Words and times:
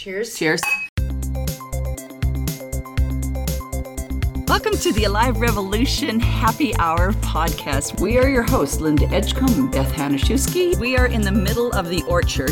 Cheers. 0.00 0.38
Cheers. 0.38 0.60
Welcome 4.46 4.76
to 4.76 4.92
the 4.92 5.04
Alive 5.08 5.40
Revolution 5.40 6.20
Happy 6.20 6.72
Hour 6.76 7.14
podcast. 7.14 8.00
We 8.00 8.16
are 8.16 8.28
your 8.28 8.44
hosts, 8.44 8.80
Linda 8.80 9.06
Edgecombe 9.08 9.52
and 9.54 9.72
Beth 9.72 9.92
Hanaszewski. 9.92 10.78
We 10.78 10.96
are 10.96 11.06
in 11.06 11.22
the 11.22 11.32
middle 11.32 11.72
of 11.72 11.88
the 11.88 12.02
orchard, 12.02 12.50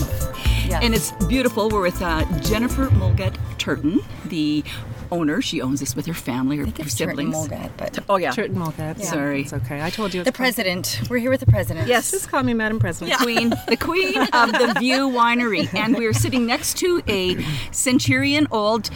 Yes. 0.66 0.80
and 0.82 0.92
it's 0.92 1.12
beautiful. 1.28 1.68
We're 1.68 1.82
with 1.82 2.02
uh, 2.02 2.24
Jennifer 2.40 2.88
Molgat 2.88 3.36
Turton, 3.58 4.00
the 4.24 4.64
owner. 5.10 5.40
She 5.40 5.60
owns 5.60 5.80
this 5.80 5.94
with 5.96 6.06
her 6.06 6.14
family, 6.14 6.56
her, 6.58 6.66
her 6.66 6.72
It's 6.78 6.94
siblings. 6.94 7.34
Molgat, 7.34 7.70
but 7.76 7.98
Oh 8.08 8.16
yeah, 8.16 8.30
Turton 8.32 8.56
Molgat. 8.56 9.02
Sorry. 9.02 9.42
It's 9.42 9.52
okay. 9.52 9.82
I 9.82 9.90
told 9.90 10.14
you. 10.14 10.22
the 10.22 10.30
called- 10.32 10.36
president. 10.36 11.00
We're 11.08 11.18
here 11.18 11.30
with 11.30 11.40
the 11.40 11.46
president. 11.46 11.88
yes. 11.88 12.10
Just 12.10 12.28
call 12.28 12.42
me 12.42 12.54
Madam 12.54 12.78
President. 12.78 13.18
queen, 13.20 13.50
the 13.68 13.76
queen 13.76 14.18
of 14.18 14.52
the 14.52 14.74
View 14.78 15.08
Winery, 15.08 15.72
and 15.74 15.96
we 15.96 16.06
are 16.06 16.12
sitting 16.12 16.46
next 16.46 16.76
to 16.78 17.02
a 17.08 17.42
centurion 17.70 18.46
old 18.50 18.90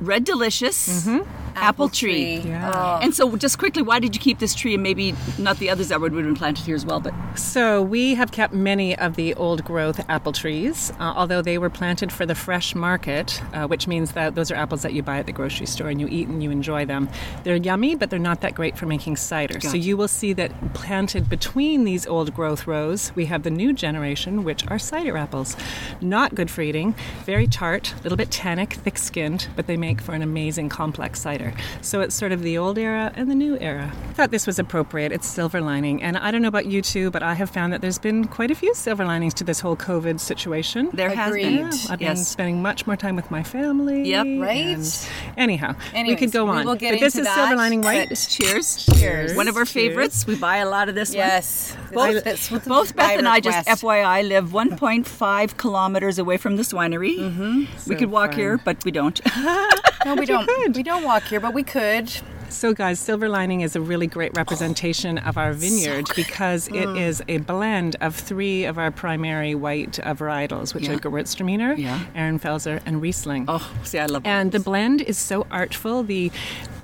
red 0.00 0.24
delicious 0.24 1.04
mm-hmm. 1.06 1.41
Apple, 1.56 1.88
tree. 1.88 2.38
Yeah. 2.38 3.00
And 3.02 3.14
so, 3.14 3.36
just 3.36 3.58
quickly, 3.58 3.82
why 3.82 3.98
did 3.98 4.14
you 4.14 4.20
keep 4.20 4.38
this 4.38 4.54
tree 4.54 4.74
and 4.74 4.82
maybe 4.82 5.14
not 5.38 5.58
the 5.58 5.70
others 5.70 5.88
that 5.88 6.00
would 6.00 6.12
have 6.12 6.22
been 6.22 6.34
planted 6.34 6.64
here 6.64 6.74
as 6.74 6.84
well? 6.84 7.00
But 7.00 7.14
So 7.36 7.82
we 7.82 8.14
have 8.14 8.32
kept 8.32 8.52
many 8.52 8.96
of 8.98 9.16
the 9.16 9.34
old 9.34 9.64
growth 9.64 10.00
apple 10.08 10.32
trees, 10.32 10.92
uh, 10.98 11.12
although 11.16 11.42
they 11.42 11.58
were 11.58 11.70
planted 11.70 12.12
for 12.12 12.26
the 12.26 12.34
fresh 12.34 12.74
market, 12.74 13.42
uh, 13.52 13.66
which 13.66 13.86
means 13.86 14.12
that 14.12 14.34
those 14.34 14.50
are 14.50 14.54
apples 14.54 14.82
that 14.82 14.92
you 14.92 15.02
buy 15.02 15.18
at 15.18 15.26
the 15.26 15.32
grocery 15.32 15.66
store 15.66 15.88
and 15.88 16.00
you 16.00 16.08
eat 16.08 16.28
and 16.28 16.42
you 16.42 16.50
enjoy 16.50 16.84
them. 16.84 17.08
They're 17.44 17.56
yummy, 17.56 17.94
but 17.94 18.10
they're 18.10 18.18
not 18.18 18.40
that 18.42 18.54
great 18.54 18.76
for 18.76 18.86
making 18.86 19.16
cider. 19.16 19.60
So 19.60 19.76
you 19.76 19.96
will 19.96 20.08
see 20.08 20.32
that 20.34 20.52
planted 20.74 21.28
between 21.28 21.84
these 21.84 22.06
old 22.06 22.34
growth 22.34 22.66
rows, 22.66 23.12
we 23.14 23.26
have 23.26 23.42
the 23.42 23.50
new 23.50 23.72
generation, 23.72 24.44
which 24.44 24.66
are 24.68 24.78
cider 24.78 25.16
apples. 25.16 25.56
Not 26.00 26.34
good 26.34 26.50
for 26.50 26.62
eating, 26.62 26.94
very 27.24 27.46
tart, 27.46 27.94
a 27.98 28.02
little 28.02 28.16
bit 28.16 28.30
tannic, 28.30 28.74
thick 28.74 28.98
skinned, 28.98 29.48
but 29.56 29.66
they 29.66 29.76
make 29.76 30.00
for 30.00 30.14
an 30.14 30.22
amazing 30.22 30.68
complex 30.68 31.20
cider. 31.20 31.41
So 31.80 32.00
it's 32.00 32.14
sort 32.14 32.32
of 32.32 32.42
the 32.42 32.58
old 32.58 32.78
era 32.78 33.12
and 33.16 33.30
the 33.30 33.34
new 33.34 33.58
era. 33.58 33.92
I 34.10 34.12
thought 34.12 34.30
this 34.30 34.46
was 34.46 34.58
appropriate. 34.58 35.12
It's 35.12 35.26
silver 35.26 35.60
lining. 35.60 36.02
And 36.02 36.16
I 36.16 36.30
don't 36.30 36.42
know 36.42 36.48
about 36.48 36.66
you 36.66 36.82
two, 36.82 37.10
but 37.10 37.22
I 37.22 37.34
have 37.34 37.50
found 37.50 37.72
that 37.72 37.80
there's 37.80 37.98
been 37.98 38.26
quite 38.26 38.50
a 38.50 38.54
few 38.54 38.74
silver 38.74 39.04
linings 39.04 39.34
to 39.34 39.44
this 39.44 39.60
whole 39.60 39.76
COVID 39.76 40.20
situation. 40.20 40.90
there 40.92 41.10
has 41.10 41.32
been. 41.34 41.54
Yeah, 41.58 41.70
I've 41.90 41.98
been 41.98 42.16
spending 42.16 42.62
much 42.62 42.86
more 42.86 42.96
time 42.96 43.16
with 43.16 43.30
my 43.30 43.42
family. 43.42 44.08
Yep. 44.08 44.26
Right? 44.40 44.76
and- 44.76 45.08
anyhow, 45.36 45.74
we 45.94 46.16
could 46.16 46.32
go 46.32 46.48
on. 46.48 46.54
we 46.54 46.60
on. 46.60 46.66
will 46.66 46.74
get 46.76 46.92
but 46.92 47.00
this 47.00 47.14
into 47.14 47.20
is 47.22 47.26
that, 47.26 47.34
silver 47.36 47.56
lining 47.56 47.80
white. 47.82 48.08
but- 48.08 48.18
Cheers. 48.28 48.86
Cheers. 48.98 49.34
One 49.34 49.48
of 49.48 49.56
our 49.56 49.64
Cheers. 49.64 49.72
favorites. 49.88 50.26
We 50.26 50.36
buy 50.36 50.58
a 50.58 50.68
lot 50.68 50.88
of 50.88 50.94
this 50.94 51.10
one. 51.10 51.18
Yes. 51.18 51.76
Both, 51.92 52.24
That's 52.24 52.50
what 52.50 52.62
the 52.64 52.68
both 52.70 52.94
Beth 52.96 53.18
and 53.18 53.28
I 53.28 53.40
just. 53.40 53.68
FYI 53.68 54.26
live 54.28 54.50
1.5 54.50 55.56
kilometers 55.56 56.18
away 56.18 56.36
from 56.36 56.56
this 56.56 56.72
winery. 56.72 57.18
Mm-hmm. 57.18 57.58
We 57.60 57.66
So 57.76 57.96
could 57.96 58.10
walk 58.10 58.30
fun. 58.30 58.38
here, 58.38 58.58
but 58.64 58.84
we 58.84 58.90
don't. 58.90 59.20
No, 60.04 60.14
we 60.14 60.26
don't. 60.26 60.76
We 60.76 60.82
don't 60.82 61.04
walk 61.04 61.24
here, 61.24 61.40
but 61.40 61.54
we 61.54 61.62
could. 61.62 62.10
So, 62.52 62.74
guys, 62.74 63.00
Silver 63.00 63.28
Lining 63.30 63.62
is 63.62 63.74
a 63.76 63.80
really 63.80 64.06
great 64.06 64.36
representation 64.36 65.16
of 65.18 65.38
our 65.38 65.52
vineyard 65.54 66.06
because 66.14 66.68
it 66.68 66.86
Mm. 66.86 67.00
is 67.00 67.22
a 67.26 67.38
blend 67.38 67.96
of 68.02 68.14
three 68.14 68.64
of 68.64 68.76
our 68.78 68.90
primary 68.90 69.54
white 69.54 69.98
uh, 70.00 70.14
varietals, 70.14 70.74
which 70.74 70.84
Yeah. 70.84 70.92
are 70.92 70.98
Gewürztraminer, 70.98 71.76
Yeah. 71.78 71.98
Ehrenfelser, 72.14 72.80
and 72.84 73.00
Riesling. 73.00 73.46
oh, 73.48 73.66
see, 73.84 73.98
I 73.98 74.04
love 74.06 74.22
And 74.26 74.52
the 74.52 74.60
blend 74.60 75.00
is 75.00 75.16
so 75.18 75.46
artful. 75.50 76.02
The 76.04 76.30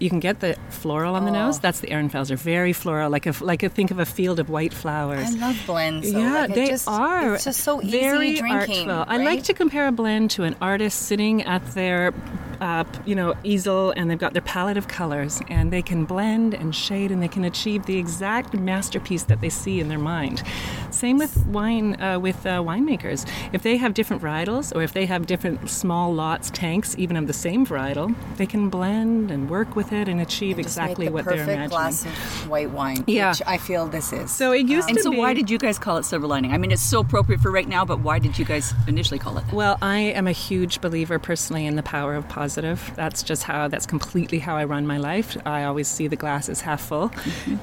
you 0.01 0.09
can 0.09 0.21
get 0.21 0.39
the 0.41 0.57
floral 0.71 1.17
on 1.17 1.25
the 1.25 1.33
Oh. 1.33 1.47
nose. 1.47 1.59
That's 1.59 1.81
the 1.81 1.89
Ehrenfelser, 1.89 2.37
very 2.37 2.73
floral, 2.73 3.11
like 3.11 3.27
a 3.27 3.35
like 3.41 3.63
a 3.63 3.69
think 3.69 3.91
of 3.91 3.99
a 3.99 4.07
field 4.07 4.39
of 4.41 4.49
white 4.49 4.73
flowers. 4.73 5.27
I 5.35 5.39
love 5.39 5.57
blends. 5.67 6.11
though. 6.13 6.21
Yeah, 6.21 6.33
Like, 6.43 6.51
it 6.51 6.55
they 6.55 6.69
just, 6.69 6.89
are. 6.89 7.35
It's 7.35 7.45
just 7.45 7.61
so 7.61 7.83
easy 7.83 7.91
very 8.01 8.35
drinking. 8.37 8.91
artful. 8.91 9.13
I 9.15 9.19
like 9.19 9.43
to 9.45 9.53
compare 9.55 9.87
a 9.89 9.93
blend 9.93 10.31
to 10.33 10.45
an 10.45 10.55
artist 10.63 11.03
sitting 11.03 11.43
at 11.43 11.63
their, 11.75 12.13
uh, 12.61 12.85
you 13.07 13.17
know, 13.17 13.35
easel, 13.43 13.93
and 13.97 14.09
they've 14.09 14.19
got 14.27 14.35
their 14.35 14.43
palette 14.43 14.77
of 14.77 14.87
colors, 14.87 15.41
and 15.49 15.58
they 15.67 15.83
can 15.83 16.05
blend 16.05 16.55
and 16.55 16.75
shade, 16.75 17.11
and 17.11 17.23
they 17.23 17.29
can 17.29 17.45
achieve 17.45 17.87
the 17.87 17.99
exact 17.99 18.55
masterpiece 18.55 19.25
that 19.25 19.41
they 19.41 19.49
see 19.49 19.81
in 19.81 19.89
their 19.89 19.99
mind. 19.99 20.43
Same 20.91 21.19
with 21.19 21.47
wine, 21.47 22.01
uh, 22.01 22.19
with 22.19 22.45
uh, 22.47 22.61
winemakers. 22.63 23.29
If 23.53 23.63
they 23.63 23.77
have 23.77 23.95
different 23.95 24.23
varietals, 24.23 24.75
or 24.75 24.83
if 24.83 24.93
they 24.93 25.07
have 25.07 25.27
different 25.27 25.69
small 25.69 26.13
lots, 26.15 26.51
tanks, 26.51 26.95
even 26.99 27.17
of 27.17 27.27
the 27.27 27.33
same 27.33 27.67
varietal, 27.67 28.15
they 28.37 28.47
can 28.47 28.69
blend 28.71 29.31
and 29.31 29.51
work 29.51 29.77
with 29.77 29.93
it 29.93 30.09
and 30.09 30.21
achieve 30.21 30.57
Just 30.57 30.67
exactly 30.69 31.07
the 31.07 31.13
what 31.13 31.25
they're 31.25 31.35
perfect 31.35 31.49
imagining. 31.51 31.69
glass 31.69 32.05
of 32.07 32.49
white 32.49 32.71
wine. 32.71 33.05
Yeah. 33.07 33.31
Which 33.31 33.43
I 33.47 33.59
feel 33.59 33.87
this 33.87 34.13
is. 34.13 34.31
So 34.31 34.53
it 34.53 34.67
used 34.67 34.89
And 34.89 34.97
to 34.97 35.03
so, 35.03 35.11
be. 35.11 35.17
why 35.19 35.35
did 35.35 35.51
you 35.51 35.59
guys 35.59 35.79
call 35.79 35.97
it 35.99 36.05
Silver 36.05 36.27
Lining? 36.27 36.53
I 36.53 36.59
mean, 36.59 36.71
it's 36.73 36.83
so 36.83 37.01
appropriate 37.01 37.41
for 37.41 37.51
right 37.51 37.69
now, 37.69 37.85
but 37.85 38.01
why 38.01 38.19
did 38.19 38.39
you 38.39 38.45
guys 38.45 38.73
initially 38.87 39.19
call 39.19 39.37
it? 39.39 39.45
that? 39.47 39.53
Well, 39.55 39.77
I 39.83 39.99
am 39.99 40.27
a 40.27 40.33
huge 40.33 40.81
believer 40.81 41.19
personally 41.19 41.67
in 41.67 41.77
the 41.77 41.83
power 41.83 42.15
of 42.15 42.29
positive. 42.29 42.91
That's 42.97 43.23
just 43.23 43.43
how, 43.45 43.69
that's 43.69 43.87
completely 43.87 44.39
how 44.39 44.57
I 44.57 44.65
run 44.65 44.87
my 44.87 44.99
life. 44.99 45.37
I 45.49 45.65
always 45.65 45.89
see 45.89 46.07
the 46.09 46.17
glass 46.17 46.49
as 46.49 46.61
half 46.61 46.81
full. 46.81 47.11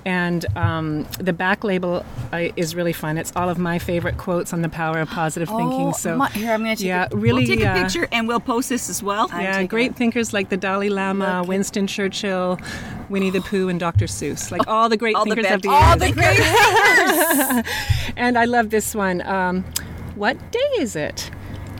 And 0.05 0.45
um, 0.57 1.03
the 1.19 1.33
back 1.33 1.63
label 1.63 2.05
uh, 2.33 2.49
is 2.55 2.75
really 2.75 2.93
fun. 2.93 3.17
It's 3.17 3.31
all 3.35 3.49
of 3.49 3.57
my 3.57 3.79
favorite 3.79 4.17
quotes 4.17 4.53
on 4.53 4.61
the 4.61 4.69
power 4.69 4.99
of 4.99 5.09
positive 5.09 5.47
thinking. 5.49 5.87
Oh, 5.87 5.91
So, 5.93 6.17
my- 6.17 6.29
here, 6.29 6.51
I'm 6.51 6.61
gonna 6.61 6.75
take 6.75 6.85
yeah, 6.87 7.07
a- 7.11 7.15
really. 7.15 7.45
we'll 7.47 7.55
take 7.57 7.65
a 7.65 7.69
uh, 7.69 7.81
picture 7.83 8.07
and 8.11 8.27
we'll 8.27 8.39
post 8.39 8.69
this 8.69 8.89
as 8.89 9.01
well. 9.03 9.29
Yeah, 9.31 9.63
great 9.63 9.91
it. 9.91 9.95
thinkers 9.97 10.33
like 10.33 10.49
the 10.49 10.57
Dalai 10.57 10.89
Lama, 10.89 11.39
Look. 11.39 11.49
Winston 11.49 11.87
Churchill, 11.87 12.59
Winnie 13.09 13.29
the 13.29 13.41
Pooh, 13.41 13.69
and 13.69 13.79
Dr. 13.79 14.05
Seuss. 14.05 14.51
Like 14.51 14.67
all 14.67 14.89
the 14.89 14.97
great 14.97 15.15
All 15.15 15.25
the 15.25 15.35
thinkers 15.35 15.43
best- 15.45 15.55
of 15.55 15.61
the 15.61 15.69
all 15.69 15.97
the 15.97 16.11
great. 16.11 16.37
Thinkers. 17.65 17.73
and 18.17 18.37
I 18.37 18.45
love 18.45 18.69
this 18.69 18.95
one. 18.95 19.21
Um, 19.21 19.63
what 20.15 20.37
day 20.51 20.59
is 20.79 20.95
it? 20.95 21.29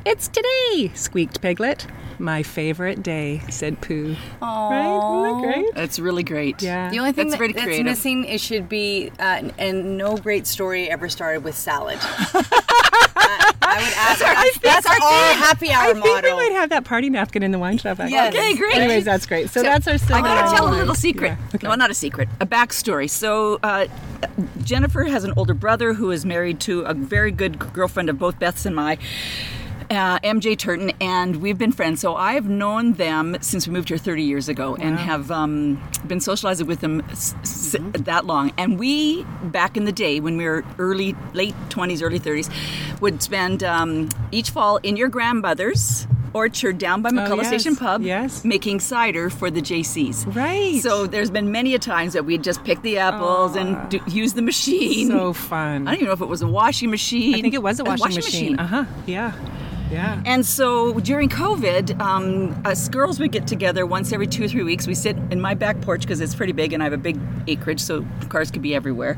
It's 0.06 0.28
today, 0.28 0.92
squeaked 0.94 1.42
Piglet. 1.42 1.88
My 2.20 2.44
favorite 2.44 3.04
day, 3.04 3.42
said 3.50 3.82
Pooh. 3.82 4.16
Right? 4.42 4.98
Isn't 4.98 5.24
that 5.24 5.42
great? 5.44 5.76
That's 5.76 6.00
really 6.00 6.24
great. 6.24 6.62
Yeah. 6.62 6.90
The 6.90 7.00
only 7.00 7.12
thing 7.12 7.30
That's 7.30 7.40
that, 7.40 7.56
that's 7.56 7.84
missing 7.84 8.26
it 8.26 8.40
should 8.42 8.70
be, 8.70 9.12
uh, 9.20 9.50
and 9.58 9.98
no 9.98 10.18
great 10.18 10.48
story 10.48 10.90
ever 10.90 11.10
started 11.10 11.44
with 11.44 11.56
salad. 11.56 12.00
I, 13.18 13.54
I 13.62 13.78
would 13.84 13.94
ask. 13.94 14.20
That's, 14.20 14.60
that's 14.60 14.86
our 14.86 15.08
our 15.08 15.34
happy 15.34 15.72
hour 15.72 15.90
I 15.90 15.94
think 15.94 16.06
motto. 16.06 16.36
we 16.36 16.50
might 16.50 16.52
have 16.54 16.70
that 16.70 16.86
party 16.86 17.10
napkin 17.10 17.44
in 17.44 17.52
the 17.52 17.60
wine 17.60 17.78
shop. 17.78 18.00
Actually. 18.00 18.12
Yes. 18.12 18.34
Okay, 18.34 18.56
great. 18.56 18.76
Anyways, 18.76 19.06
that's 19.06 19.26
great. 19.26 19.50
So, 19.50 19.62
that's 19.62 19.88
our. 19.88 19.98
Story. 19.98 20.20
I 20.20 20.22
gotta 20.22 20.42
lining 20.42 20.56
tell 20.56 20.68
a 20.70 20.76
little 20.76 20.96
secret. 20.96 21.28
Yeah, 21.30 21.56
okay. 21.56 21.68
No, 21.68 21.76
not 21.76 21.90
a 21.90 21.94
secret. 21.94 22.30
A 22.40 22.46
backstory. 22.46 23.10
So 23.10 23.60
uh, 23.64 23.88
Jennifer 24.64 25.04
has 25.04 25.24
an 25.24 25.34
older 25.36 25.54
brother 25.54 25.94
who 25.94 26.12
is 26.12 26.26
married 26.26 26.60
to 26.62 26.82
a 26.82 26.94
very 26.94 27.32
good 27.32 27.74
girlfriend 27.74 28.10
of 28.10 28.20
both 28.20 28.40
Beth's 28.40 28.66
and 28.66 28.76
my. 28.76 28.98
Uh, 29.90 30.18
MJ 30.20 30.58
Turton, 30.58 30.92
and 31.00 31.36
we've 31.38 31.60
been 31.60 31.72
friends. 31.72 32.02
So 32.02 32.16
I've 32.16 32.50
known 32.50 32.94
them 32.94 33.38
since 33.42 33.68
we 33.68 33.74
moved 33.74 33.90
here 33.90 34.00
30 34.00 34.24
years 34.24 34.50
ago, 34.50 34.76
and 34.76 34.98
have 34.98 35.30
um, 35.30 35.82
been 36.08 36.20
socializing 36.20 36.66
with 36.66 36.80
them 36.82 37.02
s- 37.12 37.36
s- 37.44 37.76
that 37.94 38.26
long. 38.26 38.52
And 38.58 38.80
we, 38.80 39.24
back 39.44 39.78
in 39.78 39.86
the 39.86 39.92
day 39.92 40.20
when 40.20 40.38
we 40.38 40.46
were 40.46 40.66
early, 40.80 41.16
late 41.34 41.54
20s, 41.70 42.02
early 42.02 42.20
30s, 42.20 42.50
would 43.00 43.22
spend 43.22 43.64
um, 43.64 44.10
each 44.32 44.50
fall 44.50 44.78
in 44.78 44.98
your 44.98 45.08
grandmother's 45.08 46.08
orchard 46.34 46.78
down 46.80 47.02
by 47.02 47.12
McCulloch 47.12 47.32
Oh, 47.32 47.36
yes. 47.36 47.48
Station 47.48 47.76
Pub, 47.78 48.02
Yes. 48.02 48.44
making 48.44 48.80
cider 48.82 49.30
for 49.30 49.50
the 49.52 49.62
JCs. 49.62 50.36
Right. 50.36 50.82
So 50.82 51.06
there's 51.08 51.30
been 51.30 51.52
many 51.52 51.76
a 51.76 51.80
times 51.80 52.12
that 52.14 52.26
we'd 52.26 52.44
just 52.44 52.64
pick 52.66 52.82
the 52.82 52.98
apples 52.98 53.56
and 53.56 53.88
do, 53.90 54.02
use 54.08 54.34
the 54.34 54.42
machine. 54.42 55.08
So 55.10 55.32
fun. 55.32 55.88
I 55.88 55.92
don't 55.92 55.96
even 56.02 56.08
know 56.08 56.12
if 56.14 56.22
it 56.22 56.28
was 56.28 56.42
a 56.42 56.48
washing 56.48 56.90
machine. 56.90 57.36
I 57.36 57.42
think 57.42 57.54
it 57.54 57.64
was 57.64 57.80
a 57.80 57.84
washing, 57.86 58.16
machine. 58.16 58.60
Uh 58.60 58.68
huh. 58.68 58.86
Yeah. 59.06 59.32
Yeah. 59.92 60.22
And 60.26 60.46
so 60.46 61.00
during 61.00 61.30
COVID, 61.30 62.00
um, 62.00 62.62
us 62.66 62.90
girls 62.90 63.20
would 63.20 63.32
get 63.32 63.48
together 63.48 63.86
once 63.86 64.12
every 64.12 64.28
two 64.28 64.46
or 64.46 64.48
three 64.48 64.64
weeks. 64.64 64.88
We 64.88 64.96
sit 64.96 65.16
in 65.32 65.40
my 65.40 65.54
back 65.54 65.82
porch 65.82 66.02
because 66.02 66.22
it's 66.22 66.36
pretty 66.36 66.54
big 66.54 66.74
and 66.74 66.82
I 66.82 66.86
have 66.86 66.94
a 66.94 66.98
big 66.98 67.20
acreage, 67.48 67.80
so 67.80 68.06
cars 68.30 68.52
could 68.52 68.62
be 68.62 68.74
everywhere. 68.74 69.18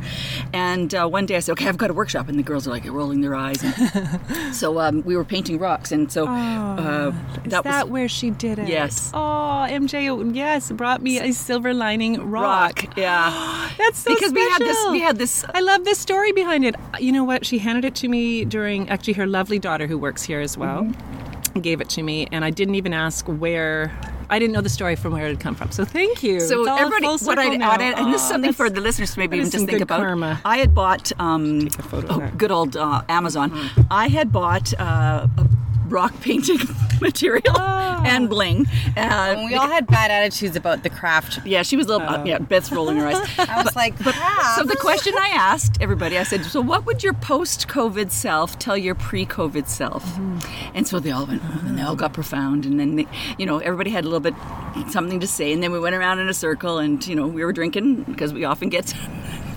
And 0.53 0.94
uh, 0.94 1.07
one 1.07 1.25
day 1.25 1.35
I 1.35 1.39
said, 1.39 1.53
"Okay, 1.53 1.67
I've 1.67 1.78
got 1.78 1.89
a 1.89 1.94
workshop," 1.94 2.28
and 2.28 2.38
the 2.38 2.44
girls 2.44 2.67
are 2.67 2.72
like 2.72 2.85
rolling 2.85 3.22
their 3.22 3.35
eyes. 3.35 3.63
And 3.63 4.55
so 4.55 4.79
um, 4.79 5.03
we 5.03 5.16
were 5.16 5.23
painting 5.23 5.59
rocks, 5.59 5.91
and 5.91 6.11
so 6.11 6.28
uh, 6.28 7.13
Is 7.45 7.51
that 7.51 7.63
that, 7.63 7.85
was 7.85 7.91
where 7.91 8.09
she 8.09 8.31
did 8.31 8.59
it? 8.59 8.67
Yes. 8.67 9.11
Oh, 9.13 9.66
MJ, 9.70 10.35
yes, 10.35 10.72
brought 10.72 11.02
me 11.02 11.20
a 11.20 11.31
silver 11.31 11.73
lining 11.73 12.29
rock. 12.29 12.84
rock. 12.84 12.97
Yeah. 12.97 13.72
That's 13.78 13.99
so 13.99 14.13
because 14.13 14.34
we 14.34 14.41
had 14.41 14.59
this 14.59 14.85
we 14.91 14.99
had 14.99 15.17
this 15.17 15.46
I 15.53 15.61
love 15.61 15.85
this 15.85 15.99
story 15.99 16.31
behind 16.31 16.66
it. 16.66 16.75
You 16.99 17.11
know 17.11 17.23
what? 17.23 17.46
She 17.46 17.59
handed 17.59 17.85
it 17.85 17.96
to 17.96 18.08
me 18.08 18.46
during 18.46 18.90
actually 18.90 19.13
her 19.13 19.28
lovely 19.28 19.59
daughter 19.59 19.87
who 19.87 19.97
works 19.97 20.23
here 20.23 20.41
as 20.41 20.57
well. 20.58 20.84
Mm-hmm. 20.84 21.59
Gave 21.62 21.82
it 21.82 21.90
to 21.90 22.04
me, 22.04 22.28
and 22.32 22.46
I 22.46 22.52
didn't 22.52 22.76
even 22.76 22.94
ask 22.94 23.26
where. 23.26 23.92
I 24.30 24.40
didn't 24.40 24.54
know 24.54 24.62
the 24.62 24.70
story 24.70 24.98
from 24.98 25.14
where 25.14 25.26
it 25.26 25.30
had 25.30 25.40
come 25.40 25.56
from. 25.56 25.72
So 25.72 25.86
thank 25.86 26.22
you. 26.22 26.42
So 26.42 26.66
everybody, 26.66 27.08
what 27.26 27.40
I'd 27.40 27.59
now. 27.59 27.72
added, 27.72 27.98
and 27.98 28.14
this 28.14 28.22
is 28.22 28.28
something 28.28 28.52
for 28.52 28.70
the 28.70 28.82
listeners 28.82 29.14
to 29.14 29.20
maybe 29.20 29.38
even 29.38 29.50
just 29.50 29.66
think 29.66 29.82
about. 29.82 30.02
karma. 30.02 30.42
I 30.44 30.58
had 30.58 30.76
bought 30.76 31.14
um, 31.18 31.70
oh, 31.94 32.32
good 32.38 32.52
old 32.52 32.76
uh, 32.76 33.04
Amazon. 33.08 33.58
I 33.90 34.09
had 34.09 34.34
bought 34.34 34.74
uh, 34.80 35.28
a 35.38 35.48
rock 35.89 36.13
painting 36.22 36.59
material 37.01 37.55
ah. 37.57 38.01
and 38.05 38.29
bling. 38.29 38.66
Uh, 38.95 38.99
And 38.99 39.45
we 39.45 39.55
all 39.55 39.67
had 39.67 39.87
bad 39.87 40.11
attitudes 40.11 40.55
about 40.55 40.84
the 40.84 40.89
craft. 40.89 41.45
yeah, 41.45 41.63
she 41.63 41.75
was 41.78 41.85
a 41.87 41.89
little. 41.89 42.07
Uh, 42.07 42.23
yeah, 42.25 42.35
uh. 42.35 42.39
Beth's 42.39 42.72
rolling 42.72 42.97
her 42.97 43.07
eyes. 43.07 43.17
I 43.37 43.61
was 43.63 43.75
like, 43.75 43.97
crap. 43.99 44.57
So 44.57 44.63
the 44.63 44.75
question 44.78 45.13
I 45.17 45.29
asked 45.34 45.78
everybody, 45.81 46.17
I 46.17 46.23
said, 46.23 46.45
"So 46.45 46.61
what 46.61 46.85
would 46.85 47.03
your 47.03 47.13
post-COVID 47.13 48.11
self 48.11 48.57
tell 48.59 48.78
your 48.78 48.95
pre-COVID 48.95 49.67
self?" 49.67 50.03
Mm-hmm. 50.05 50.75
And 50.75 50.87
so 50.87 50.99
they 50.99 51.11
all 51.11 51.25
went, 51.25 51.41
oh, 51.45 51.61
and 51.66 51.78
they 51.78 51.81
all 51.81 51.95
got 51.95 52.13
profound, 52.13 52.66
and 52.66 52.79
then 52.79 52.95
they, 52.95 53.07
you 53.37 53.45
know 53.45 53.59
everybody 53.59 53.91
had 53.91 54.03
a 54.05 54.07
little 54.07 54.19
bit 54.19 54.34
something 54.89 55.19
to 55.19 55.28
say, 55.28 55.51
and 55.53 55.61
then 55.61 55.72
we 55.72 55.79
went 55.79 55.95
around 55.95 56.19
in 56.19 56.29
a 56.29 56.34
circle, 56.34 56.78
and 56.79 57.05
you 57.07 57.16
know 57.16 57.28
we 57.28 57.43
were 57.43 57.53
drinking 57.53 58.03
because 58.03 58.34
we 58.34 58.43
often 58.43 58.69
get. 58.69 58.93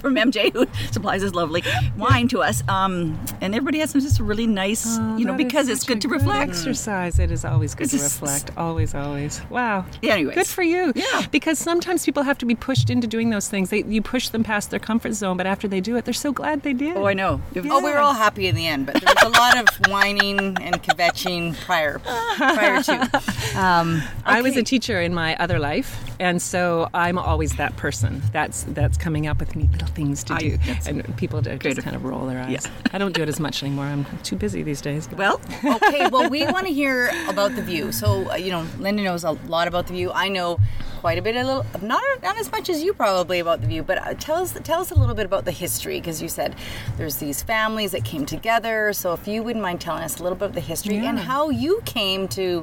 From 0.11 0.15
MJ, 0.15 0.53
who 0.53 0.67
supplies 0.93 1.21
this 1.23 1.35
lovely 1.35 1.63
wine 1.97 2.27
to 2.29 2.43
us, 2.43 2.63
um, 2.69 3.19
and 3.41 3.55
everybody 3.55 3.79
has 3.81 3.91
some 3.91 4.01
just 4.01 4.19
a 4.19 4.25
really 4.25 4.47
nice, 4.47 4.97
you 5.19 5.25
know, 5.25 5.35
because 5.35 5.69
it's 5.69 5.85
good 5.85 6.01
to 6.01 6.09
reflect. 6.09 6.51
Exercise. 6.51 7.19
It 7.19 7.31
is 7.31 7.45
always 7.45 7.75
good 7.75 7.85
It's 7.85 7.93
to 7.93 7.99
just- 7.99 8.21
reflect. 8.21 8.51
Always, 8.57 8.95
always. 8.95 9.41
Wow. 9.51 9.85
Anyways. 10.03 10.35
Good 10.35 10.47
for 10.47 10.63
you. 10.63 10.93
Yeah. 10.95 11.27
Because 11.31 11.59
sometimes 11.59 12.05
people 12.05 12.23
have 12.23 12.39
to 12.39 12.47
be 12.47 12.55
pushed 12.55 12.89
into 12.91 13.07
doing 13.07 13.31
those 13.31 13.49
things. 13.49 13.71
They, 13.71 13.83
you 13.85 14.01
push 14.03 14.29
them 14.31 14.43
past 14.43 14.71
their 14.71 14.81
comfort 14.81 15.13
zone, 15.13 15.37
but 15.37 15.47
after 15.47 15.69
they 15.69 15.81
do 15.81 15.97
it, 15.97 16.05
they're 16.05 16.15
so 16.15 16.33
glad 16.33 16.63
they 16.63 16.73
did. 16.73 16.97
Oh, 16.97 17.07
I 17.07 17.15
know. 17.15 17.41
Oh, 17.57 17.61
we 17.85 17.91
were 17.91 17.99
all 17.99 18.15
happy 18.15 18.47
in 18.47 18.55
the 18.55 18.67
end, 18.67 18.87
but 18.87 18.95
there 19.01 19.13
was 19.15 19.25
a 19.25 19.39
lot 19.39 19.57
of 19.59 19.69
whining 19.91 20.39
and 20.61 20.83
kvetching 20.83 21.55
prior 21.65 21.99
prior 21.99 22.83
to. 22.85 23.23
Um, 23.57 24.03
I 24.25 24.43
was 24.43 24.57
a 24.57 24.63
teacher 24.63 25.01
in 25.01 25.13
my 25.13 25.35
other 25.37 25.59
life, 25.59 25.99
and 26.21 26.41
so 26.41 26.89
I'm 26.95 27.19
always 27.19 27.57
that 27.57 27.77
person. 27.77 28.23
That's 28.33 28.65
that's 28.65 28.97
coming 28.99 29.27
up 29.27 29.41
with 29.41 29.57
neat 29.57 29.73
little 29.73 29.89
things 29.89 30.23
to 30.25 30.35
I- 30.35 30.39
do, 30.39 30.59
and 30.87 31.17
people 31.17 31.41
do 31.41 31.57
just 31.59 31.83
kind 31.83 31.97
of 31.97 32.05
roll 32.05 32.27
their 32.27 32.41
eyes. 32.41 32.69
I 32.93 32.99
don't 32.99 33.15
do 33.15 33.23
it 33.23 33.29
as 33.29 33.41
much 33.41 33.63
anymore. 33.63 33.87
I'm 33.87 34.05
too 34.23 34.37
busy 34.37 34.63
these 34.63 34.81
days. 34.81 35.09
but- 35.09 35.19
well, 35.19 35.41
okay, 35.77 36.09
well, 36.09 36.29
we 36.31 36.45
want 36.47 36.67
to 36.67 36.73
hear 36.73 37.11
about 37.29 37.57
the 37.57 37.63
view. 37.63 37.91
So, 37.91 38.31
uh, 38.31 38.35
you 38.37 38.51
know, 38.51 38.67
Linda 38.79 39.03
knows 39.03 39.25
a 39.25 39.33
lot 39.33 39.67
about 39.67 39.87
the 39.87 39.95
view. 39.95 40.13
I 40.13 40.29
know 40.29 40.61
quite 41.01 41.17
a 41.17 41.23
bit, 41.23 41.35
a 41.35 41.43
little, 41.43 41.65
not 41.81 42.03
not 42.23 42.39
as 42.39 42.53
much 42.53 42.69
as 42.69 42.83
you 42.83 42.93
probably 42.93 43.39
about 43.41 43.63
the 43.63 43.67
view, 43.67 43.83
but 43.83 43.97
uh, 43.99 44.13
tell 44.15 44.37
us 44.37 44.53
tell 44.63 44.81
us 44.83 44.91
a 44.91 44.95
little 44.95 45.15
bit 45.15 45.25
about 45.25 45.47
the 45.47 45.53
history 45.53 45.99
because 45.99 46.21
you 46.21 46.29
said 46.29 46.55
there's 46.99 47.17
these 47.17 47.43
families 47.43 47.93
that 47.93 48.05
came 48.05 48.27
together. 48.27 48.93
So, 48.93 49.15
if 49.15 49.27
you 49.27 49.43
wouldn't 49.43 49.63
mind 49.63 49.81
telling 49.81 50.03
us 50.03 50.21
a 50.21 50.23
little 50.23 50.37
bit 50.37 50.51
of 50.51 50.55
the 50.55 50.61
history 50.61 50.99
and 50.99 51.19
how 51.19 51.49
you 51.49 51.81
came 51.87 52.29
to 52.29 52.63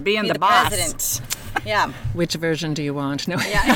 being 0.00 0.22
be 0.22 0.28
the, 0.28 0.34
the, 0.34 0.38
boss. 0.38 0.68
president. 0.68 1.20
Yeah, 1.64 1.92
Which 2.12 2.34
version 2.34 2.74
do 2.74 2.82
you 2.82 2.94
want? 2.94 3.26
No. 3.26 3.36
Yeah. 3.38 3.74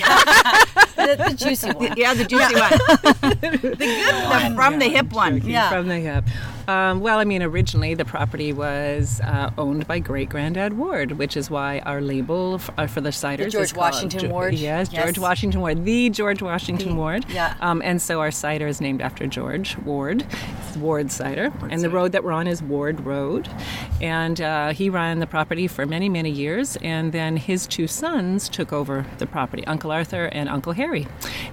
The, 0.97 1.25
the 1.29 1.35
juicy 1.35 1.71
one. 1.73 1.95
Yeah, 1.97 2.13
the 2.15 2.25
juicy 2.25 2.55
one. 2.55 2.71
the 3.31 3.77
good 3.79 4.25
one. 4.25 4.55
from 4.55 4.79
the 4.79 4.89
hip 4.89 5.13
one. 5.13 5.41
Yeah. 5.43 5.71
From 5.71 5.89
the 5.89 5.97
hip. 5.99 6.25
Um, 6.69 7.01
well, 7.01 7.19
I 7.19 7.25
mean, 7.25 7.43
originally 7.43 7.95
the 7.95 8.05
property 8.05 8.53
was 8.53 9.23
uh, 9.25 9.51
owned 9.57 9.87
by 9.87 10.01
Great 10.01 10.29
Granddad 10.29 10.75
Ward, 10.75 11.13
which 11.13 11.35
is 11.35 11.49
why 11.51 11.79
our 11.81 12.03
label 12.03 12.57
f- 12.57 12.71
uh, 12.77 12.87
for 12.87 13.01
the 13.01 13.09
ciders 13.09 13.47
is 13.47 13.53
George 13.55 13.73
called 13.75 13.93
Washington 13.95 14.21
Jo- 14.21 14.29
Ward? 14.29 14.53
Yes, 14.55 14.91
Yes. 14.93 15.03
George 15.03 15.19
Washington 15.19 15.61
Ward, 15.63 15.87
the 15.87 16.11
George 16.11 16.43
Washington 16.43 16.97
Ward. 16.99 17.25
yeah. 17.31 17.55
Um, 17.61 17.81
and 17.83 18.03
so 18.03 18.21
our 18.21 18.31
cider 18.31 18.67
is 18.67 18.83
named 18.83 19.01
after 19.01 19.27
George 19.27 19.79
Ward. 19.79 20.27
It's 20.69 20.77
Ward 20.77 21.11
cider, 21.11 21.51
and 21.71 21.81
the 21.83 21.89
road 21.89 22.13
that 22.13 22.23
we're 22.23 22.33
on 22.33 22.47
is 22.47 22.63
Ward 22.63 23.01
Road. 23.01 23.49
And 24.03 24.39
uh, 24.39 24.75
he 24.75 24.91
ran 24.91 25.21
the 25.21 25.27
property 25.27 25.69
for 25.69 25.87
many, 25.87 26.11
many 26.11 26.31
years, 26.31 26.77
and 26.83 27.13
then 27.13 27.39
his 27.39 27.67
two 27.67 27.87
sons 27.87 28.47
took 28.49 28.75
over 28.75 29.07
the 29.17 29.27
property, 29.27 29.67
Uncle 29.67 29.91
Arthur 29.91 30.27
and 30.27 30.51
Uncle 30.51 30.73
Harry. 30.75 31.07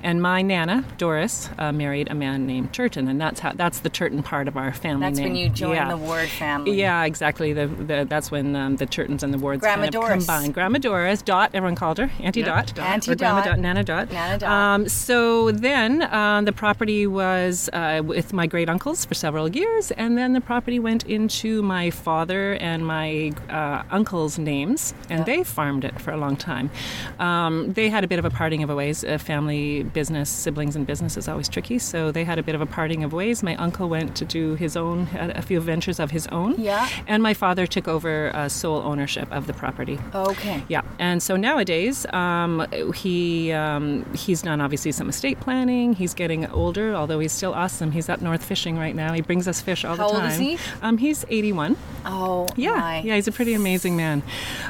And 0.04 0.22
my 0.22 0.42
nana 0.42 0.84
Doris 0.98 1.50
uh, 1.58 1.72
married 1.72 2.10
a 2.12 2.16
man 2.16 2.46
named 2.46 2.74
Turton, 2.74 3.08
and 3.08 3.20
that's 3.22 3.40
how 3.40 3.54
that's 3.54 3.80
the 3.80 3.90
Turton 3.90 4.22
part 4.22 4.50
of 4.50 4.58
our 4.58 4.74
family 4.74 5.05
That's 5.06 5.19
name. 5.19 5.30
when 5.30 5.36
you 5.36 5.50
joined 5.50 5.75
Yeah. 5.75 5.90
the 5.90 5.98
Ward 5.98 6.28
family. 6.30 6.74
Yeah, 6.80 7.04
exactly. 7.06 7.54
The, 7.54 7.68
the 7.68 8.06
that's 8.10 8.31
when 8.31 8.56
um, 8.56 8.75
the 8.78 8.86
Turtons 8.86 9.24
and 9.24 9.34
the 9.34 9.38
Wards 9.38 9.62
Grandma 9.62 9.84
kind 9.86 9.96
of 9.96 10.02
Doris. 10.02 10.25
combined. 10.25 10.54
Grandma 10.54 10.80
Doris, 10.80 11.22
Dot, 11.22 11.52
everyone 11.54 11.75
called 11.75 11.98
her 11.98 12.10
Auntie 12.22 12.42
Yeah, 12.42 12.46
Dot, 12.48 12.74
Dot. 12.75 12.86
Auntie 12.88 13.12
or 13.12 13.16
Grandma 13.16 13.42
Dot. 13.42 13.46
Dot, 13.56 13.60
Nana 13.60 13.84
Dot. 13.84 14.12
Nana 14.12 14.38
Dot. 14.40 14.50
Um, 14.52 14.90
so 14.90 15.52
then 15.52 16.02
uh, 16.04 16.42
the 16.44 16.52
property 16.54 17.07
was 17.07 17.69
uh, 17.74 18.02
with 18.06 18.34
my 18.34 18.48
great 18.48 18.69
uncles 18.69 19.06
for 19.06 19.13
several 19.13 19.48
years, 19.50 19.92
and 19.92 20.18
then 20.18 20.34
the 20.34 20.42
property 20.42 20.80
went 20.80 21.04
into 21.06 21.62
my 21.63 21.90
father 21.90 22.54
and 22.56 22.86
my 22.86 23.31
uh, 23.50 23.84
uncle's 23.92 24.38
names, 24.38 24.94
and 25.10 25.25
they 25.25 25.44
farmed 25.44 25.84
it 25.86 26.00
for 26.00 26.12
a 26.12 26.18
long 26.18 26.36
time. 26.36 26.69
Um, 27.19 27.74
they 27.74 27.90
had 27.90 28.04
a 28.04 28.08
bit 28.08 28.19
of 28.19 28.25
a 28.25 28.30
parting 28.30 28.63
of 28.63 28.69
ways. 28.69 29.04
A 29.04 29.18
family 29.19 29.84
business, 29.84 30.30
siblings 30.30 30.75
and 30.75 30.86
business 30.86 31.18
is 31.18 31.28
always 31.28 31.48
tricky, 31.50 31.80
so 31.80 32.12
they 32.12 32.24
had 32.24 32.38
a 32.40 32.44
bit 32.44 32.56
of 32.56 32.62
a 32.62 32.66
parting 32.66 33.04
of 33.04 33.13
ways. 33.13 33.44
My 33.44 33.56
uncle 33.56 33.88
went 33.90 34.16
to 34.18 34.25
do 34.25 34.56
his 34.56 34.75
own, 34.75 34.95
a 35.14 35.42
few 35.42 35.60
ventures 35.60 36.00
of 36.00 36.12
his 36.12 36.28
own, 36.28 36.56
Yeah. 36.58 36.88
and 37.08 37.22
my 37.22 37.34
father 37.34 37.66
took 37.68 37.88
over 37.88 38.32
uh, 38.36 38.50
sole 38.50 38.82
ownership 38.82 39.32
of 39.32 39.48
the 39.48 39.54
property. 39.54 40.00
Okay. 40.14 40.64
Yeah, 40.68 40.82
and 41.00 41.22
so 41.22 41.36
nowadays 41.36 42.06
um, 42.14 42.66
he 42.96 43.52
um, 43.52 44.06
he's 44.14 44.42
done 44.42 44.62
obviously 44.62 44.92
some 44.92 45.10
estate 45.10 45.40
planning. 45.40 45.94
He's 45.94 46.14
getting 46.14 46.46
older, 46.52 46.96
although 46.96 47.20
he's 47.20 47.32
still 47.32 47.54
awesome. 47.54 47.92
He's 47.92 48.10
up 48.10 48.22
north 48.22 48.44
fishing 48.44 48.78
right 48.78 48.96
now. 48.96 49.14
He 49.14 49.22
brings 49.22 49.48
us 49.48 49.62
fish 49.62 49.84
all 49.86 49.96
How 49.96 50.08
the 50.08 50.14
time. 50.14 50.22
How 50.22 50.26
old 50.26 50.34
is 50.34 50.40
he? 50.40 50.58
Um, 50.82 50.98
he's 50.98 51.26
81. 51.30 51.76
Oh, 52.06 52.48
Yeah, 52.56 52.72
my. 52.76 53.02
yeah, 53.02 53.16
he's 53.16 53.28
a 53.28 53.32
pretty 53.32 53.54
amazing 53.54 53.96
man. 53.96 54.22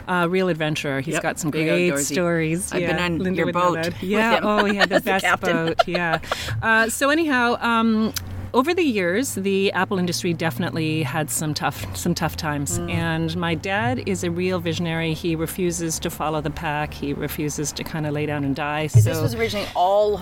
Uh, 0.08 0.28
real 0.30 0.50
adventurer. 0.50 1.02
He's 1.02 1.14
Yep, 1.16 1.24
got 1.24 1.40
some 1.40 1.52
big 1.52 1.68
great 1.68 1.92
outdoorsy. 1.94 2.14
stories. 2.14 2.72
I've 2.72 2.82
yeah, 2.82 2.94
been 2.94 3.00
on 3.04 3.20
Linda 3.20 3.38
your 3.38 3.52
boat 3.52 3.76
that. 3.76 3.86
with 4.02 4.04
Yeah. 4.04 4.38
him 4.38 4.44
Oh, 4.46 4.66
he 4.66 4.76
had 4.78 4.90
the 4.90 4.96
as 4.96 5.04
the 5.04 5.12
best 5.12 5.42
boat. 5.42 5.82
Yeah. 5.88 6.20
Uh, 6.62 6.90
so 6.90 7.10
anyhow. 7.10 7.58
Um, 7.62 8.14
over 8.56 8.74
the 8.74 8.82
years, 8.84 9.36
the 9.36 9.72
Apple 9.74 10.00
industry 10.00 10.34
definitely 10.34 11.04
had 11.04 11.30
some 11.30 11.54
tough 11.54 11.86
some 11.96 12.16
tough 12.16 12.36
times, 12.38 12.80
Mm. 12.80 12.90
and 12.92 13.38
my 13.38 13.54
dad 13.54 14.02
is 14.08 14.24
a 14.24 14.32
real 14.32 14.60
visionary. 14.60 15.14
He 15.14 15.36
refuses 15.36 16.00
to 16.00 16.10
follow 16.10 16.40
the 16.42 16.50
pack. 16.50 16.94
He 16.94 17.14
refuses 17.14 17.72
to 17.74 17.84
kind 17.84 18.08
of 18.08 18.14
lay 18.14 18.26
down 18.26 18.44
and 18.46 18.56
die. 18.56 18.88
so 18.88 19.02
this 19.02 19.22
was 19.22 19.36
originally 19.36 19.68
all 19.76 20.22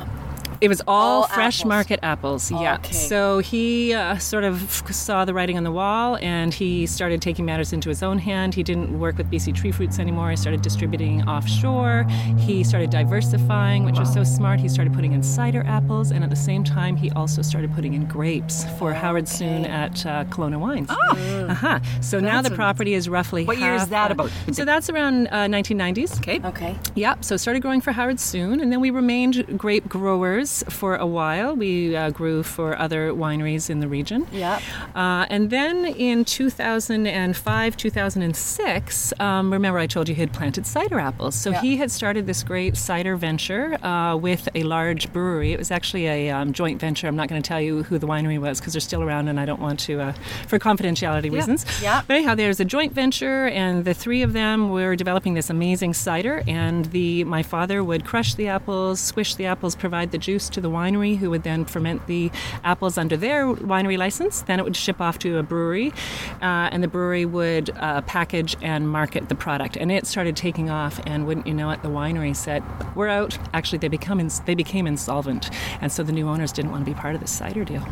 it 0.64 0.70
was 0.70 0.82
all, 0.88 1.24
all 1.24 1.28
fresh 1.28 1.60
apples. 1.60 1.70
market 1.70 2.00
apples. 2.04 2.50
Yeah. 2.50 2.76
Okay. 2.76 2.94
So 2.94 3.40
he 3.40 3.94
uh, 3.94 4.18
sort 4.18 4.46
of 4.46 4.82
saw 4.90 5.26
the 5.26 5.34
writing 5.34 5.58
on 5.58 5.66
the 5.66 5.72
wall, 5.72 6.18
and 6.22 6.54
he 6.54 6.86
started 6.86 7.22
taking 7.22 7.44
matters 7.44 7.74
into 7.74 7.90
his 7.90 8.02
own 8.02 8.18
hand. 8.18 8.56
He 8.56 8.64
didn't 8.64 8.98
work 8.98 9.18
with 9.18 9.30
BC 9.30 9.56
Tree 9.56 9.74
Fruits 9.74 10.00
anymore. 10.00 10.30
He 10.30 10.38
started 10.38 10.62
distributing 10.62 11.28
offshore. 11.28 12.06
He 12.38 12.64
started 12.64 12.92
diversifying, 12.92 13.84
which 13.84 14.00
was 14.00 14.14
so 14.14 14.24
smart. 14.24 14.62
He 14.62 14.70
started 14.70 14.94
putting 14.94 15.12
in 15.12 15.22
cider 15.22 15.64
apples, 15.68 16.12
and 16.12 16.24
at 16.24 16.30
the 16.30 16.36
same 16.38 16.64
time, 16.64 16.96
he 16.96 17.12
also 17.12 17.42
started 17.42 17.74
putting 17.74 17.94
in 17.94 18.06
grapes 18.06 18.64
for 18.80 18.94
Howard 18.94 19.28
Soon 19.28 19.66
at 19.66 20.06
uh, 20.06 20.24
Calona 20.26 20.58
Wines. 20.58 20.88
Oh. 20.90 21.48
Uh-huh. 21.50 21.80
So 22.00 22.22
now 22.22 22.42
the 22.42 22.52
property 22.52 22.94
is 22.94 23.10
roughly 23.10 23.44
What 23.44 23.58
year 23.58 23.74
is 23.74 23.82
half, 23.82 23.90
that 23.90 24.12
about? 24.12 24.32
So 24.54 24.64
that's 24.64 24.90
around 24.90 25.28
uh, 25.28 25.48
1990s. 25.48 26.18
Okay. 26.20 26.40
okay. 26.46 26.78
Yep. 26.96 27.26
So 27.26 27.36
started 27.36 27.62
growing 27.62 27.82
for 27.82 27.92
Howard 27.92 28.22
Soon, 28.22 28.62
and 28.62 28.72
then 28.72 28.80
we 28.80 28.92
remained 28.92 29.58
grape 29.58 29.90
growers 29.90 30.53
for 30.70 30.96
a 30.96 31.06
while. 31.08 31.56
We 31.56 31.96
uh, 31.96 32.10
grew 32.12 32.44
for 32.44 32.78
other 32.78 33.12
wineries 33.12 33.70
in 33.70 33.80
the 33.80 33.88
region. 33.88 34.28
Yep. 34.32 34.62
Uh, 34.94 35.26
and 35.30 35.50
then 35.50 35.86
in 35.86 36.26
2005, 36.26 37.78
2006, 37.78 39.14
um, 39.20 39.52
remember 39.52 39.80
I 39.80 39.88
told 39.88 40.08
you 40.10 40.16
he 40.16 40.22
had 40.22 40.34
planted 40.34 40.66
cider 40.68 41.00
apples. 41.00 41.36
So 41.36 41.52
Yeah. 41.52 41.62
he 41.62 41.78
had 41.78 41.90
started 41.92 42.26
this 42.28 42.44
great 42.44 42.78
cider 42.78 43.16
venture 43.16 43.76
uh, 43.84 44.16
with 44.18 44.48
a 44.56 44.64
large 44.64 45.12
brewery. 45.14 45.54
It 45.54 45.60
was 45.60 45.72
actually 45.72 46.08
a 46.08 46.30
um, 46.30 46.54
joint 46.54 46.80
venture. 46.80 47.08
I'm 47.08 47.16
not 47.16 47.28
going 47.30 47.42
to 47.42 47.48
tell 47.48 47.62
you 47.62 47.84
who 47.84 47.98
the 47.98 48.08
winery 48.08 48.40
was 48.40 48.60
because 48.60 48.74
they're 48.74 48.82
still 48.82 49.02
around, 49.02 49.28
and 49.30 49.40
I 49.40 49.46
don't 49.46 49.62
want 49.62 49.80
to, 49.82 50.00
uh, 50.02 50.14
for 50.48 50.60
confidentiality 50.60 51.32
reasons. 51.32 51.66
Yeah. 51.82 52.02
But 52.06 52.16
anyhow, 52.18 52.36
there's 52.36 52.60
a 52.60 52.66
joint 52.66 52.94
venture, 52.94 53.48
and 53.48 53.86
the 53.86 53.94
three 53.94 54.22
of 54.22 54.34
them 54.34 54.70
were 54.70 54.96
developing 54.96 55.34
this 55.34 55.50
amazing 55.50 55.94
cider. 55.94 56.44
And 56.48 56.86
the 56.86 57.24
my 57.24 57.44
father 57.44 57.84
would 57.84 58.06
crush 58.06 58.34
the 58.36 58.48
apples, 58.48 59.00
squish 59.00 59.36
the 59.36 59.46
apples, 59.46 59.76
provide 59.76 60.12
the 60.12 60.18
juice 60.18 60.43
to 60.50 60.62
the 60.62 60.70
winery, 60.70 61.18
who 61.18 61.30
would 61.30 61.44
then 61.44 61.66
ferment 61.66 62.06
the 62.08 62.32
apples 62.64 62.98
under 62.98 63.18
their 63.18 63.48
winery 63.48 63.98
license. 63.98 64.42
Then 64.42 64.60
it 64.60 64.64
would 64.64 64.76
ship 64.76 65.02
off 65.02 65.20
to 65.20 65.38
a 65.38 65.44
brewery, 65.44 65.94
uh, 66.42 66.70
and 66.72 66.84
the 66.84 66.88
brewery 66.88 67.26
would 67.26 67.70
uh, 67.78 68.02
package 68.02 68.56
and 68.62 68.90
market 68.90 69.30
the 69.30 69.36
product. 69.36 69.78
And 69.78 69.92
it 69.92 70.08
started 70.08 70.36
taking 70.36 70.70
off. 70.70 71.00
And 71.06 71.26
wouldn't 71.26 71.48
you 71.48 71.54
know 71.54 71.70
it, 71.72 71.82
the 71.82 71.90
winery 71.90 72.36
said, 72.36 72.64
"We're 72.96 73.10
out." 73.10 73.38
Actually, 73.54 73.80
they 73.80 73.88
become 73.88 74.20
ins- 74.20 74.40
they 74.42 74.56
became 74.56 74.88
insolvent, 74.88 75.50
and 75.82 75.92
so 75.92 76.04
the 76.04 76.12
new 76.12 76.28
owners 76.28 76.52
didn't 76.52 76.72
want 76.72 76.86
to 76.86 76.92
be 76.92 76.96
part 76.96 77.16
of 77.16 77.22
the 77.22 77.28
cider 77.28 77.64
deal. 77.64 77.86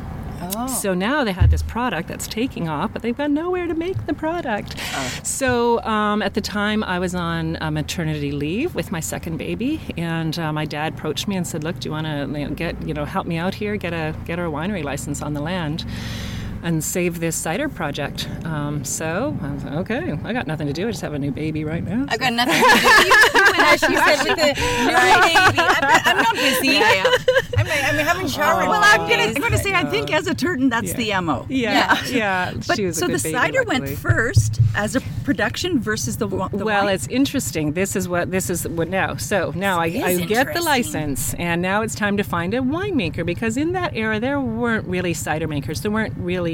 So 0.67 0.93
now 0.96 1.24
they 1.24 1.34
had 1.34 1.51
this 1.51 1.62
product 1.62 2.08
that's 2.08 2.27
taking 2.27 2.67
off, 2.67 2.91
but 2.91 3.03
they've 3.03 3.15
got 3.15 3.29
nowhere 3.29 3.67
to 3.67 3.75
make 3.75 4.08
the 4.08 4.13
product. 4.13 4.75
So 5.24 5.81
um, 5.84 6.22
at 6.24 6.34
the 6.34 6.41
time, 6.41 6.84
I 6.84 6.98
was 6.98 7.13
on 7.13 7.58
uh, 7.62 7.70
maternity 7.70 8.31
leave 8.31 8.74
with 8.74 8.91
my 8.91 9.00
second 9.00 9.38
baby, 9.38 9.79
and 9.98 10.38
uh, 10.39 10.51
my 10.51 10.65
dad 10.65 10.93
approached 10.93 11.27
me 11.27 11.36
and 11.38 11.46
said, 11.46 11.63
"Look, 11.63 11.79
do 11.79 11.88
you 11.89 11.91
want 11.91 12.08
to 12.08 12.25
get 12.55 12.81
you 12.88 12.93
know 12.93 13.05
help 13.05 13.27
me 13.27 13.38
out 13.38 13.53
here, 13.53 13.77
get 13.77 13.93
a 13.93 14.15
get 14.25 14.39
our 14.39 14.47
winery 14.47 14.83
license 14.83 15.21
on 15.21 15.33
the 15.33 15.41
land?" 15.41 15.85
And 16.63 16.84
save 16.84 17.20
this 17.20 17.36
cider 17.36 17.68
project. 17.70 18.27
Um, 18.46 18.86
so 18.86 19.36
I 19.41 19.51
was 19.51 19.63
like, 19.63 19.74
okay, 19.77 20.18
I 20.24 20.32
got 20.32 20.46
nothing 20.46 20.68
to 20.68 20.74
do. 20.74 20.88
I 20.88 20.91
just 20.91 21.01
have 21.01 21.13
a 21.13 21.20
new 21.20 21.32
baby 21.32 21.63
right 21.65 21.84
now. 21.84 22.06
I've 22.08 22.20
got 22.20 22.34
nothing 22.34 22.53
to 22.53 22.60
do. 22.60 23.08
You, 23.08 23.46
you 23.46 23.51
went, 23.58 23.80
she 23.80 23.96
said, 23.96 24.24
with 24.24 24.38
the 24.38 24.53
new 24.86 24.96
baby. 24.96 25.60
I'm, 25.60 26.01
I'm 26.06 26.18
not 26.18 26.36
busy. 26.36 26.68
Yeah, 26.82 26.94
yeah. 26.94 27.12
I'm, 27.58 27.68
I'm 27.68 28.06
having 28.06 28.27
showered. 28.27 28.68
Well, 28.68 28.82
I'm 28.84 29.01
gonna. 29.10 29.24
I'm 29.24 29.34
gonna 29.41 29.58
say 29.58 29.74
I 29.74 29.84
think 29.86 30.12
as 30.13 30.25
a 30.27 30.34
turton 30.34 30.70
that's 30.70 30.98
Yeah. 30.98 31.20
the 31.20 31.22
mo. 31.25 31.46
yeah, 31.50 32.03
yeah. 32.06 32.53
But 32.68 32.77
she 32.77 32.86
was 32.86 32.98
a 32.98 33.00
so 33.01 33.08
good 33.08 33.20
the 33.20 33.24
baby, 33.24 33.34
cider 33.36 33.60
luckily. 33.65 33.80
went 33.82 33.98
first 34.00 34.60
as 34.75 34.96
a 34.96 35.01
production 35.25 35.80
versus 35.80 36.18
the, 36.18 36.27
wa- 36.27 36.48
the 36.48 36.63
well, 36.63 36.86
wine? 36.86 36.94
it's 36.96 37.08
interesting. 37.08 37.74
This 37.74 37.96
is 37.96 38.08
what 38.08 38.32
this 38.32 38.50
is 38.50 38.68
what 38.68 38.88
now. 38.88 39.15
So 39.18 39.51
now 39.56 39.80
I, 39.80 39.89
This 39.89 40.03
I 40.03 40.10
is 40.12 40.22
get 40.27 40.53
the 40.53 40.62
license, 40.62 41.34
and 41.36 41.62
now 41.62 41.82
it's 41.82 41.94
time 41.96 42.18
to 42.18 42.24
find 42.24 42.53
a 42.53 42.60
winemaker 42.60 43.25
because 43.25 43.58
in 43.58 43.74
that 43.74 43.96
era 43.96 44.20
there 44.20 44.39
weren't 44.39 44.88
really 44.88 45.13
cider 45.13 45.48
makers. 45.48 45.82
There 45.82 45.91
weren't 45.91 46.15
really 46.18 46.50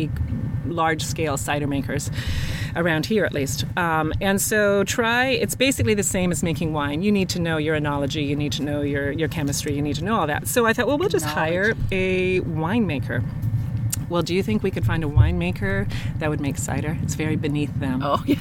large 0.65 1.01
scale 1.01 1.37
cider 1.37 1.67
makers 1.67 2.11
around 2.75 3.05
here, 3.05 3.25
at 3.25 3.33
least. 3.33 3.65
Um, 3.77 4.13
and 4.21 4.39
so 4.41 4.83
try. 4.83 5.27
It's 5.27 5.55
basically 5.55 5.93
the 5.93 6.03
same 6.03 6.31
as 6.31 6.43
making 6.43 6.73
wine. 6.73 7.01
You 7.01 7.11
need 7.11 7.29
to 7.29 7.39
know 7.39 7.57
your 7.57 7.75
enology. 7.77 8.27
You 8.27 8.35
need 8.35 8.51
to 8.53 8.63
know 8.63 8.81
your 8.81 9.11
your 9.11 9.27
chemistry. 9.27 9.75
You 9.75 9.81
need 9.81 9.95
to 9.95 10.03
know 10.03 10.15
all 10.19 10.27
that. 10.27 10.47
So 10.47 10.65
I 10.65 10.73
thought, 10.73 10.87
well, 10.87 10.97
we'll 10.97 11.09
just 11.09 11.25
hire 11.25 11.73
a 11.91 12.41
winemaker. 12.41 13.23
Well, 14.09 14.21
do 14.21 14.33
you 14.33 14.41
think 14.43 14.63
we 14.63 14.71
could 14.71 14.85
find 14.85 15.03
a 15.03 15.07
winemaker 15.07 15.91
that 16.19 16.29
would 16.29 16.39
make 16.39 16.57
cider? 16.57 16.97
It's 17.03 17.15
very 17.15 17.35
beneath 17.35 17.77
them. 17.79 18.01
oh, 18.03 18.23
yeah. 18.25 18.35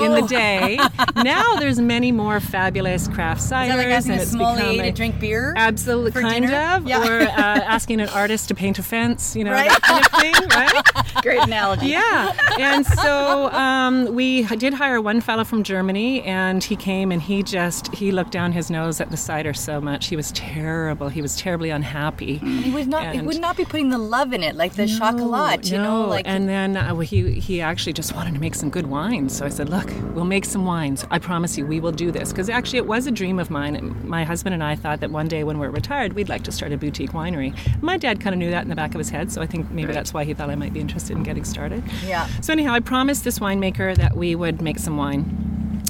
In 0.00 0.12
the 0.12 0.22
day, 0.22 0.78
now 1.16 1.56
there's 1.56 1.78
many 1.80 2.10
more 2.12 2.40
fabulous 2.40 3.06
craft 3.08 3.40
ciders, 3.42 3.64
Is 3.64 3.68
that 3.68 3.76
like 3.76 3.86
asking 3.88 4.12
and 4.12 4.20
a 4.22 4.26
sommelier 4.26 4.82
to 4.84 4.92
drink 4.92 5.20
beer? 5.20 5.52
Absolutely, 5.56 6.22
kind 6.22 6.46
dinner? 6.46 6.74
of, 6.76 6.86
Yeah. 6.86 7.06
or 7.06 7.20
uh, 7.22 7.26
asking 7.36 8.00
an 8.00 8.08
artist 8.10 8.48
to 8.48 8.54
paint 8.54 8.78
a 8.78 8.82
fence, 8.82 9.36
you 9.36 9.44
know, 9.44 9.52
Right. 9.52 9.68
that 9.68 9.82
kind 9.82 10.04
of 10.06 10.12
thing, 10.20 10.48
right? 10.48 11.22
great 11.22 11.42
analogy. 11.42 11.88
Yeah, 11.88 12.32
and 12.58 12.86
so 12.86 13.50
um, 13.52 14.14
we 14.14 14.44
did 14.56 14.72
hire 14.74 15.00
one 15.00 15.20
fellow 15.20 15.44
from 15.44 15.62
Germany, 15.62 16.22
and 16.22 16.62
he 16.64 16.76
came 16.76 17.12
and 17.12 17.20
he 17.20 17.42
just 17.42 17.92
he 17.94 18.10
looked 18.12 18.30
down 18.32 18.52
his 18.52 18.70
nose 18.70 19.00
at 19.00 19.10
the 19.10 19.16
cider 19.16 19.52
so 19.52 19.80
much. 19.80 20.06
He 20.08 20.16
was 20.16 20.32
terrible. 20.32 21.08
He 21.08 21.20
was 21.22 21.36
terribly 21.36 21.70
unhappy. 21.70 22.38
he 22.38 22.70
would 22.70 22.88
not. 22.88 23.14
he 23.14 23.20
would 23.20 23.40
not 23.40 23.56
be 23.56 23.64
putting 23.64 23.90
the 23.90 23.98
love 23.98 24.32
in 24.32 24.42
it, 24.42 24.56
like 24.56 24.74
the 24.74 24.86
You 25.70 25.78
know, 25.78 26.02
no. 26.02 26.08
like 26.08 26.26
and 26.26 26.48
then 26.48 26.76
uh, 26.76 26.94
well, 26.94 27.00
he 27.00 27.34
he 27.34 27.60
actually 27.60 27.92
just 27.92 28.14
wanted 28.14 28.34
to 28.34 28.40
make 28.40 28.54
some 28.54 28.70
good 28.70 28.86
wines. 28.86 29.36
So 29.36 29.44
I 29.44 29.48
said, 29.48 29.68
look, 29.68 29.90
we'll 30.14 30.24
make 30.24 30.44
some 30.44 30.64
wines. 30.64 31.06
I 31.10 31.18
promise 31.18 31.56
you, 31.56 31.66
we 31.66 31.80
will 31.80 31.92
do 31.92 32.10
this. 32.10 32.30
Because 32.30 32.48
actually, 32.48 32.78
it 32.78 32.86
was 32.86 33.06
a 33.06 33.10
dream 33.10 33.38
of 33.38 33.50
mine. 33.50 33.96
My 34.04 34.24
husband 34.24 34.54
and 34.54 34.62
I 34.62 34.76
thought 34.76 35.00
that 35.00 35.10
one 35.10 35.28
day 35.28 35.44
when 35.44 35.58
we're 35.58 35.70
retired, 35.70 36.14
we'd 36.14 36.28
like 36.28 36.44
to 36.44 36.52
start 36.52 36.72
a 36.72 36.76
boutique 36.76 37.12
winery. 37.12 37.56
My 37.82 37.96
dad 37.96 38.20
kind 38.20 38.34
of 38.34 38.38
knew 38.38 38.50
that 38.50 38.62
in 38.62 38.68
the 38.68 38.76
back 38.76 38.94
of 38.94 38.98
his 38.98 39.10
head, 39.10 39.32
so 39.32 39.42
I 39.42 39.46
think 39.46 39.70
maybe 39.70 39.92
that's 39.92 40.12
why 40.14 40.24
he 40.24 40.34
thought 40.34 40.50
I 40.50 40.54
might 40.54 40.72
be 40.72 40.80
interested 40.80 41.16
in 41.16 41.22
getting 41.22 41.44
started. 41.44 41.82
Yeah. 42.06 42.26
So 42.40 42.52
anyhow, 42.52 42.72
I 42.72 42.80
promised 42.80 43.24
this 43.24 43.38
winemaker 43.38 43.96
that 43.96 44.16
we 44.16 44.34
would 44.34 44.60
make 44.60 44.78
some 44.78 44.96
wine. 44.96 45.36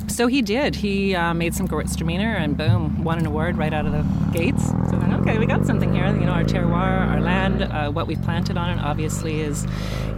So 0.08 0.26
he 0.26 0.42
did. 0.42 0.74
He 0.74 1.14
uh, 1.14 1.32
made 1.34 1.54
some 1.54 1.68
Gewürztraminer 1.68 2.36
and 2.36 2.56
boom, 2.56 3.04
won 3.04 3.18
an 3.18 3.26
award 3.26 3.56
right 3.56 3.72
out 3.72 3.86
of 3.86 3.92
the 3.92 4.02
gates. 4.32 4.66
So 4.66 4.98
okay, 5.30 5.38
we 5.38 5.46
got 5.46 5.64
something 5.64 5.92
here. 5.94 6.06
You 6.06 6.26
know, 6.26 6.32
our 6.32 6.44
terroir, 6.44 7.08
our 7.08 7.20
land, 7.20 7.62
uh, 7.62 7.90
what 7.90 8.06
we've 8.06 8.20
planted 8.22 8.56
on 8.56 8.78
it, 8.78 8.82
obviously 8.82 9.40
is 9.40 9.66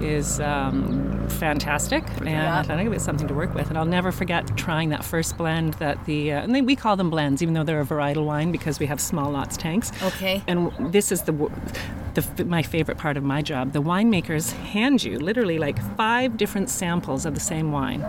is 0.00 0.40
um, 0.40 1.28
fantastic. 1.28 2.04
And 2.20 2.48
I 2.48 2.62
thought 2.62 2.78
I 2.78 2.84
could 2.84 2.92
get 2.92 3.00
something 3.00 3.28
to 3.28 3.34
work 3.34 3.54
with. 3.54 3.68
And 3.68 3.78
I'll 3.78 3.84
never 3.84 4.10
forget 4.10 4.56
trying 4.56 4.88
that 4.88 5.04
first 5.04 5.36
blend 5.36 5.74
that 5.74 6.04
the 6.06 6.32
uh, 6.32 6.42
and 6.42 6.54
then 6.54 6.64
we 6.64 6.76
call 6.76 6.96
them 6.96 7.10
blends, 7.10 7.42
even 7.42 7.54
though 7.54 7.64
they're 7.64 7.80
a 7.80 7.84
varietal 7.84 8.24
wine 8.24 8.52
because 8.52 8.78
we 8.78 8.86
have 8.86 9.00
small 9.00 9.30
lots 9.30 9.56
tanks. 9.56 9.92
Okay. 10.02 10.42
And 10.46 10.72
this 10.92 11.12
is 11.12 11.22
the. 11.22 11.32
the, 11.32 12.44
my 12.44 12.62
favorite 12.62 12.98
part 12.98 13.16
of 13.16 13.24
my 13.24 13.40
job. 13.40 13.72
The 13.72 13.80
winemakers 13.80 14.52
hand 14.52 15.02
you 15.02 15.18
literally 15.18 15.58
like 15.58 15.78
five 15.96 16.36
different 16.36 16.68
samples 16.68 17.24
of 17.24 17.32
the 17.32 17.40
same 17.40 17.72
wine. 17.72 18.04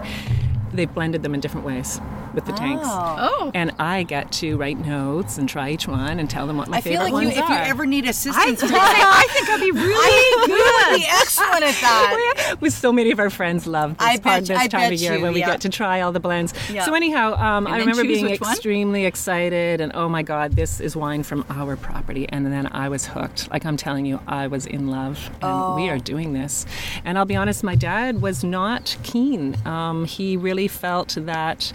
They've 0.73 0.93
blended 0.93 1.23
them 1.23 1.33
in 1.33 1.39
different 1.39 1.65
ways 1.65 2.01
with 2.33 2.45
the 2.45 2.51
tanks. 2.53 2.85
Oh. 2.87 3.51
And 3.53 3.71
I 3.79 4.03
get 4.03 4.31
to 4.33 4.57
write 4.57 4.77
notes 4.77 5.37
and 5.37 5.47
try 5.47 5.69
each 5.69 5.87
one 5.87 6.19
and 6.19 6.29
tell 6.29 6.47
them 6.47 6.57
what 6.57 6.67
my 6.67 6.77
I 6.77 6.81
feel 6.81 6.93
favorite 6.93 7.03
like 7.13 7.21
you, 7.23 7.27
ones 7.29 7.37
if 7.37 7.49
you 7.49 7.55
ever 7.55 7.85
need 7.85 8.05
assistance, 8.07 8.61
with 8.61 8.71
I 8.71 8.75
that, 8.75 9.27
think 9.33 9.49
I'd 9.49 9.59
be 9.59 9.71
really 9.71 10.47
good. 10.47 10.57
you 10.57 10.91
would 10.91 10.97
be 10.99 11.05
excellent 11.09 11.63
at 11.63 11.81
that. 11.81 12.55
with 12.61 12.73
so 12.73 12.91
many 12.91 13.11
of 13.11 13.19
our 13.19 13.29
friends 13.29 13.67
love 13.67 13.97
this 13.97 14.07
I 14.07 14.17
part 14.17 14.41
bet- 14.41 14.45
this 14.47 14.57
I 14.57 14.67
time 14.67 14.93
of 14.93 14.99
year 14.99 15.15
you, 15.15 15.21
when 15.21 15.33
we 15.33 15.39
yeah. 15.41 15.51
get 15.51 15.61
to 15.61 15.69
try 15.69 16.01
all 16.01 16.11
the 16.11 16.19
blends. 16.19 16.53
Yeah. 16.71 16.85
So 16.85 16.93
anyhow, 16.93 17.33
um, 17.35 17.67
I 17.67 17.77
remember 17.77 18.03
being 18.03 18.25
which 18.25 18.41
one? 18.41 18.51
extremely 18.51 19.05
excited 19.05 19.81
and 19.81 19.91
oh 19.95 20.09
my 20.09 20.23
god, 20.23 20.53
this 20.53 20.79
is 20.79 20.95
wine 20.95 21.23
from 21.23 21.45
our 21.49 21.75
property. 21.75 22.27
And 22.29 22.45
then 22.45 22.67
I 22.71 22.89
was 22.89 23.05
hooked. 23.05 23.49
Like 23.51 23.65
I'm 23.65 23.77
telling 23.77 24.05
you, 24.05 24.19
I 24.27 24.47
was 24.47 24.65
in 24.65 24.87
love, 24.87 25.19
and 25.41 25.75
we 25.75 25.89
Oh. 25.89 25.93
are 25.93 25.99
doing 25.99 26.33
this. 26.33 26.65
And 27.05 27.17
I'll 27.17 27.25
be 27.25 27.35
honest, 27.35 27.63
my 27.63 27.75
dad 27.75 28.21
was 28.21 28.43
not 28.43 28.97
keen. 29.03 29.55
Um, 29.65 30.05
he 30.05 30.35
really 30.37 30.67
felt 30.67 31.15
that. 31.19 31.71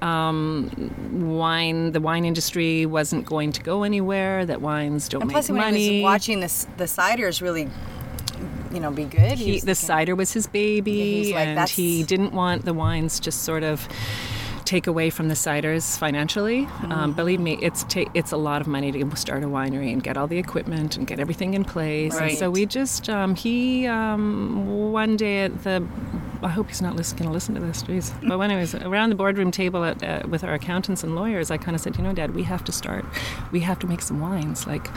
Um, 0.00 0.70
wine, 1.36 1.92
the 1.92 2.00
wine 2.00 2.24
industry 2.24 2.86
wasn't 2.86 3.24
going 3.26 3.52
to 3.52 3.62
go 3.62 3.82
anywhere. 3.82 4.44
That 4.46 4.60
wines 4.60 5.08
don't 5.08 5.22
And 5.22 5.28
make 5.28 5.34
plus, 5.34 5.48
when 5.48 5.58
money. 5.58 5.78
he 5.88 5.96
was 6.00 6.04
watching 6.04 6.40
this, 6.40 6.66
the 6.76 6.84
ciders 6.84 7.40
really, 7.40 7.68
you 8.72 8.80
know, 8.80 8.90
be 8.90 9.04
good. 9.04 9.38
he, 9.38 9.52
the 9.52 9.58
thinking- 9.60 9.74
cider 9.74 10.14
was 10.14 10.32
his 10.32 10.46
baby, 10.46 11.26
Yeah, 11.30 11.36
like, 11.36 11.48
and 11.48 11.68
he 11.68 12.02
didn't 12.02 12.32
want 12.32 12.64
the 12.64 12.74
wines 12.74 13.20
just 13.20 13.42
sort 13.44 13.62
of 13.62 13.86
take 14.72 14.86
away 14.86 15.10
from 15.10 15.28
the 15.28 15.34
ciders 15.34 15.98
financially. 15.98 16.64
Mm-hmm. 16.64 16.92
Um, 16.92 17.12
believe 17.12 17.40
me, 17.40 17.58
it's 17.60 17.84
ta- 17.84 18.10
it's 18.14 18.32
a 18.32 18.38
lot 18.38 18.62
of 18.62 18.66
money 18.66 18.90
to 18.90 19.16
start 19.16 19.44
a 19.44 19.46
winery 19.46 19.92
and 19.92 20.02
get 20.02 20.16
all 20.16 20.26
the 20.26 20.38
equipment 20.38 20.96
and 20.96 21.06
get 21.06 21.20
everything 21.20 21.52
in 21.52 21.62
place. 21.62 22.16
And 22.16 22.38
so 22.38 22.50
we 22.50 22.64
just 22.64 23.10
um, 23.10 23.34
he 23.34 23.86
um, 23.86 24.90
one 24.92 25.16
day 25.16 25.44
at 25.44 25.62
the. 25.64 25.86
I 26.42 26.48
hope 26.48 26.66
he's 26.66 26.82
not 26.82 26.96
going 26.96 27.28
to 27.30 27.30
listen 27.30 27.54
to 27.54 27.60
this, 27.60 27.84
jeez. 27.84 28.06
But 28.28 28.36
when 28.36 28.50
I 28.50 28.56
was 28.56 28.74
around 28.74 29.10
the 29.10 29.14
boardroom 29.14 29.52
table 29.52 29.84
at, 29.84 30.02
uh, 30.02 30.22
with 30.28 30.42
our 30.42 30.54
accountants 30.54 31.04
and 31.04 31.14
lawyers, 31.14 31.52
I 31.52 31.56
kind 31.56 31.76
of 31.76 31.80
said, 31.80 31.96
you 31.96 32.02
know, 32.02 32.12
Dad, 32.12 32.34
we 32.34 32.42
have 32.42 32.64
to 32.64 32.72
start. 32.72 33.04
We 33.52 33.60
have 33.60 33.78
to 33.78 33.86
make 33.86 34.02
some 34.02 34.18
wines. 34.18 34.66
Like, 34.66 34.88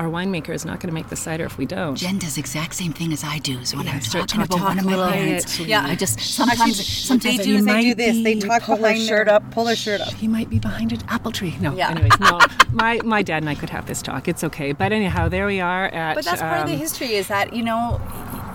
our 0.00 0.06
winemaker 0.06 0.48
is 0.48 0.64
not 0.64 0.80
going 0.80 0.88
to 0.88 0.94
make 0.94 1.08
the 1.08 1.16
cider 1.16 1.44
if 1.44 1.58
we 1.58 1.66
don't. 1.66 1.94
Jen 1.94 2.18
does 2.18 2.34
the 2.36 2.40
exact 2.40 2.74
same 2.74 2.92
thing 2.92 3.12
as 3.12 3.22
I 3.22 3.38
do. 3.38 3.64
So 3.66 3.76
when 3.76 3.86
I'm 3.86 4.00
start 4.00 4.28
talking 4.28 4.44
about 4.46 4.58
talking 4.58 4.64
one 4.64 4.78
of 4.78 4.84
my 4.86 4.96
little 4.96 5.08
clients. 5.08 5.60
Yeah. 5.60 5.84
I 5.86 5.94
just 5.94 6.18
sometimes 6.18 6.86
sometimes 6.86 7.36
they 7.36 7.44
do 7.44 7.60
they 7.60 7.82
do 7.82 7.94
this. 7.94 8.24
They 8.24 8.34
talk 8.36 8.62
pull 8.62 8.76
her 8.76 8.82
behind 8.82 9.09
shirt 9.10 9.28
up. 9.28 9.50
pull 9.50 9.66
her 9.66 9.76
shirt 9.76 10.00
up. 10.00 10.12
He 10.14 10.26
might 10.28 10.48
be 10.48 10.58
behind 10.58 10.92
an 10.92 11.00
apple 11.08 11.32
tree. 11.32 11.54
No. 11.60 11.74
Yeah. 11.74 11.90
Anyways, 11.90 12.18
no. 12.20 12.38
My 12.72 13.00
my 13.04 13.22
dad 13.22 13.42
and 13.42 13.50
I 13.50 13.54
could 13.54 13.70
have 13.70 13.86
this 13.86 14.00
talk. 14.02 14.28
It's 14.28 14.44
okay. 14.44 14.72
But 14.72 14.92
anyhow, 14.92 15.28
there 15.28 15.46
we 15.46 15.60
are 15.60 15.86
at. 15.86 16.14
But 16.14 16.24
that's 16.24 16.40
part 16.40 16.60
of 16.62 16.66
the 16.68 16.74
um, 16.74 16.78
history 16.78 17.14
is 17.14 17.26
that 17.28 17.52
you 17.52 17.62
know, 17.64 18.00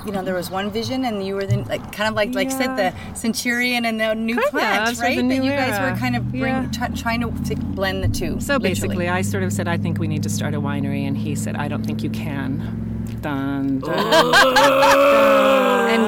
you 0.05 0.11
know, 0.13 0.23
there 0.23 0.33
was 0.35 0.49
one 0.49 0.69
vision, 0.71 1.03
and 1.03 1.25
you 1.25 1.35
were 1.35 1.45
the 1.45 1.57
like 1.63 1.91
kind 1.91 2.07
of 2.09 2.15
like 2.15 2.33
like 2.33 2.49
you 2.49 2.57
said 2.57 2.75
the 2.77 2.93
centurion 3.15 3.83
and 3.85 3.99
the 3.99 4.13
new 4.15 4.35
Kind 4.37 4.49
plant, 4.51 4.91
of, 4.93 4.99
right? 4.99 5.17
the 5.17 5.27
that 5.27 5.43
you 5.43 5.51
guys 5.51 5.73
era. 5.73 5.91
were 5.91 5.97
kind 5.97 6.15
of 6.15 6.29
bring, 6.31 6.41
Yeah. 6.43 6.69
try, 6.71 6.87
trying 6.89 7.21
to, 7.21 7.31
to 7.49 7.55
blend 7.61 8.03
the 8.03 8.07
two. 8.07 8.39
So 8.39 8.57
basically. 8.59 9.09
I 9.09 9.21
sort 9.21 9.43
of 9.43 9.51
said, 9.51 9.67
I 9.67 9.77
think 9.77 9.99
we 9.99 10.07
need 10.07 10.23
to 10.23 10.29
start 10.29 10.53
a 10.53 10.61
winery, 10.61 11.05
and 11.07 11.17
he 11.17 11.35
said, 11.35 11.55
I 11.57 11.67
don't 11.67 11.83
think 11.85 12.01
you 12.03 12.09
can. 12.09 12.81
Dun, 13.21 13.79
dun, 13.79 13.95
and 15.89 16.03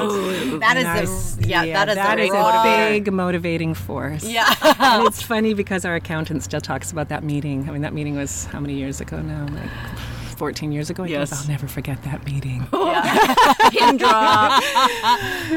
that 0.60 0.76
is 0.76 1.36
the 1.36 1.42
s- 1.42 1.48
yeah, 1.48 1.64
that 1.66 1.88
is 1.88 1.94
that 1.96 2.16
the 2.16 2.22
is 2.22 2.30
a 2.32 2.62
big 2.90 3.12
motivating 3.12 3.74
force. 3.74 4.24
Yeah. 4.24 4.52
and 4.78 5.06
it's 5.06 5.22
funny 5.22 5.54
because 5.54 5.84
our 5.84 5.94
accountant 5.94 6.42
still 6.42 6.60
talks 6.60 6.92
about 6.92 7.08
that 7.08 7.22
meeting. 7.24 7.68
I 7.68 7.72
mean, 7.72 7.82
that 7.82 7.92
meeting 7.94 8.16
was 8.16 8.44
how 8.46 8.60
many 8.60 8.74
years 8.74 9.00
ago 9.00 9.20
now? 9.20 9.46
Like 9.52 9.70
14 10.38 10.72
years 10.72 10.88
ago. 10.88 11.02
Goes, 11.02 11.10
Yes. 11.10 11.32
I'll 11.32 11.48
never 11.48 11.66
forget 11.68 12.02
that 12.04 12.24
meeting. 12.24 12.66
Pin 13.72 13.96
drop. 13.96 14.62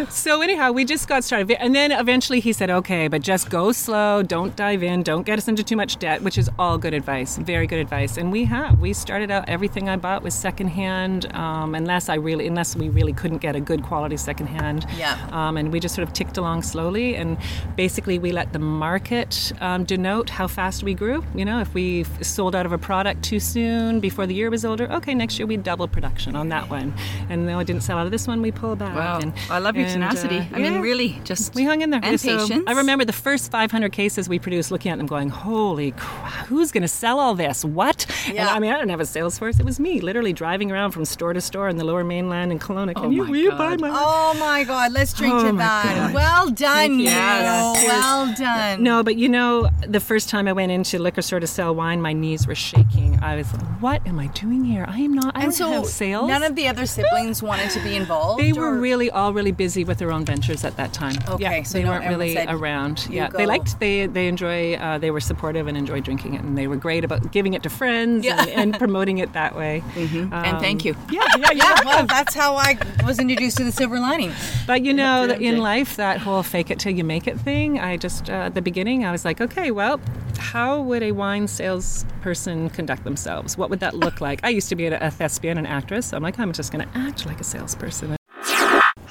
So 0.09 0.41
anyhow, 0.41 0.71
we 0.71 0.85
just 0.85 1.07
got 1.07 1.23
started, 1.23 1.51
and 1.61 1.75
then 1.75 1.91
eventually 1.91 2.39
he 2.39 2.53
said, 2.53 2.69
"Okay, 2.69 3.07
but 3.07 3.21
just 3.21 3.50
go 3.50 3.71
slow. 3.71 4.23
Don't 4.23 4.55
dive 4.55 4.83
in. 4.83 5.03
Don't 5.03 5.23
get 5.23 5.38
us 5.38 5.47
into 5.47 5.63
too 5.63 5.75
much 5.75 5.97
debt." 6.00 6.21
Which 6.21 6.38
is 6.38 6.50
all 6.57 6.77
good 6.77 6.93
advice, 6.93 7.38
very 7.38 7.67
good 7.67 7.79
advice. 7.79 8.17
And 8.17 8.31
we 8.31 8.45
have. 8.45 8.79
We 8.79 8.93
started 8.93 9.29
out. 9.31 9.47
Everything 9.47 9.89
I 9.89 9.97
bought 9.97 10.23
was 10.23 10.33
secondhand, 10.33 11.33
um, 11.35 11.75
unless 11.75 12.09
I 12.09 12.15
really, 12.15 12.47
unless 12.47 12.75
we 12.75 12.89
really 12.89 13.13
couldn't 13.13 13.39
get 13.39 13.55
a 13.55 13.59
good 13.59 13.83
quality 13.83 14.17
secondhand. 14.17 14.85
Yeah. 14.97 15.17
Um, 15.31 15.57
and 15.57 15.71
we 15.71 15.79
just 15.79 15.93
sort 15.95 16.07
of 16.07 16.13
ticked 16.13 16.38
along 16.38 16.63
slowly, 16.63 17.15
and 17.15 17.38
basically 17.75 18.17
we 18.17 18.31
let 18.31 18.53
the 18.53 18.59
market 18.59 19.51
um, 19.61 19.83
denote 19.83 20.29
how 20.29 20.47
fast 20.47 20.83
we 20.83 20.93
grew. 20.93 21.23
You 21.35 21.45
know, 21.45 21.59
if 21.59 21.73
we 21.73 22.05
sold 22.21 22.55
out 22.55 22.65
of 22.65 22.71
a 22.71 22.77
product 22.77 23.23
too 23.23 23.39
soon 23.39 24.00
before 24.00 24.25
the 24.25 24.33
year 24.33 24.50
was 24.50 24.63
okay, 24.79 25.13
next 25.13 25.37
year 25.39 25.45
we 25.47 25.57
double 25.57 25.87
production 25.87 26.35
on 26.35 26.49
that 26.49 26.69
one. 26.69 26.93
And 27.29 27.47
then 27.47 27.55
I 27.57 27.63
didn't 27.63 27.81
sell 27.81 27.97
out 27.97 28.05
of 28.05 28.11
this 28.11 28.27
one, 28.27 28.41
we 28.41 28.51
pull 28.51 28.75
back. 28.75 28.95
Wow. 28.95 29.19
And, 29.21 29.33
I 29.49 29.59
love 29.59 29.75
your 29.75 29.85
and, 29.85 29.93
tenacity. 29.93 30.37
uh, 30.39 30.45
I 30.53 30.59
mean, 30.59 30.73
yeah. 30.73 30.79
really, 30.79 31.19
just 31.23 31.55
We 31.55 31.63
hung 31.65 31.81
in 31.81 31.89
there. 31.89 31.99
And 32.03 32.19
So 32.19 32.37
patience. 32.47 32.63
I 32.67 32.73
remember 32.73 33.03
the 33.03 33.11
first 33.13 33.51
500 33.51 33.91
cases 33.91 34.29
we 34.29 34.39
produced, 34.39 34.71
looking 34.71 34.91
at 34.91 34.97
them, 34.99 35.07
going, 35.07 35.29
"Holy, 35.29 35.91
crap, 35.93 36.45
who's 36.45 36.71
going 36.71 36.83
to 36.83 36.87
sell 36.87 37.19
all 37.19 37.33
this? 37.35 37.65
What?" 37.65 38.05
And 38.27 38.35
Yeah. 38.35 38.53
I 38.53 38.59
mean, 38.59 38.71
I 38.71 38.75
didn't 38.77 38.91
have 38.91 38.99
a 39.01 39.05
sales 39.05 39.37
force. 39.39 39.59
It 39.59 39.65
was 39.65 39.79
me, 39.79 39.99
literally 39.99 40.33
driving 40.33 40.71
around 40.71 40.91
from 40.91 41.03
store 41.05 41.33
to 41.33 41.41
store 41.41 41.67
in 41.69 41.77
the 41.77 41.83
Lower 41.83 42.03
Mainland 42.03 42.51
in 42.51 42.59
Kelowna. 42.59 42.93
Can 42.95 43.05
Oh 43.05 43.09
you, 43.09 43.23
my 43.23 43.29
will 43.29 43.37
you 43.37 43.51
buy 43.51 43.71
God. 43.71 43.81
my? 43.81 43.89
Oh 43.91 44.33
my 44.39 44.63
God! 44.63 44.91
Let's 44.93 45.13
drink 45.13 45.33
Oh 45.33 45.51
to 45.51 45.57
that. 45.57 45.95
God. 45.95 46.13
Well 46.13 46.49
done, 46.51 46.99
you. 46.99 47.05
Yes. 47.05 47.83
Well 47.85 48.33
done. 48.37 48.83
No, 48.83 49.03
but 49.03 49.15
you 49.17 49.27
know, 49.29 49.69
the 49.87 49.99
first 49.99 50.29
time 50.29 50.47
I 50.47 50.53
went 50.53 50.71
into 50.71 50.99
liquor 50.99 51.21
store 51.21 51.39
to 51.39 51.47
sell 51.47 51.73
wine, 51.75 52.01
my 52.01 52.13
knees 52.13 52.45
were 52.47 52.55
shaking. 52.55 53.19
I 53.21 53.35
was 53.37 53.51
like, 53.53 53.63
"What 53.81 54.05
am 54.07 54.19
I 54.19 54.27
doing 54.27 54.60
doing 54.61 54.71
here? 54.71 54.85
I 54.87 54.99
am 54.99 55.13
not. 55.13 55.35
I 55.35 55.39
And 55.43 55.51
don't 55.51 55.51
so 55.53 55.69
have 55.71 55.85
sales. 55.87 56.27
none 56.27 56.43
of 56.43 56.55
the 56.55 56.67
other 56.67 56.85
siblings 56.85 57.41
wanted 57.43 57.69
to 57.71 57.79
be 57.83 57.95
involved. 58.01 58.41
They 58.41 58.53
were 58.53 58.73
or- 58.73 58.77
really 58.79 59.09
all 59.11 59.33
really 59.33 59.51
busy 59.51 59.83
with 59.83 59.97
their 59.97 60.11
own 60.11 60.25
ventures 60.25 60.63
at 60.63 60.77
that 60.77 60.93
time. 60.93 61.15
Okay, 61.27 61.43
yeah, 61.59 61.63
so 61.63 61.77
they 61.77 61.83
no- 61.83 61.91
weren't 61.91 62.07
really 62.07 62.33
said, 62.33 62.49
around. 62.51 63.07
Yeah, 63.09 63.29
go." 63.29 63.37
they 63.37 63.45
liked 63.45 63.79
they 63.79 64.05
they 64.07 64.27
enjoy 64.27 64.75
uh, 64.75 64.97
they 64.97 65.11
were 65.11 65.19
supportive 65.19 65.67
and 65.67 65.77
enjoyed 65.77 66.03
drinking 66.03 66.33
it, 66.35 66.41
and 66.41 66.57
they 66.57 66.67
were 66.67 66.75
great 66.77 67.03
about 67.03 67.31
giving 67.31 67.53
it 67.53 67.63
to 67.63 67.69
friends 67.69 68.25
Yeah. 68.25 68.41
and, 68.41 68.49
and 68.49 68.77
promoting 68.77 69.17
it 69.19 69.33
that 69.33 69.55
way. 69.55 69.83
and 69.95 70.33
Um, 70.33 70.59
thank 70.59 70.85
you. 70.85 70.95
Yeah, 71.11 71.21
yeah, 71.37 71.51
Yeah, 71.61 71.75
well, 71.85 72.05
that's 72.05 72.33
how 72.35 72.55
I 72.55 72.77
was 73.05 73.19
introduced 73.19 73.57
to 73.57 73.63
the 73.63 73.71
silver 73.71 73.99
lining. 73.99 74.31
But 74.67 74.83
you 74.83 74.93
know, 74.93 75.27
That's 75.27 75.41
in 75.41 75.57
life, 75.59 75.95
that 75.97 76.19
whole 76.19 76.43
fake 76.43 76.71
it 76.71 76.79
till 76.79 76.93
you 76.93 77.03
make 77.03 77.27
it 77.27 77.39
thing, 77.39 77.79
I 77.79 77.97
just, 77.97 78.29
uh, 78.29 78.33
at 78.47 78.55
the 78.55 78.61
beginning, 78.61 79.05
I 79.05 79.11
was 79.11 79.25
like, 79.25 79.41
okay, 79.41 79.71
well, 79.71 79.99
how 80.37 80.81
would 80.81 81.03
a 81.03 81.11
wine 81.11 81.47
salesperson 81.47 82.69
conduct 82.69 83.03
themselves? 83.03 83.57
What 83.57 83.69
would 83.69 83.79
that 83.81 83.93
look 83.93 84.21
like? 84.21 84.39
I 84.43 84.49
used 84.51 84.70
to 84.70 84.75
be 84.75 84.88
a, 84.88 85.12
thespian, 85.12 85.58
an 85.58 85.65
actress, 85.65 86.13
I'm 86.13 86.24
like, 86.24 86.39
I'm 86.39 86.51
just 86.53 86.72
going 86.72 86.88
to 86.88 86.98
act 86.98 87.25
like 87.25 87.39
a 87.39 87.43
salesperson. 87.43 88.15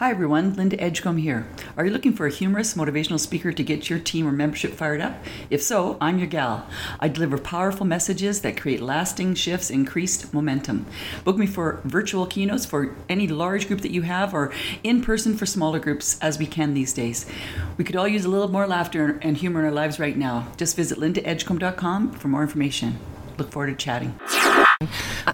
Hi 0.01 0.11
everyone, 0.11 0.55
Linda 0.55 0.81
Edgecombe 0.81 1.19
here. 1.19 1.47
Are 1.77 1.85
you 1.85 1.91
looking 1.91 2.15
for 2.15 2.27
a 2.27 2.31
humorous, 2.31 2.73
motivational 2.73 3.21
speaker 3.21 3.53
to 3.53 3.63
get 3.63 3.91
your 3.91 3.99
team 3.99 4.27
or 4.27 4.33
membership 4.33 4.73
fired 4.73 5.03
up? 5.03 5.23
If 5.51 5.63
so, 5.63 5.99
I'm 6.01 6.19
your 6.19 6.27
gal. 6.27 6.67
I 6.99 7.09
deliver 7.09 7.37
powerful 7.37 7.85
messages 7.85 8.41
that 8.41 8.57
create 8.57 8.81
lasting 8.81 9.35
shifts, 9.35 9.69
increased 9.69 10.33
momentum. 10.33 10.87
Book 11.23 11.37
me 11.37 11.47
for 11.47 11.83
virtual 11.85 12.25
keynotes 12.25 12.65
for 12.65 12.97
any 13.11 13.29
large 13.29 13.69
group 13.69 13.83
that 13.83 13.91
you 13.91 14.01
have 14.01 14.33
or 14.33 14.55
in 14.83 15.03
person 15.03 15.37
for 15.37 15.45
smaller 15.45 15.79
groups 15.79 16.19
as 16.21 16.39
we 16.39 16.47
can 16.47 16.73
these 16.73 16.95
days. 16.95 17.27
We 17.77 17.85
could 17.85 17.97
all 17.97 18.09
use 18.09 18.25
a 18.25 18.31
little 18.31 18.49
more 18.49 18.67
laughter 18.67 19.19
and 19.21 19.37
humor 19.37 19.61
in 19.61 19.67
our 19.67 19.71
lives 19.71 20.01
right 20.01 20.17
now. 20.17 20.49
Just 20.57 20.77
visit 20.77 20.99
lindaedgecombe.com 20.99 22.13
for 22.13 22.29
more 22.29 22.41
information. 22.41 22.99
Look 23.41 23.53
forward 23.53 23.69
to 23.69 23.75
chatting. 23.75 24.21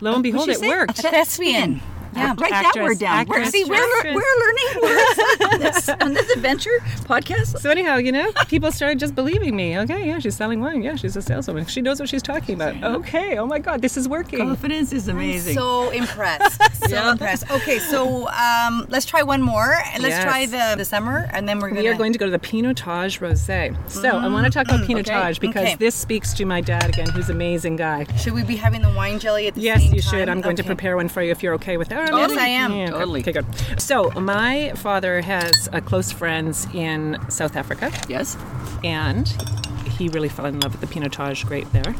Lo 0.00 0.14
and 0.14 0.22
behold, 0.22 0.48
it 0.48 0.60
worked. 0.60 1.00
A 1.00 1.10
thespian. 1.10 1.82
Yeah. 2.16 2.34
Write 2.38 2.50
that 2.50 2.74
word 2.76 2.98
down. 2.98 3.26
We're, 3.26 3.44
see, 3.46 3.64
we're, 3.64 3.78
we're 4.04 4.38
learning 4.40 4.82
words 4.82 5.20
on 5.52 5.60
this, 5.60 5.88
on 5.88 6.14
this 6.14 6.30
adventure 6.30 6.78
podcast. 7.04 7.58
So 7.60 7.70
anyhow, 7.70 7.96
you 7.96 8.12
know, 8.12 8.32
people 8.48 8.72
started 8.72 8.98
just 8.98 9.14
believing 9.14 9.54
me. 9.54 9.78
Okay, 9.80 10.06
yeah, 10.08 10.18
she's 10.18 10.36
selling 10.36 10.60
wine. 10.60 10.82
Yeah, 10.82 10.96
she's 10.96 11.16
a 11.16 11.22
saleswoman. 11.22 11.66
She 11.66 11.80
knows 11.82 12.00
what 12.00 12.08
she's 12.08 12.22
talking 12.22 12.54
about. 12.54 12.82
Okay, 12.82 13.38
oh 13.38 13.46
my 13.46 13.58
God, 13.58 13.82
this 13.82 13.96
is 13.96 14.08
working. 14.08 14.38
Confidence 14.38 14.92
is 14.92 15.08
amazing. 15.08 15.54
So 15.54 15.90
impressed. 15.90 16.60
So 16.76 16.94
Yeah. 16.94 17.12
impressed. 17.12 17.50
Okay, 17.50 17.78
so 17.78 18.28
um, 18.28 18.86
let's 18.88 19.06
try 19.06 19.22
one 19.22 19.40
more. 19.42 19.74
And 19.92 20.02
Let's 20.02 20.16
Yes. 20.16 20.24
try 20.24 20.46
the, 20.46 20.76
the 20.76 20.84
summer, 20.84 21.28
and 21.32 21.48
then 21.48 21.58
we're 21.58 21.70
going 21.70 21.82
We 21.82 21.88
are 21.88 21.94
going 21.94 22.12
to 22.12 22.18
go 22.18 22.26
to 22.26 22.30
the 22.30 22.38
Pinotage 22.38 23.18
Rosé. 23.18 23.74
So 23.90 24.08
I 24.16 24.28
want 24.28 24.44
to 24.44 24.50
talk 24.50 24.66
about 24.66 24.86
Pinotage 24.88 25.40
because 25.40 25.62
okay. 25.64 25.74
this 25.76 25.94
speaks 25.94 26.32
to 26.34 26.44
my 26.44 26.60
dad 26.60 26.88
again, 26.90 27.08
who's 27.08 27.28
an 27.28 27.36
amazing 27.36 27.76
guy. 27.76 28.04
Should 28.18 28.34
we 28.34 28.42
be 28.44 28.56
having 28.56 28.82
the 28.82 28.90
wine 28.92 29.18
jelly 29.18 29.46
at 29.48 29.54
the 29.54 29.60
Yes, 29.62 29.82
same 29.82 29.94
you 29.94 30.00
time? 30.02 30.10
should. 30.10 30.28
I'm 30.28 30.40
going 30.40 30.56
to 30.56 30.64
prepare 30.64 30.96
one 30.96 31.08
for 31.08 31.22
you 31.22 31.30
if 31.32 31.42
you're 31.42 31.54
okay 31.54 31.76
with 31.76 31.88
that. 31.88 32.05
Yes, 32.14 32.32
I 32.36 32.46
am. 32.48 32.72
Yeah, 32.72 32.82
okay. 32.84 32.92
Totally. 32.92 33.20
Okay, 33.20 33.32
good. 33.32 33.46
So 33.80 34.10
my 34.12 34.72
father 34.76 35.20
has 35.22 35.68
uh, 35.72 35.80
close 35.80 36.12
friends 36.12 36.66
in 36.74 37.18
South 37.28 37.56
Africa, 37.56 37.92
yes. 38.08 38.36
and 38.84 39.28
he 39.98 40.08
really 40.08 40.28
fell 40.28 40.46
in 40.46 40.60
love 40.60 40.72
with 40.78 40.80
the 40.80 40.86
Pinotage 41.00 41.44
grape 41.46 41.70
there. 41.72 41.94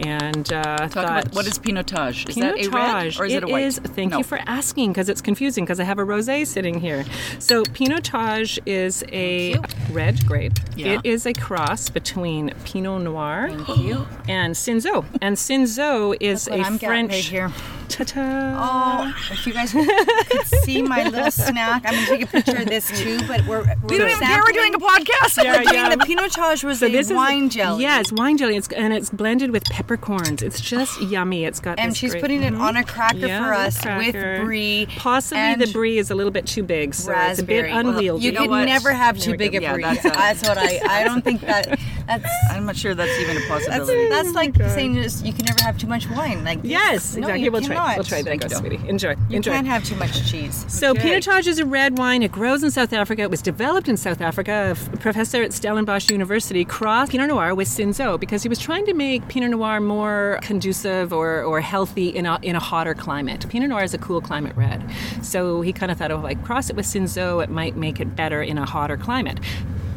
And 0.00 0.52
uh, 0.52 0.62
Talk 0.78 0.90
thought, 0.90 1.04
about 1.04 1.34
what 1.34 1.46
is 1.46 1.56
Pinotage? 1.58 2.28
Is 2.28 2.34
that 2.34 2.58
a 2.58 2.68
red 2.68 3.16
or 3.16 3.26
is 3.26 3.32
it, 3.32 3.44
a 3.44 3.46
white? 3.46 3.62
is- 3.64 3.78
thank 3.78 4.10
No. 4.10 4.18
you 4.18 4.24
for 4.24 4.40
asking 4.44 4.90
because 4.92 5.08
it's 5.08 5.20
confusing 5.20 5.64
because 5.64 5.78
I 5.78 5.84
have 5.84 6.00
a 6.00 6.04
rosé 6.04 6.44
sitting 6.46 6.80
here. 6.80 7.04
So 7.38 7.62
Pinotage 7.62 8.58
is 8.66 9.04
a 9.12 9.54
red 9.92 10.26
grape. 10.26 10.54
Yeah. 10.76 10.94
It 10.98 11.06
is 11.06 11.26
a 11.26 11.32
cross 11.32 11.90
between 11.90 12.52
Pinot 12.64 13.02
Noir 13.02 13.48
Thank 13.50 13.78
you. 13.78 14.06
and 14.28 14.54
Cinsault. 14.56 15.04
And 15.22 15.36
Cinsault 15.36 16.16
is 16.20 16.48
a 16.48 16.64
French. 16.78 17.32
right 17.32 17.52
here. 17.92 18.04
Ta-ta. 18.04 19.12
Oh, 19.14 19.32
if 19.32 19.46
you 19.46 19.52
guys 19.52 19.72
could 19.72 20.46
see 20.64 20.82
my 20.82 21.08
little 21.08 21.30
snack, 21.30 21.82
I'm 21.86 21.94
going 21.94 22.04
to 22.04 22.10
take 22.10 22.22
a 22.22 22.26
picture 22.26 22.62
of 22.62 22.66
this 22.66 22.88
too. 22.98 23.18
But 23.26 23.46
we're, 23.46 23.62
we're 23.64 23.76
We 23.84 23.98
don't 23.98 24.10
even 24.10 24.20
care 24.20 24.42
we're 24.42 24.52
doing 24.52 24.74
a 24.74 24.78
podcast. 24.78 25.42
Yeah, 25.42 25.58
We're 25.58 25.64
doing 25.64 25.74
yeah. 25.74 25.90
the 25.90 26.04
Pinotage 26.04 26.64
was 26.64 26.80
So 26.80 26.86
a 26.86 26.90
this 26.90 27.10
wine 27.12 27.44
is 27.44 27.54
jelly. 27.54 27.82
Yeah, 27.82 28.00
it's 28.00 28.12
wine 28.12 28.36
jelly. 28.36 28.56
It's 28.56 28.68
and 28.68 28.92
it's 28.92 29.10
blended 29.10 29.50
with 29.50 29.64
peppercorns. 29.64 30.42
It's 30.42 30.60
just 30.60 30.98
oh. 31.00 31.08
yummy. 31.08 31.44
It's 31.44 31.60
got 31.60 31.78
and 31.78 31.92
this 31.92 31.98
she's 31.98 32.12
great- 32.12 32.22
putting 32.22 32.42
it 32.42 32.54
on 32.54 32.76
a 32.76 32.80
mm-hmm. 32.80 32.88
cracker 32.88 33.26
Yeah, 33.26 33.44
for 33.44 33.54
us 33.54 33.80
cracker. 33.80 34.38
with 34.38 34.44
brie. 34.44 34.86
Possibly 34.96 35.64
the 35.64 35.72
brie 35.72 35.98
is 35.98 36.10
a 36.10 36.14
little 36.14 36.32
bit 36.32 36.46
too 36.46 36.62
big, 36.62 36.94
so 36.94 37.12
it's 37.12 37.40
a 37.40 37.42
bit 37.42 37.62
raspberry. 37.62 37.72
Well, 37.72 37.88
unwieldy. 37.94 38.24
You 38.24 38.32
know 38.32 38.40
could 38.40 38.50
what? 38.50 38.64
never 38.64 38.92
have 38.92 39.18
too 39.18 39.36
big 39.36 39.54
a 39.54 39.60
brie. 39.72 39.82
that's 39.82 40.02
That's, 40.02 40.42
a- 40.42 40.48
what 40.48 40.58
I. 40.58 40.80
I 40.88 41.04
don't 41.04 41.22
think 41.22 41.40
that. 41.42 41.78
That's 42.06 42.28
I'm 42.50 42.66
not 42.66 42.76
sure 42.76 42.94
that's 42.94 43.18
even 43.20 43.36
a 43.36 43.40
that's 43.40 43.66
possibility. 43.66 44.08
that's 44.08 44.28
oh 44.28 44.32
like 44.32 44.56
saying 44.56 44.94
just 44.94 45.24
you 45.24 45.32
can 45.32 45.44
never 45.46 45.62
have 45.62 45.78
too 45.78 45.86
much 45.86 46.08
wine. 46.10 46.44
Like 46.44 46.60
Yes, 46.62 47.14
no, 47.14 47.20
exactly. 47.20 47.44
you 47.44 47.52
we'll 47.52 47.62
try. 47.74 47.82
cannot. 47.82 47.96
We'll 47.96 48.04
try. 48.04 48.18
You 48.18 48.24
Thank 48.24 48.44
you. 48.44 48.50
sweetie. 48.50 48.88
Enjoy. 48.88 49.10
You 49.28 49.36
Enjoy. 49.36 49.52
can't 49.52 49.66
have 49.66 49.84
too 49.84 49.96
much 49.96 50.30
cheese. 50.30 50.64
So 50.68 50.90
Okay. 50.90 51.00
Pinotage 51.20 51.46
is 51.46 51.58
a 51.58 51.66
red 51.66 51.98
wine. 51.98 52.22
It 52.22 52.32
grows 52.32 52.62
in 52.62 52.70
South 52.70 52.92
Africa. 52.92 53.22
It 53.22 53.30
was 53.30 53.42
developed 53.42 53.88
in 53.88 53.96
South 53.96 54.20
Africa. 54.20 54.76
A 54.92 54.96
professor 54.98 55.42
at 55.42 55.52
Stellenbosch 55.52 56.10
University 56.10 56.64
crossed 56.64 57.10
Pinot 57.12 57.28
Noir 57.28 57.54
with 57.54 57.68
Cinsault 57.68 58.20
because 58.20 58.42
he 58.42 58.48
was 58.48 58.58
trying 58.58 58.86
to 58.86 58.94
make 58.94 59.26
Pinot 59.28 59.50
Noir 59.50 59.80
more 59.80 60.38
conducive 60.42 61.12
or, 61.12 61.42
or 61.42 61.60
healthy 61.60 62.08
in 62.08 62.26
a, 62.26 62.38
in 62.42 62.54
a 62.56 62.60
hotter 62.60 62.94
climate. 62.94 63.46
Pinot 63.48 63.68
Noir 63.70 63.82
is 63.84 63.94
a 63.94 63.98
cool 63.98 64.20
climate 64.20 64.54
red. 64.56 64.82
So 65.22 65.60
he 65.62 65.72
kind 65.72 65.90
of 65.90 65.98
thought, 65.98 66.10
oh, 66.10 66.18
if 66.20 66.24
I 66.24 66.34
cross 66.34 66.70
it 66.70 66.76
with 66.76 66.86
Cinsault, 66.86 67.42
it 67.44 67.50
might 67.50 67.76
make 67.76 68.00
it 68.00 68.14
better 68.16 68.42
in 68.42 68.58
a 68.58 68.64
hotter 68.64 68.96
climate. 68.96 69.40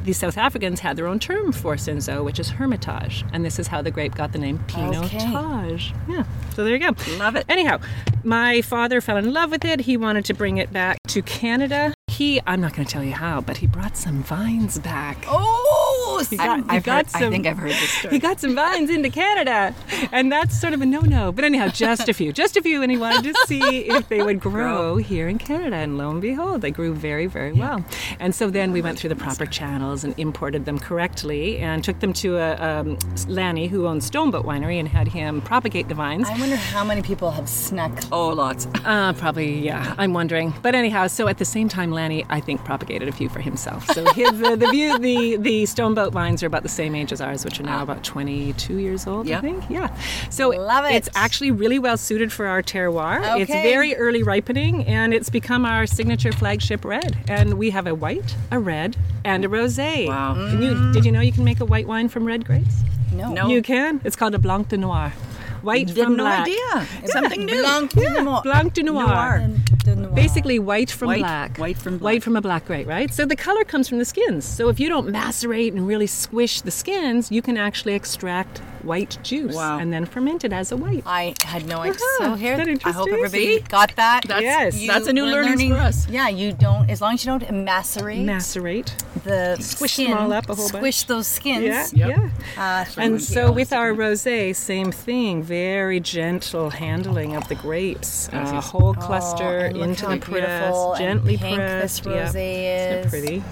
The 0.07 0.13
South 0.13 0.37
Africans 0.37 0.79
had 0.79 0.95
their 0.95 1.05
own 1.05 1.19
term 1.19 1.51
for 1.51 1.75
Cinsault, 1.75 2.23
which 2.23 2.39
is 2.39 2.47
Hermitage. 2.47 3.25
And 3.33 3.43
this 3.43 3.59
is 3.59 3.67
how 3.67 3.81
the 3.81 3.91
grape 3.91 4.15
got 4.15 4.31
the 4.31 4.39
name 4.39 4.57
Pinotage. 4.59 5.91
Yeah. 6.07 6.23
So 6.55 6.63
there 6.63 6.73
you 6.73 6.79
go. 6.79 6.95
Love 7.17 7.35
it. 7.35 7.45
Anyhow, 7.49 7.81
my 8.23 8.61
father 8.61 9.01
fell 9.01 9.17
in 9.17 9.33
love 9.33 9.51
with 9.51 9.65
it. 9.65 9.81
He 9.81 9.97
wanted 9.97 10.23
to 10.23 10.33
bring 10.33 10.59
it 10.59 10.71
back 10.71 10.97
to 11.07 11.21
Canada. 11.21 11.93
He, 12.07 12.39
I'm 12.47 12.61
not 12.61 12.73
going 12.73 12.85
to 12.85 12.91
tell 12.91 13.03
you 13.03 13.11
how, 13.11 13.41
but 13.41 13.57
he 13.57 13.67
brought 13.67 13.97
some 13.97 14.23
vines 14.23 14.79
back. 14.79 15.25
Oh, 15.27 15.86
He 16.23 16.37
I, 16.39 16.45
got- 16.45 16.59
he 16.59 16.65
I've 16.69 16.83
got 16.83 17.05
heard, 17.05 17.15
I 17.15 17.19
some- 17.19 17.31
think 17.31 17.47
I've 17.47 17.57
heard 17.57 17.71
this 17.71 17.89
story. 17.89 18.13
He 18.15 18.19
got 18.19 18.39
some 18.39 18.55
vines 18.55 18.89
into 18.89 19.09
Canada, 19.09 19.73
and 20.11 20.31
that's 20.31 20.59
sort 20.59 20.73
of 20.73 20.81
a 20.81 20.85
no-no. 20.85 21.31
But 21.31 21.45
anyhow, 21.45 21.67
just 21.69 22.09
a 22.09 22.13
few, 22.13 22.33
just 22.33 22.57
a 22.57 22.61
few, 22.61 22.81
and 22.81 22.91
he 22.91 22.97
wanted 22.97 23.33
to 23.33 23.39
see 23.47 23.61
if 23.89 24.09
they 24.09 24.23
would 24.23 24.39
grow 24.49 24.97
here 24.97 25.27
in 25.27 25.37
Canada. 25.37 25.75
And 25.77 25.97
lo 25.97 26.09
and 26.09 26.21
behold, 26.21 26.61
they 26.61 26.71
grew 26.71 26.93
very, 26.93 27.27
very 27.27 27.53
well. 27.53 27.83
And 28.19 28.33
so 28.33 28.49
then 28.49 28.71
we 28.71 28.81
went 28.81 28.97
through 28.99 29.09
the 29.09 29.15
proper 29.15 29.45
channels 29.45 30.03
and 30.03 30.17
imported 30.17 30.65
them 30.65 30.79
correctly, 30.79 31.57
and 31.59 31.83
took 31.83 31.99
them 31.99 32.13
to 32.13 32.37
a 32.37 32.55
um, 32.55 32.97
Lanny, 33.27 33.67
who 33.67 33.87
owns 33.87 34.05
Stoneboat 34.05 34.45
Winery, 34.45 34.79
and 34.79 34.87
had 34.87 35.07
him 35.07 35.41
propagate 35.41 35.87
the 35.87 35.95
vines. 35.95 36.27
I 36.29 36.37
wonder 36.39 36.55
how 36.55 36.83
many 36.83 37.01
people 37.01 37.31
have 37.31 37.47
snuck. 37.47 37.91
oh, 38.11 38.29
lots. 38.29 38.67
Uh, 38.85 39.13
probably, 39.13 39.59
yeah. 39.59 39.93
I'm 39.97 40.13
wondering. 40.13 40.53
But 40.61 40.75
anyhow, 40.75 41.07
so 41.07 41.27
at 41.27 41.37
the 41.37 41.45
same 41.45 41.69
time, 41.69 41.91
Lanny, 41.91 42.25
I 42.29 42.39
think, 42.39 42.63
propagated 42.63 43.07
a 43.07 43.11
few 43.11 43.29
for 43.29 43.39
himself. 43.39 43.85
So 43.87 44.05
his, 44.13 44.29
uh, 44.41 44.55
the 44.55 44.67
view, 44.69 44.97
the 44.97 45.37
the 45.37 45.65
Stoneboat 45.65 46.06
vines 46.13 46.43
are 46.43 46.47
about 46.47 46.63
the 46.63 46.69
same 46.69 46.95
age 46.95 47.11
as 47.11 47.21
ours, 47.21 47.43
which 47.45 47.59
are 47.59 47.63
now 47.63 47.83
about 47.83 48.03
22 48.03 48.77
years 48.77 49.07
old, 49.07 49.27
Yeah. 49.27 49.37
I 49.37 49.41
think. 49.41 49.63
Yeah. 49.69 49.95
So 50.29 50.51
it. 50.51 50.95
it's 50.95 51.09
actually 51.15 51.51
really 51.51 51.79
well 51.79 51.97
suited 51.97 52.31
for 52.31 52.45
our 52.47 52.61
terroir. 52.61 53.19
Okay. 53.19 53.41
It's 53.41 53.51
very 53.51 53.95
early 53.95 54.23
ripening, 54.23 54.85
and 54.85 55.13
it's 55.13 55.29
become 55.29 55.65
our 55.65 55.85
signature 55.85 56.31
flagship 56.31 56.85
red. 56.85 57.17
And 57.27 57.55
we 57.55 57.69
have 57.71 57.87
a 57.87 57.95
white, 57.95 58.35
a 58.51 58.59
red, 58.59 58.97
and 59.23 59.43
a 59.45 59.47
rosé. 59.47 60.07
Wow. 60.07 60.33
Can 60.33 60.61
you, 60.61 60.91
did 60.93 61.05
you 61.05 61.11
know 61.11 61.21
you 61.21 61.31
can 61.31 61.43
make 61.43 61.59
a 61.59 61.65
white 61.65 61.87
wine 61.87 62.09
from 62.09 62.25
red 62.25 62.45
grapes? 62.45 62.81
No. 63.13 63.31
No. 63.33 63.47
You 63.47 63.61
can. 63.61 64.01
It's 64.03 64.15
called 64.15 64.35
a 64.35 64.39
blanc 64.39 64.69
de 64.69 64.77
noir. 64.77 65.13
White 65.67 65.87
Did 65.87 66.03
from 66.05 66.15
no 66.15 66.23
black. 66.23 66.47
idea. 66.47 66.87
Something 67.07 67.45
new. 67.45 67.61
Blanc 67.61 67.91
de 67.91 68.23
Noir. 68.23 68.41
Blanc 68.43 68.73
de 68.73 68.83
noir. 68.83 69.41
De 69.83 69.95
Noir. 69.95 70.11
Basically, 70.13 70.57
white 70.59 70.89
from 70.91 71.07
White- 71.07 71.19
black. 71.19 71.57
white 71.57 71.77
from 71.77 71.97
black. 71.97 72.05
White 72.13 72.23
from 72.23 72.35
a 72.37 72.41
black 72.41 72.65
grape, 72.65 72.87
right? 72.87 73.13
So 73.13 73.25
the 73.25 73.35
color 73.35 73.63
comes 73.63 73.87
from 73.89 73.97
the 73.99 74.05
skins. 74.05 74.43
So 74.45 74.69
if 74.69 74.79
you 74.79 74.87
don't 74.89 75.09
macerate 75.09 75.73
and 75.73 75.85
really 75.87 76.07
squish 76.07 76.61
the 76.61 76.71
skins, 76.71 77.31
you 77.31 77.41
can 77.41 77.57
actually 77.57 77.93
extract 77.95 78.59
white 78.83 79.17
juice 79.23 79.53
Wow. 79.55 79.79
and 79.79 79.91
then 79.91 80.05
ferment 80.05 80.45
it 80.45 80.53
as 80.53 80.71
a 80.71 80.77
white. 80.77 81.03
I 81.05 81.33
had 81.43 81.65
no 81.67 81.79
idea. 81.79 81.93
Uh-huh. 81.95 82.23
So 82.23 82.35
here, 82.35 82.53
Isn't 82.53 82.83
that 82.83 82.87
I 82.87 82.91
hope 82.91 83.09
everybody 83.09 83.57
See? 83.57 83.59
got 83.67 83.93
that. 83.97 84.21
That's, 84.27 84.41
Yes. 84.41 84.79
You 84.81 84.87
that's 84.87 85.07
a 85.07 85.13
new 85.13 85.23
were 85.25 85.31
learning 85.31 85.51
learning- 85.51 85.71
for 85.73 85.79
us. 85.79 86.07
Yeah, 86.09 86.29
you 86.29 86.53
don't. 86.53 86.89
As 86.89 87.01
long 87.01 87.15
as 87.15 87.25
you 87.25 87.31
don't 87.31 87.43
macerate 87.65 88.23
Macerate. 88.25 88.91
the 89.25 89.57
Squish 89.59 89.93
skin, 89.93 90.11
them 90.11 90.19
all 90.19 90.31
up 90.33 90.49
a 90.49 90.55
whole 90.55 90.69
bunch. 90.69 90.77
squish 90.79 91.03
those 91.03 91.27
skins. 91.27 91.65
Yeah, 91.93 92.07
Yep. 92.07 92.17
yeah. 92.55 92.63
Uh, 92.63 93.01
And 93.01 93.21
so 93.21 93.51
with 93.51 93.73
our 93.73 93.91
rosé, 93.93 94.55
same 94.55 94.91
thing. 94.91 95.43
Very 95.57 95.99
gentle 95.99 96.69
handling 96.69 97.35
of 97.35 97.47
the 97.47 97.55
grapes. 97.55 98.29
Uh, 98.31 98.61
whole 98.61 98.93
cluster 98.93 99.71
Oh, 99.73 99.81
into 99.81 100.05
the 100.05 100.17
press, 100.19 100.99
gently 100.99 101.35
pink 101.37 101.55
pressed. 101.55 102.03
this 102.03 102.13
yeah. 102.13 102.27
rosé 102.29 103.03
is. 103.05 103.09
pretty? 103.09 103.43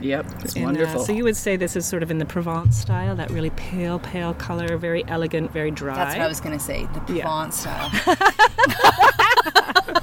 Yep, 0.00 0.26
it's 0.42 0.54
And, 0.54 0.64
uh, 0.64 0.66
wonderful. 0.68 1.04
so 1.04 1.12
you 1.12 1.24
would 1.24 1.36
say 1.36 1.56
this 1.56 1.76
is 1.76 1.84
sort 1.84 2.02
of 2.02 2.10
in 2.10 2.16
the 2.16 2.24
Provence 2.24 2.78
style, 2.78 3.14
that 3.16 3.30
really 3.30 3.50
pale, 3.50 3.98
pale 3.98 4.32
color, 4.32 4.78
very 4.78 5.04
elegant, 5.08 5.52
very 5.52 5.70
dry. 5.70 5.94
That's 5.94 6.16
what 6.16 6.24
I 6.24 6.28
was 6.28 6.40
going 6.40 6.56
to 6.58 6.64
say. 6.64 6.88
The 7.06 7.12
Yeah. 7.16 7.24
Provence 7.24 7.60
style. 7.60 7.90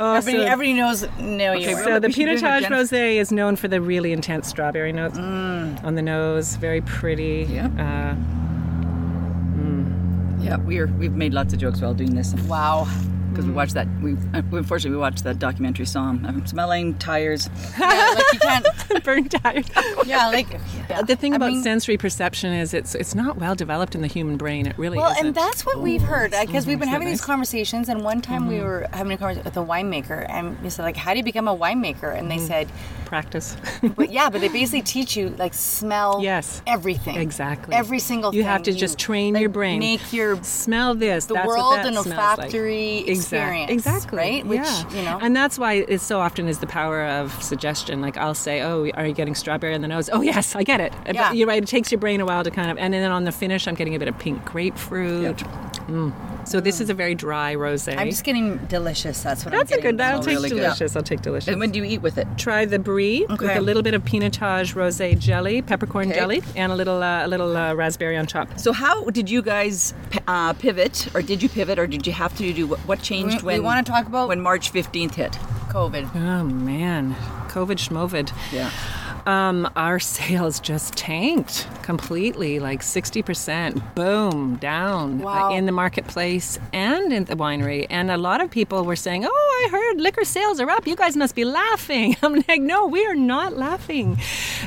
Oh, 0.00 0.14
Everybody, 0.14 0.44
so, 0.46 0.50
everybody 0.52 0.72
knows. 0.72 1.06
No, 1.20 1.52
you. 1.52 1.76
so 1.76 2.00
the 2.00 2.08
we 2.08 2.12
should 2.12 2.24
do 2.26 2.34
Pinotage. 2.40 2.62
Rosé 2.64 3.16
is 3.16 3.30
known 3.30 3.54
for 3.54 3.68
the 3.68 3.80
really 3.80 4.10
intense 4.12 4.48
strawberry 4.48 4.90
notes 4.92 5.16
on 5.16 5.94
the 5.94 6.02
nose, 6.02 6.56
very 6.56 6.80
pretty. 6.80 7.46
Yep. 7.48 7.70
Uh, 7.78 8.14
Yeah, 10.42 10.56
we're 10.56 10.86
we've 10.88 11.12
made 11.14 11.32
lots 11.32 11.52
of 11.52 11.60
jokes 11.60 11.80
while 11.80 11.94
doing 11.94 12.14
this 12.14 12.34
Wow. 12.48 12.88
Because 13.32 13.46
we 13.46 13.52
watched 13.52 13.74
that. 13.74 13.86
We 14.02 14.14
uh, 14.34 14.42
unfortunately 14.52 14.92
we 14.92 14.96
watched 15.00 15.24
that 15.24 15.38
documentary 15.38 15.86
song. 15.86 16.24
I'm 16.26 16.42
uh, 16.42 16.46
smelling 16.46 16.94
tires. 16.98 17.48
Yeah, 17.78 18.14
like 18.14 18.32
you 18.32 18.38
can't. 18.38 18.66
Burnt 19.04 19.30
tires. 19.30 19.66
Yeah, 20.06 20.28
like 20.28 20.48
yeah. 20.90 21.02
The 21.02 21.16
thing 21.16 21.32
I 21.32 21.36
about 21.36 21.52
mean, 21.52 21.62
sensory 21.62 21.96
perception 21.96 22.52
is 22.52 22.74
it's 22.74 22.94
it's 22.94 23.14
not 23.14 23.36
well 23.36 23.54
developed 23.54 23.94
in 23.94 24.00
the 24.02 24.06
human 24.08 24.36
brain. 24.36 24.66
It 24.66 24.76
really 24.78 24.98
Well, 24.98 25.12
isn't. 25.12 25.26
and 25.26 25.34
that's 25.34 25.64
what 25.64 25.80
we've 25.80 26.02
heard 26.02 26.32
because 26.32 26.66
uh, 26.66 26.68
we've 26.68 26.78
been 26.78 26.80
Isn't 26.80 26.80
that 26.80 26.90
having 26.90 27.08
these 27.08 27.20
conversations. 27.20 27.88
And 27.88 28.02
one 28.04 28.20
time 28.20 28.46
we 28.46 28.56
mm-hmm. 28.56 28.64
were 28.64 28.88
having 28.92 29.12
a 29.12 29.16
conversation 29.16 29.44
with 29.44 29.56
a 29.56 29.64
winemaker, 29.64 30.26
and 30.28 30.60
we 30.62 30.70
said 30.70 30.82
like, 30.82 30.96
"How 30.96 31.12
do 31.12 31.18
you 31.18 31.24
become 31.24 31.48
a 31.48 31.56
winemaker?" 31.56 32.16
And 32.16 32.30
they 32.30 32.36
mm-hmm. 32.36 32.46
said, 32.46 32.68
practice. 33.12 33.56
"But 33.96 34.10
yeah, 34.10 34.30
but 34.30 34.40
they 34.40 34.48
basically 34.48 34.82
teach 34.82 35.16
you 35.16 35.30
like 35.38 35.54
smell 35.54 36.20
Yes. 36.22 36.62
everything 36.66 37.16
Exactly. 37.16 37.74
every 37.74 37.98
single 37.98 38.30
thing. 38.30 38.38
You 38.38 38.42
thing. 38.44 38.52
have 38.52 38.62
to 38.64 38.72
just 38.72 38.98
train 38.98 39.34
like, 39.34 39.42
your 39.42 39.50
brain. 39.50 39.78
make 39.80 40.12
your 40.12 40.42
smell 40.42 40.94
this. 40.94 41.26
the 41.26 41.34
that's 41.34 41.46
what 41.46 41.58
world 41.58 41.74
that 41.74 41.86
an 41.86 41.92
smells 41.94 42.06
like. 42.06 42.18
olfactory 42.18 42.98
Exact- 42.98 43.21
experience, 43.22 43.70
Exactly. 43.70 44.18
right? 44.18 44.46
Which, 44.46 44.60
yeah. 44.60 44.90
you 44.90 45.02
know- 45.02 45.18
And 45.20 45.34
that's 45.36 45.58
why 45.58 45.74
it 45.88 46.00
so 46.00 46.20
often 46.20 46.48
is 46.48 46.58
the 46.58 46.66
power 46.66 47.04
of 47.04 47.42
suggestion. 47.42 48.00
Like 48.00 48.16
I'll 48.16 48.34
say, 48.34 48.62
"Oh, 48.62 48.88
are 48.94 49.06
you 49.06 49.12
getting 49.14 49.34
strawberry 49.34 49.74
in 49.74 49.82
the 49.82 49.88
nose?" 49.88 50.08
Oh, 50.12 50.20
yes, 50.22 50.54
I 50.56 50.62
get 50.62 50.80
it. 50.80 50.92
But 51.06 51.14
Yeah. 51.14 51.32
You're 51.32 51.48
right. 51.48 51.62
It 51.62 51.68
takes 51.68 51.90
your 51.92 51.98
brain 52.00 52.20
a 52.20 52.24
while 52.26 52.44
to 52.44 52.50
kind 52.50 52.70
of, 52.70 52.78
and 52.78 52.92
then 52.94 53.10
on 53.10 53.24
the 53.24 53.32
finish, 53.32 53.66
I'm 53.66 53.74
getting 53.74 53.94
a 53.94 53.98
bit 53.98 54.08
of 54.08 54.18
pink 54.18 54.44
grapefruit. 54.44 55.38
Mm. 55.88 56.12
So 56.44 56.60
this 56.60 56.80
is 56.80 56.90
a 56.90 56.94
very 56.94 57.14
dry 57.14 57.54
rosé. 57.54 57.96
I'm 57.96 58.10
just 58.10 58.24
getting 58.24 58.56
delicious. 58.66 59.22
That's 59.22 59.44
what 59.44 59.52
That's 59.52 59.72
I'm 59.72 59.80
getting. 59.80 59.80
That's 59.80 59.80
a 59.80 59.82
getting. 59.82 59.96
good. 59.96 60.00
I'll 60.02 60.22
Smells 60.22 60.26
take 60.26 60.34
really 60.36 60.48
good. 60.50 60.62
delicious. 60.64 60.96
I'll 60.96 61.02
take 61.02 61.22
delicious. 61.22 61.48
And 61.48 61.60
when 61.60 61.70
do 61.70 61.78
you 61.78 61.84
eat 61.84 62.02
with 62.02 62.18
it? 62.18 62.26
Try 62.36 62.64
the 62.64 62.78
brie 62.78 63.24
with 63.28 63.42
a 63.42 63.60
little 63.60 63.82
bit 63.82 63.94
of 63.94 64.02
pinotage 64.04 64.74
rosé 64.74 65.18
jelly, 65.18 65.62
peppercorn 65.62 66.08
Okay. 66.10 66.18
jelly, 66.18 66.42
and 66.56 66.72
a 66.72 66.74
little 66.74 67.02
uh, 67.02 67.24
a 67.24 67.28
little 67.28 67.56
uh, 67.56 67.74
raspberry 67.74 68.16
on 68.16 68.26
top. 68.26 68.58
So 68.58 68.72
how 68.72 69.04
did 69.10 69.30
you 69.30 69.40
guys 69.42 69.94
uh, 70.26 70.52
pivot, 70.54 71.08
or 71.14 71.22
did 71.22 71.42
you 71.42 71.48
pivot, 71.48 71.78
or 71.78 71.86
did 71.86 72.06
you 72.06 72.12
have 72.12 72.36
to 72.38 72.52
do 72.52 72.66
what, 72.66 72.80
what 72.80 73.02
changed 73.02 73.42
We- 73.42 73.54
we 73.54 73.60
wanna 73.60 73.82
talk 73.82 74.06
about- 74.06 74.28
when 74.28 74.40
March 74.40 74.72
15th 74.72 75.14
hit. 75.14 75.32
COVID. 75.70 76.10
Oh 76.14 76.44
man, 76.44 77.14
COVID 77.48 77.78
schmovid. 77.78 78.30
Yeah. 78.52 78.70
Um, 79.26 79.70
our 79.76 80.00
sales 80.18 80.58
just 80.60 80.94
tanked 80.96 81.66
completely, 81.82 82.58
like 82.60 82.80
60%, 82.80 83.94
boom, 83.94 84.56
down 84.56 85.20
uh, 85.20 85.24
Wow. 85.24 85.54
in 85.54 85.66
the 85.66 85.72
marketplace 85.72 86.58
and 86.72 87.12
in 87.12 87.24
the 87.24 87.36
winery. 87.36 87.86
And 87.90 88.10
a 88.10 88.16
lot 88.16 88.40
of 88.40 88.50
people 88.50 88.84
were 88.84 88.96
saying, 88.96 89.24
Oh, 89.24 89.64
I 89.66 89.70
heard 89.70 90.00
liquor 90.00 90.24
sales 90.24 90.60
are 90.60 90.68
up. 90.70 90.86
You 90.86 90.96
guys 90.96 91.16
must 91.16 91.34
be 91.34 91.44
laughing. 91.44 92.16
I'm 92.22 92.34
like, 92.48 92.60
No, 92.60 92.86
we 92.86 93.04
are 93.06 93.14
not 93.14 93.56
laughing. 93.56 94.18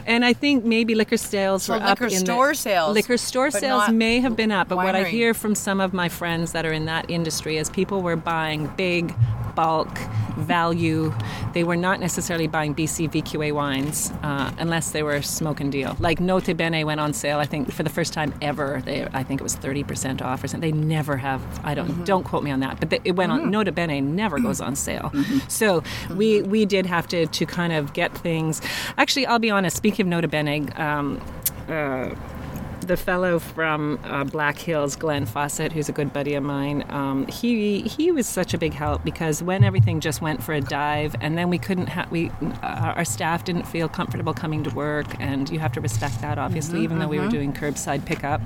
And 0.05 0.23
I 0.23 0.33
think 0.33 0.63
maybe 0.63 0.95
liquor 0.95 1.17
sales 1.17 1.63
So 1.63 1.73
were 1.77 1.83
up 1.83 1.99
liquor 1.99 2.05
in 2.05 2.19
the- 2.19 2.25
store 2.25 2.53
sales, 2.53 2.93
Liquor 2.95 3.17
store 3.17 3.51
sales 3.51 3.89
may 3.89 4.19
have 4.19 4.35
been 4.35 4.51
up, 4.51 4.69
but 4.69 4.77
what 4.77 4.95
I 4.95 5.03
hear 5.03 5.33
from 5.33 5.55
some 5.55 5.81
of 5.81 5.93
my 5.93 6.07
friends 6.09 6.51
that 6.53 6.65
are 6.65 6.71
in 6.71 6.85
that 6.85 7.09
industry 7.09 7.57
is 7.57 7.69
people 7.69 8.01
were 8.01 8.15
buying 8.15 8.67
big 8.77 9.13
bulk 9.55 9.97
value. 10.37 11.13
They 11.53 11.63
were 11.63 11.77
not 11.77 11.99
necessarily 12.01 12.47
buying 12.47 12.75
BC 12.75 13.09
VQA 13.09 13.53
wines 13.53 14.11
uh, 14.45 14.51
unless 14.59 14.91
they 14.91 15.03
were 15.03 15.21
smoke 15.21 15.59
and 15.59 15.71
deal. 15.71 15.95
Like 15.99 16.19
Nota 16.19 16.53
Bene 16.55 16.83
went 16.85 16.99
on 16.99 17.13
sale, 17.13 17.39
I 17.39 17.45
think, 17.45 17.71
for 17.71 17.83
the 17.83 17.89
first 17.89 18.13
time 18.13 18.33
ever. 18.41 18.81
They, 18.85 19.05
I 19.13 19.23
think 19.23 19.41
it 19.41 19.43
was 19.43 19.55
30% 19.55 20.21
off 20.21 20.43
or 20.43 20.47
something. 20.47 20.71
They 20.71 20.77
never 20.77 21.17
have, 21.17 21.41
I 21.63 21.73
don't, 21.73 21.85
Mm-hmm. 21.89 22.03
don't 22.03 22.23
quote 22.23 22.43
me 22.43 22.51
on 22.51 22.59
that, 22.61 22.79
but 22.79 22.89
they, 22.89 22.99
it 23.03 23.11
went 23.15 23.31
on, 23.31 23.51
Nota 23.51 23.71
Bene 23.71 24.01
never 24.01 24.39
goes 24.39 24.59
on 24.61 24.75
sale. 24.75 25.11
So 25.47 25.83
we, 26.15 26.39
Mm-hmm. 26.39 26.49
we 26.51 26.65
did 26.65 26.85
have 26.85 27.07
to, 27.09 27.27
to 27.27 27.45
kind 27.45 27.71
of 27.73 27.93
get 27.93 28.11
things. 28.17 28.61
Actually, 28.97 29.25
I'll 29.27 29.39
be 29.39 29.49
honest, 29.51 29.77
speaking 29.77 30.05
of 30.05 30.09
Nota 30.09 30.27
Bene, 30.27 30.67
um, 30.75 31.21
uh, 31.69 32.09
the 32.87 32.97
fellow 32.97 33.39
from 33.39 33.99
uh, 34.03 34.23
Black 34.23 34.57
Hills, 34.57 34.95
Glenn 34.95 35.25
Fawcett, 35.25 35.71
who's 35.71 35.89
a 35.89 35.91
good 35.91 36.13
buddy 36.13 36.35
of 36.35 36.43
mine, 36.43 36.85
um, 36.89 37.27
he 37.27 37.81
he 37.81 38.11
was 38.11 38.27
such 38.27 38.53
a 38.53 38.57
big 38.57 38.73
help 38.73 39.03
because 39.03 39.41
when 39.41 39.63
everything 39.63 39.99
just 39.99 40.21
went 40.21 40.41
for 40.43 40.53
a 40.53 40.61
dive, 40.61 41.15
and 41.21 41.37
then 41.37 41.49
we 41.49 41.57
couldn't 41.57 41.87
have 41.87 42.11
we 42.11 42.31
uh, 42.61 42.93
our 42.95 43.05
staff 43.05 43.43
didn't 43.43 43.63
feel 43.63 43.89
comfortable 43.89 44.33
coming 44.33 44.63
to 44.63 44.69
work, 44.75 45.07
and 45.19 45.49
you 45.49 45.59
have 45.59 45.71
to 45.73 45.81
respect 45.81 46.21
that 46.21 46.37
obviously, 46.37 46.81
even 46.81 46.99
though 46.99 47.07
we 47.07 47.19
were 47.19 47.27
doing 47.27 47.53
curbside 47.53 48.05
pickup. 48.05 48.41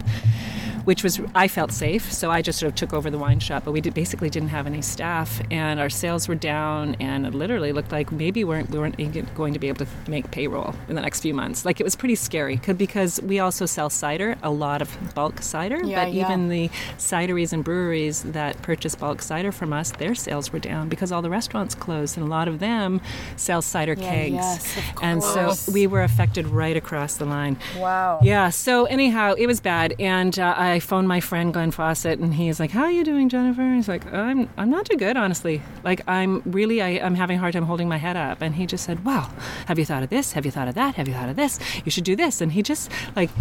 Which 0.86 1.04
was 1.04 1.20
I 1.36 1.48
felt 1.48 1.72
safe, 1.72 2.12
so 2.12 2.32
I 2.32 2.42
just 2.42 2.60
sort 2.60 2.72
of 2.72 2.76
took 2.76 2.94
over 2.94 3.10
the 3.10 3.18
wine 3.18 3.40
shop. 3.40 3.64
But 3.66 3.72
we 3.72 3.82
did, 3.82 3.94
basically 3.94 4.30
didn't 4.30 4.50
have 4.50 4.66
any 4.66 4.82
staff, 4.82 5.42
and 5.52 5.80
our 5.80 5.90
sales 5.90 6.28
were 6.28 6.36
down, 6.36 6.96
and 7.00 7.26
it 7.26 7.34
literally 7.34 7.72
looked 7.72 7.92
like 7.92 8.12
maybe 8.12 8.44
we 8.44 8.50
weren't 8.50 8.70
we 8.70 8.80
weren't 8.80 9.36
going 9.36 9.54
to 9.54 9.60
be 9.60 9.68
able 9.68 9.86
to 9.86 9.92
make 10.10 10.32
payroll 10.32 10.74
in 10.88 10.96
the 10.96 11.02
next 11.02 11.22
few 11.22 11.34
months. 11.34 11.66
Like 11.66 11.80
it 11.80 11.84
was 11.84 11.96
pretty 11.96 12.16
scary 12.16 12.58
because 12.78 13.22
we 13.22 13.40
also 13.40 13.66
sell 13.66 13.90
cider, 13.90 14.38
a 14.44 14.50
lot 14.50 14.82
of 14.82 14.90
bulk 15.16 15.42
cider. 15.42 15.84
Yeah, 15.84 16.06
but 16.06 16.14
yeah. 16.14 16.26
even 16.26 16.50
the 16.50 16.70
cideries 16.98 17.54
and 17.54 17.64
breweries 17.64 18.24
that 18.24 18.62
purchase 18.62 18.96
bulk 18.96 19.22
cider 19.22 19.52
from 19.52 19.74
us, 19.74 19.92
their 19.92 20.16
sales 20.16 20.54
were 20.54 20.60
down 20.60 20.90
because 20.90 21.12
all 21.12 21.22
the 21.22 21.30
restaurants 21.30 21.76
closed, 21.76 22.18
and 22.18 22.26
a 22.26 22.30
lot 22.30 22.48
of 22.48 22.60
them 22.60 23.02
sell 23.36 23.62
cider 23.62 23.94
Yeah, 23.94 24.10
kegs. 24.10 24.34
yes, 24.34 24.78
and 25.02 25.24
so 25.24 25.54
we 25.72 25.88
were 25.88 26.04
affected 26.04 26.48
right 26.48 26.78
across 26.78 27.18
the 27.18 27.26
line. 27.26 27.58
Wow. 27.78 28.20
Yeah. 28.24 28.50
So 28.50 28.86
anyhow, 28.86 29.36
it 29.38 29.48
was 29.48 29.60
bad, 29.60 29.96
and 30.00 30.38
uh, 30.38 30.54
I 30.58 30.69
phoned 30.78 31.08
my 31.08 31.20
friend 31.20 31.52
Glenn 31.52 31.72
Fawcett, 31.72 32.20
and 32.20 32.36
he's 32.36 32.60
like, 32.60 32.70
"How 32.70 32.84
are 32.84 32.92
you 32.92 33.04
doing, 33.04 33.30
Jennifer?" 33.30 33.74
He's 33.74 33.88
like, 33.88 34.06
"I'm 34.14 34.48
I'm 34.58 34.70
not 34.70 34.86
too 34.86 34.98
good, 34.98 35.18
honestly. 35.18 35.64
Like 35.84 36.02
I'm 36.08 36.44
really 36.46 36.84
I, 36.84 36.90
I'm 37.04 37.16
having 37.16 37.38
a 37.38 37.40
hard 37.40 37.54
time 37.54 37.64
holding 37.64 37.90
my 37.90 37.98
head 37.98 38.16
up." 38.16 38.42
And 38.44 38.54
he 38.54 38.68
just 38.68 38.84
said, 38.86 39.04
"Wow, 39.04 39.32
have 39.66 39.80
you 39.80 39.86
thought 39.86 40.04
of 40.04 40.10
this? 40.12 40.34
Have 40.34 40.46
you 40.46 40.52
thought 40.52 40.68
of 40.68 40.76
that? 40.76 40.94
Have 40.96 41.08
you 41.08 41.16
thought 41.16 41.30
of 41.30 41.36
this? 41.36 41.60
You 41.84 41.90
should 41.90 42.04
do 42.04 42.16
this." 42.16 42.42
And 42.42 42.52
he 42.52 42.62
just 42.62 42.92
like 43.16 43.32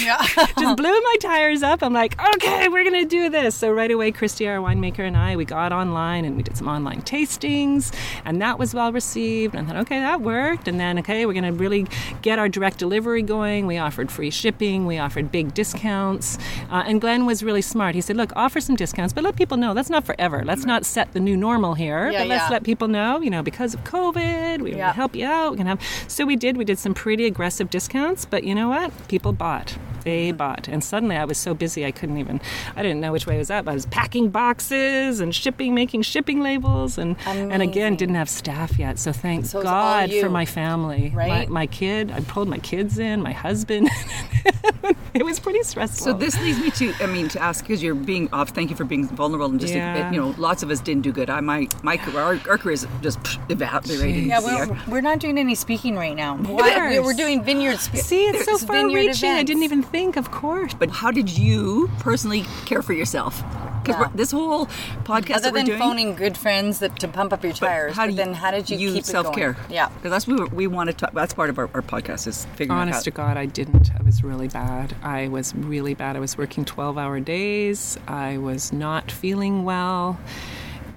Yeah. 0.00 0.24
just 0.58 0.76
blew 0.76 1.00
my 1.00 1.16
tires 1.20 1.62
up. 1.62 1.82
I'm 1.82 1.92
like, 1.92 2.14
okay, 2.36 2.68
we're 2.68 2.84
gonna 2.84 3.04
do 3.04 3.28
this. 3.28 3.56
So 3.56 3.72
right 3.72 3.90
away, 3.90 4.12
Christy, 4.12 4.46
our 4.48 4.58
winemaker, 4.58 5.00
and 5.00 5.16
I, 5.16 5.34
we 5.36 5.44
got 5.44 5.72
online 5.72 6.24
and 6.24 6.36
we 6.36 6.42
did 6.44 6.56
some 6.56 6.68
online 6.68 7.02
tastings, 7.02 7.92
and 8.24 8.40
that 8.40 8.58
was 8.58 8.74
well 8.74 8.92
received. 8.92 9.54
And 9.54 9.66
I 9.66 9.72
thought, 9.72 9.80
okay, 9.82 9.98
that 9.98 10.20
worked. 10.20 10.68
And 10.68 10.78
then, 10.78 11.00
okay, 11.00 11.26
we're 11.26 11.32
gonna 11.34 11.52
really 11.52 11.86
get 12.22 12.38
our 12.38 12.48
direct 12.48 12.78
delivery 12.78 13.22
going. 13.22 13.66
We 13.66 13.76
offered 13.78 14.10
free 14.12 14.30
shipping, 14.30 14.86
we 14.86 14.98
offered 14.98 15.32
big 15.32 15.52
discounts, 15.52 15.67
uh, 15.74 16.84
and 16.86 17.00
Glenn 17.00 17.26
was 17.26 17.42
really 17.42 17.62
smart. 17.62 17.94
He 17.94 18.00
said, 18.00 18.16
look, 18.16 18.32
offer 18.36 18.60
some 18.60 18.76
discounts, 18.76 19.12
but 19.12 19.24
let 19.24 19.36
people 19.36 19.56
know 19.56 19.74
that's 19.74 19.90
not 19.90 20.04
forever. 20.04 20.42
Let's 20.44 20.64
not 20.64 20.84
set 20.84 21.12
the 21.12 21.20
new 21.20 21.36
normal 21.36 21.74
here, 21.74 22.10
Yeah, 22.10 22.20
but 22.20 22.28
let's 22.28 22.44
yeah. 22.44 22.50
let 22.50 22.62
people 22.64 22.88
know, 22.88 23.20
you 23.20 23.30
know, 23.30 23.42
because 23.42 23.74
of 23.74 23.84
COVID, 23.84 24.60
we 24.62 24.74
Yeah. 24.76 24.92
help 24.92 25.14
you 25.16 25.26
out. 25.26 25.52
We 25.52 25.56
can 25.58 25.66
have. 25.66 25.80
So 26.08 26.24
we 26.24 26.36
did. 26.36 26.56
We 26.56 26.64
did 26.64 26.78
some 26.78 26.94
pretty 26.94 27.26
aggressive 27.26 27.70
discounts, 27.70 28.24
but 28.24 28.44
you 28.44 28.54
know 28.54 28.68
what? 28.68 28.92
People 29.08 29.32
bought. 29.32 29.76
They 30.04 30.30
bought, 30.32 30.68
and 30.68 30.82
suddenly 30.82 31.16
I 31.16 31.24
was 31.24 31.36
so 31.36 31.52
busy 31.54 31.84
I 31.84 31.90
couldn't 31.90 32.16
even. 32.18 32.40
I 32.76 32.82
didn't 32.82 33.00
know 33.00 33.12
which 33.12 33.26
way 33.26 33.34
it 33.34 33.38
was 33.38 33.50
up. 33.50 33.68
I 33.68 33.74
was 33.74 33.84
packing 33.86 34.30
boxes 34.30 35.20
and 35.20 35.34
shipping, 35.34 35.74
making 35.74 36.02
shipping 36.02 36.40
labels, 36.40 36.96
and 36.96 37.16
and 37.26 37.60
again 37.60 37.96
didn't 37.96 38.14
have 38.14 38.28
staff 38.30 38.78
yet. 38.78 38.98
So 38.98 39.12
thank 39.12 39.44
So 39.46 39.60
God 39.62 40.10
you, 40.10 40.22
for 40.22 40.30
my 40.30 40.46
family, 40.46 41.12
right? 41.14 41.48
My, 41.50 41.62
my 41.62 41.66
kid. 41.66 42.10
I 42.12 42.20
pulled 42.20 42.48
my 42.48 42.58
kids 42.58 42.98
in. 42.98 43.20
My 43.22 43.32
husband. 43.32 43.90
it 45.20 45.24
was 45.24 45.38
pretty 45.40 45.62
stressful. 45.62 46.04
So 46.04 46.12
this 46.12 46.38
leads 46.40 46.58
me 46.60 46.70
to, 46.72 46.94
I 47.02 47.06
mean, 47.06 47.28
to 47.28 47.40
ask 47.42 47.64
because 47.64 47.82
you're 47.82 47.94
being 47.94 48.28
off. 48.32 48.50
Thank 48.50 48.70
you 48.70 48.76
for 48.76 48.84
being 48.84 49.06
vulnerable 49.08 49.46
and 49.46 49.60
just, 49.60 49.74
Yeah. 49.74 50.10
you 50.10 50.20
know, 50.20 50.34
lots 50.38 50.62
of 50.62 50.70
us 50.70 50.80
didn't 50.80 51.02
do 51.02 51.12
good. 51.12 51.28
I 51.30 51.40
my 51.40 51.68
my 51.82 51.96
career, 51.96 52.20
our, 52.20 52.40
our 52.48 52.58
career 52.58 52.74
is 52.74 52.86
just 53.02 53.20
pff, 53.20 53.50
evaporating. 53.50 54.28
Yeah, 54.28 54.40
this 54.40 54.50
year. 54.50 54.66
we're, 54.68 54.92
we're 54.94 55.00
not 55.00 55.18
doing 55.18 55.38
any 55.38 55.54
speaking 55.54 55.96
right 55.96 56.14
now. 56.16 56.36
Why, 56.36 56.90
we- 56.90 57.00
we're 57.00 57.12
doing 57.14 57.42
vineyard 57.44 57.78
speaking. 57.78 58.04
See, 58.04 58.24
it's 58.26 58.44
so 58.44 58.56
vineyard 58.58 58.90
far-reaching. 59.14 59.30
I 59.30 59.42
didn't 59.42 59.62
even 59.62 59.82
think. 59.82 60.16
Of 60.16 60.30
course. 60.30 60.74
But 60.74 60.90
how 60.90 61.10
did 61.10 61.28
you 61.36 61.90
personally 61.98 62.44
care 62.66 62.82
for 62.82 62.92
yourself? 62.92 63.42
Because 63.88 64.06
Yeah. 64.06 64.12
this 64.14 64.30
whole 64.30 64.66
podcast 65.04 65.36
Other 65.36 65.40
that 65.40 65.52
we're 65.52 65.58
than 65.58 65.66
doing, 65.66 65.78
phoning 65.78 66.14
good 66.14 66.36
friends 66.36 66.78
that, 66.80 66.98
to 67.00 67.08
pump 67.08 67.32
up 67.32 67.42
your 67.42 67.52
but 67.52 67.58
tires, 67.58 67.96
how 67.96 68.04
but 68.04 68.10
do 68.10 68.16
then 68.16 68.34
how 68.34 68.50
did 68.50 68.68
you, 68.70 68.92
keep 68.92 69.04
self 69.04 69.34
care? 69.34 69.50
it 69.50 69.54
going? 69.56 69.70
Yeah. 69.70 69.88
because 69.88 70.10
that's 70.10 70.26
what 70.28 70.50
we, 70.52 70.56
we 70.56 70.66
want 70.66 70.88
to 70.90 70.94
talk. 70.94 71.12
That's 71.12 71.34
part 71.34 71.50
of 71.50 71.58
our, 71.58 71.68
our 71.74 71.82
podcast 71.82 72.26
is 72.26 72.44
figuring 72.56 72.78
out. 72.78 72.82
Honest 72.82 72.98
out. 72.98 73.04
to 73.04 73.10
God, 73.10 73.36
I 73.36 73.46
didn't. 73.46 73.90
I 73.98 74.02
was 74.02 74.22
really 74.22 74.48
bad. 74.48 74.94
I 75.02 75.28
was 75.28 75.54
really 75.54 75.94
bad. 75.94 76.16
I 76.16 76.20
was 76.20 76.36
working 76.38 76.64
12 76.64 76.98
hour 76.98 77.20
days. 77.20 77.98
I 78.06 78.38
was 78.38 78.72
not 78.72 79.10
feeling 79.10 79.64
well. 79.64 80.18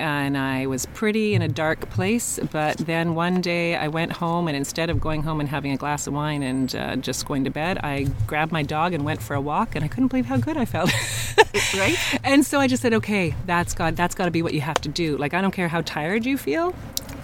And 0.02 0.38
I 0.38 0.66
was 0.66 0.86
pretty 0.88 1.36
in 1.36 1.42
a 1.42 1.48
dark 1.48 1.90
place. 1.92 2.40
But 2.52 2.78
then 2.78 3.14
one 3.16 3.40
day 3.40 3.76
I 3.76 3.88
went 3.88 4.12
home, 4.14 4.48
and 4.48 4.58
instead 4.58 4.90
of 4.90 5.00
going 5.00 5.22
home 5.24 5.40
and 5.40 5.48
having 5.48 5.72
a 5.72 5.78
glass 5.78 6.08
of 6.08 6.14
wine 6.14 6.42
and 6.44 6.76
uh, 6.76 6.96
just 6.98 7.26
going 7.28 7.44
to 7.44 7.50
bed, 7.52 7.78
I 7.84 8.08
grabbed 8.28 8.52
my 8.52 8.64
dog 8.64 8.94
and 8.94 9.06
went 9.06 9.22
for 9.22 9.36
a 9.36 9.42
walk. 9.42 9.76
And 9.76 9.86
I 9.86 9.88
couldn't 9.88 10.08
believe 10.08 10.26
how 10.26 10.38
good 10.38 10.58
I 10.58 10.66
felt. 10.66 10.92
right? 11.76 11.96
and 12.24 12.46
so 12.46 12.60
I 12.60 12.68
just 12.68 12.82
said, 12.82 12.94
okay, 12.96 13.36
that's 13.46 13.74
got 13.74 13.96
that's 13.96 14.16
got 14.16 14.26
to 14.26 14.32
be 14.32 14.42
what 14.42 14.54
you 14.54 14.62
have 14.62 14.82
to 14.82 14.90
do. 14.90 15.18
Like 15.18 15.34
I 15.34 15.42
don't 15.42 15.52
care 15.52 15.68
how 15.68 15.82
tired 15.82 16.26
you 16.26 16.38
feel. 16.38 16.74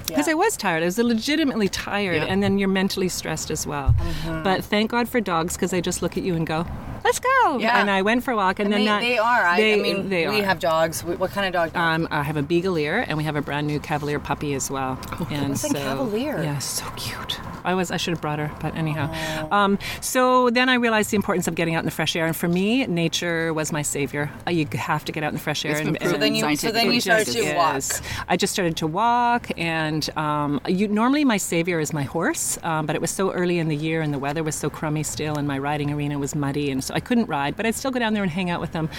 Because 0.07 0.27
Yeah. 0.27 0.33
I 0.33 0.35
was 0.35 0.55
tired. 0.55 0.83
I 0.83 0.85
was 0.85 0.97
legitimately 0.97 1.67
tired, 1.67 2.15
Yeah. 2.21 2.27
and 2.31 2.41
then 2.41 2.57
you're 2.57 2.69
mentally 2.69 3.09
stressed 3.09 3.51
as 3.51 3.67
well. 3.67 3.93
Mm-hmm. 3.99 4.43
But 4.43 4.63
thank 4.63 4.89
God 4.91 5.09
for 5.09 5.19
dogs, 5.19 5.55
because 5.57 5.71
they 5.71 5.81
just 5.81 6.01
look 6.01 6.15
at 6.15 6.23
you 6.23 6.33
and 6.33 6.47
go, 6.47 6.65
let's 7.07 7.19
go. 7.19 7.57
Yeah. 7.59 7.79
And 7.79 7.89
I 7.89 8.01
went 8.01 8.23
for 8.23 8.31
a 8.31 8.35
walk, 8.35 8.59
and, 8.59 8.65
And 8.67 8.73
then 8.73 8.81
they, 8.81 8.85
that 8.85 9.01
they 9.01 9.17
are. 9.17 9.43
I, 9.45 9.57
they, 9.61 9.73
I 9.73 9.81
mean, 9.81 10.09
they 10.09 10.27
we 10.27 10.41
are. 10.41 10.43
have 10.45 10.59
dogs. 10.59 11.03
What 11.03 11.31
kind 11.31 11.47
of 11.47 11.53
dog? 11.53 11.73
do 11.73 11.79
you 11.79 11.83
have? 11.85 12.01
Um, 12.01 12.07
I 12.11 12.23
have 12.23 12.37
a 12.37 12.43
Beagalier, 12.43 13.03
and 13.07 13.17
we 13.17 13.23
have 13.23 13.35
a 13.35 13.41
brand 13.41 13.65
new 13.67 13.79
Cavalier 13.79 14.19
puppy 14.19 14.53
as 14.53 14.69
well. 14.69 14.99
and 15.31 15.49
what's 15.49 15.63
a 15.63 15.69
so, 15.69 15.73
Cavalier? 15.73 16.43
Yeah, 16.43 16.59
so 16.59 16.85
cute. 16.95 17.39
I 17.63 17.73
was 17.73 17.91
I 17.91 17.97
should 17.97 18.13
have 18.13 18.21
brought 18.21 18.39
her, 18.39 18.49
but 18.61 18.75
anyhow. 18.75 19.07
Um, 19.51 19.77
so 19.99 20.49
then 20.49 20.69
I 20.69 20.75
realized 20.75 21.11
the 21.11 21.17
importance 21.17 21.47
of 21.49 21.55
getting 21.55 21.75
out 21.75 21.79
in 21.79 21.85
the 21.85 21.91
fresh 21.91 22.15
air, 22.15 22.25
and 22.25 22.35
for 22.35 22.47
me, 22.47 22.85
nature 22.87 23.53
was 23.53 23.73
my 23.73 23.81
savior. 23.81 24.31
Uh, 24.47 24.51
You 24.51 24.65
have 24.73 25.03
to 25.05 25.11
get 25.11 25.21
out 25.23 25.29
in 25.29 25.33
the 25.35 25.41
fresh 25.41 25.65
air. 25.65 25.71
It's 25.71 25.81
been 25.81 25.89
and, 25.89 25.99
proven 25.99 26.15
so 26.15 26.19
then 26.19 26.35
you, 26.35 26.55
so 26.55 26.71
then 26.71 26.91
you 26.93 27.01
started 27.01 27.25
just 27.25 27.37
to 27.37 27.43
is. 27.43 27.55
walk. 27.55 27.83
I 28.29 28.37
just 28.37 28.53
started 28.53 28.77
to 28.77 28.87
walk, 28.87 29.49
and 29.57 30.09
um, 30.17 30.61
you, 30.67 30.87
normally 30.87 31.25
my 31.25 31.37
savior 31.37 31.79
is 31.81 31.91
my 31.91 32.03
horse, 32.03 32.57
um, 32.63 32.85
but 32.85 32.95
it 32.95 33.01
was 33.01 33.11
so 33.11 33.31
early 33.33 33.59
in 33.59 33.67
the 33.67 33.75
year, 33.75 34.01
and 34.01 34.13
the 34.13 34.19
weather 34.19 34.43
was 34.43 34.55
so 34.55 34.69
crummy 34.69 35.03
still, 35.03 35.35
and 35.37 35.45
my 35.47 35.59
riding 35.59 35.91
arena 35.91 36.17
was 36.17 36.35
muddy, 36.35 36.71
and 36.71 36.81
so 36.81 36.93
I 36.97 36.99
couldn't 36.99 37.27
ride. 37.27 37.55
But 37.55 37.65
I'd 37.65 37.75
still 37.75 37.91
go 37.91 37.99
down 37.99 38.13
there 38.13 38.23
and 38.23 38.31
hang 38.31 38.49
out 38.49 38.59
with 38.59 38.71
them. 38.73 38.89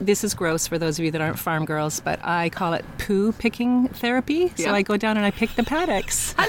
This 0.00 0.24
is 0.24 0.34
gross 0.34 0.66
for 0.66 0.78
those 0.78 0.98
of 0.98 1.04
you 1.04 1.10
that 1.10 1.20
aren't 1.20 1.38
farm 1.38 1.64
girls, 1.64 2.00
but 2.00 2.18
I 2.24 2.48
call 2.50 2.72
it 2.74 2.84
poo 2.98 3.32
picking 3.32 3.88
therapy. 3.88 4.48
So 4.56 4.64
Yeah. 4.64 4.72
I 4.74 4.82
go 4.82 4.96
down 4.96 5.16
and 5.16 5.26
I 5.26 5.30
pick 5.30 5.54
the 5.54 5.62
paddocks. 5.64 6.34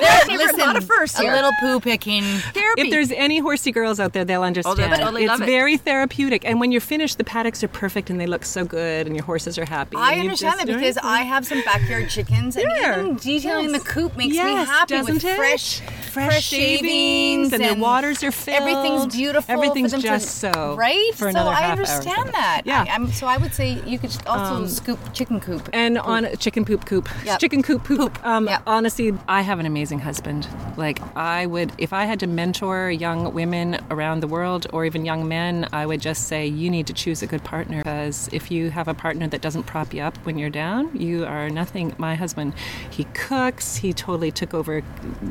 There, 0.00 0.26
never 0.38 0.52
thought 0.52 0.76
of 0.76 0.84
first 0.84 1.18
a 1.18 1.22
here. 1.22 1.32
little 1.32 1.52
poo 1.60 1.80
picking. 1.80 2.22
Therapy. 2.22 2.82
If 2.82 2.90
there's 2.90 3.10
any 3.12 3.38
horsey 3.38 3.72
girls 3.72 3.98
out 3.98 4.12
there, 4.12 4.24
they'll 4.24 4.42
understand. 4.42 4.78
totally 4.78 5.24
it's 5.24 5.40
it. 5.40 5.46
very 5.46 5.76
therapeutic, 5.76 6.44
and 6.44 6.60
when 6.60 6.70
you're 6.72 6.80
finished, 6.82 7.16
the 7.18 7.24
paddocks 7.24 7.64
are 7.64 7.68
perfect 7.68 8.10
and 8.10 8.20
they 8.20 8.26
look 8.26 8.44
so 8.44 8.64
good, 8.64 9.06
and 9.06 9.16
your 9.16 9.24
horses 9.24 9.58
are 9.58 9.64
happy. 9.64 9.96
I 9.96 10.12
and 10.12 10.22
understand 10.22 10.60
that 10.60 10.66
because 10.66 10.98
I 10.98 11.22
have 11.22 11.46
some 11.46 11.62
backyard 11.62 12.08
chickens, 12.10 12.56
and 12.56 12.70
There. 12.70 13.00
even 13.00 13.16
detailing 13.16 13.70
Yes. 13.70 13.82
the 13.82 13.88
coop 13.88 14.16
makes 14.16 14.32
me 14.36 14.38
happy 14.40 15.00
with 15.00 15.24
it? 15.24 15.36
fresh, 15.36 15.80
fresh, 16.10 16.44
shavings, 16.44 17.52
and, 17.52 17.62
their 17.62 17.74
waters 17.74 18.22
are 18.22 18.32
filled. 18.32 18.58
Everything's 18.60 19.14
beautiful. 19.14 19.52
Everything's 19.52 19.92
just 19.92 20.40
to, 20.42 20.52
so 20.52 20.74
right. 20.76 21.10
So 21.16 21.28
I 21.28 21.70
understand 21.70 22.30
that. 22.32 22.62
Yeah. 22.64 22.82
Um, 22.94 23.06
I, 23.06 23.10
so 23.12 23.26
I 23.26 23.38
would 23.38 23.54
say 23.54 23.80
you 23.86 23.98
could 23.98 24.14
also 24.26 24.66
scoop 24.66 24.98
chicken 25.14 25.40
coop. 25.40 25.68
And 25.72 25.96
on 25.98 26.26
chicken 26.38 26.64
poop 26.64 26.84
coop, 26.84 27.08
Yep. 27.24 27.40
chicken 27.40 27.62
coop 27.62 27.82
poop. 27.84 28.24
Um, 28.26 28.35
Um, 28.36 28.46
yep. 28.48 28.62
Honestly, 28.66 29.14
I 29.28 29.40
have 29.40 29.58
an 29.60 29.66
amazing 29.66 30.00
husband. 30.00 30.46
Like 30.76 31.00
I 31.16 31.46
would, 31.46 31.72
if 31.78 31.94
I 31.94 32.04
had 32.04 32.20
to 32.20 32.26
mentor 32.26 32.90
young 32.90 33.32
women 33.32 33.78
around 33.90 34.20
the 34.20 34.26
world 34.26 34.66
or 34.74 34.84
even 34.84 35.06
young 35.06 35.26
men, 35.26 35.66
I 35.72 35.86
would 35.86 36.02
just 36.02 36.28
say 36.28 36.46
you 36.46 36.68
need 36.68 36.86
to 36.88 36.92
choose 36.92 37.22
a 37.22 37.26
good 37.26 37.42
partner 37.44 37.78
because 37.78 38.28
if 38.32 38.50
you 38.50 38.70
have 38.70 38.88
a 38.88 38.94
partner 38.94 39.26
that 39.28 39.40
doesn't 39.40 39.62
prop 39.62 39.94
you 39.94 40.02
up 40.02 40.18
when 40.26 40.36
you're 40.36 40.50
down, 40.50 40.94
you 40.94 41.24
are 41.24 41.48
nothing. 41.48 41.94
My 41.96 42.14
husband, 42.14 42.52
he 42.90 43.04
cooks. 43.14 43.76
He 43.76 43.94
totally 43.94 44.30
took 44.30 44.52
over, 44.52 44.82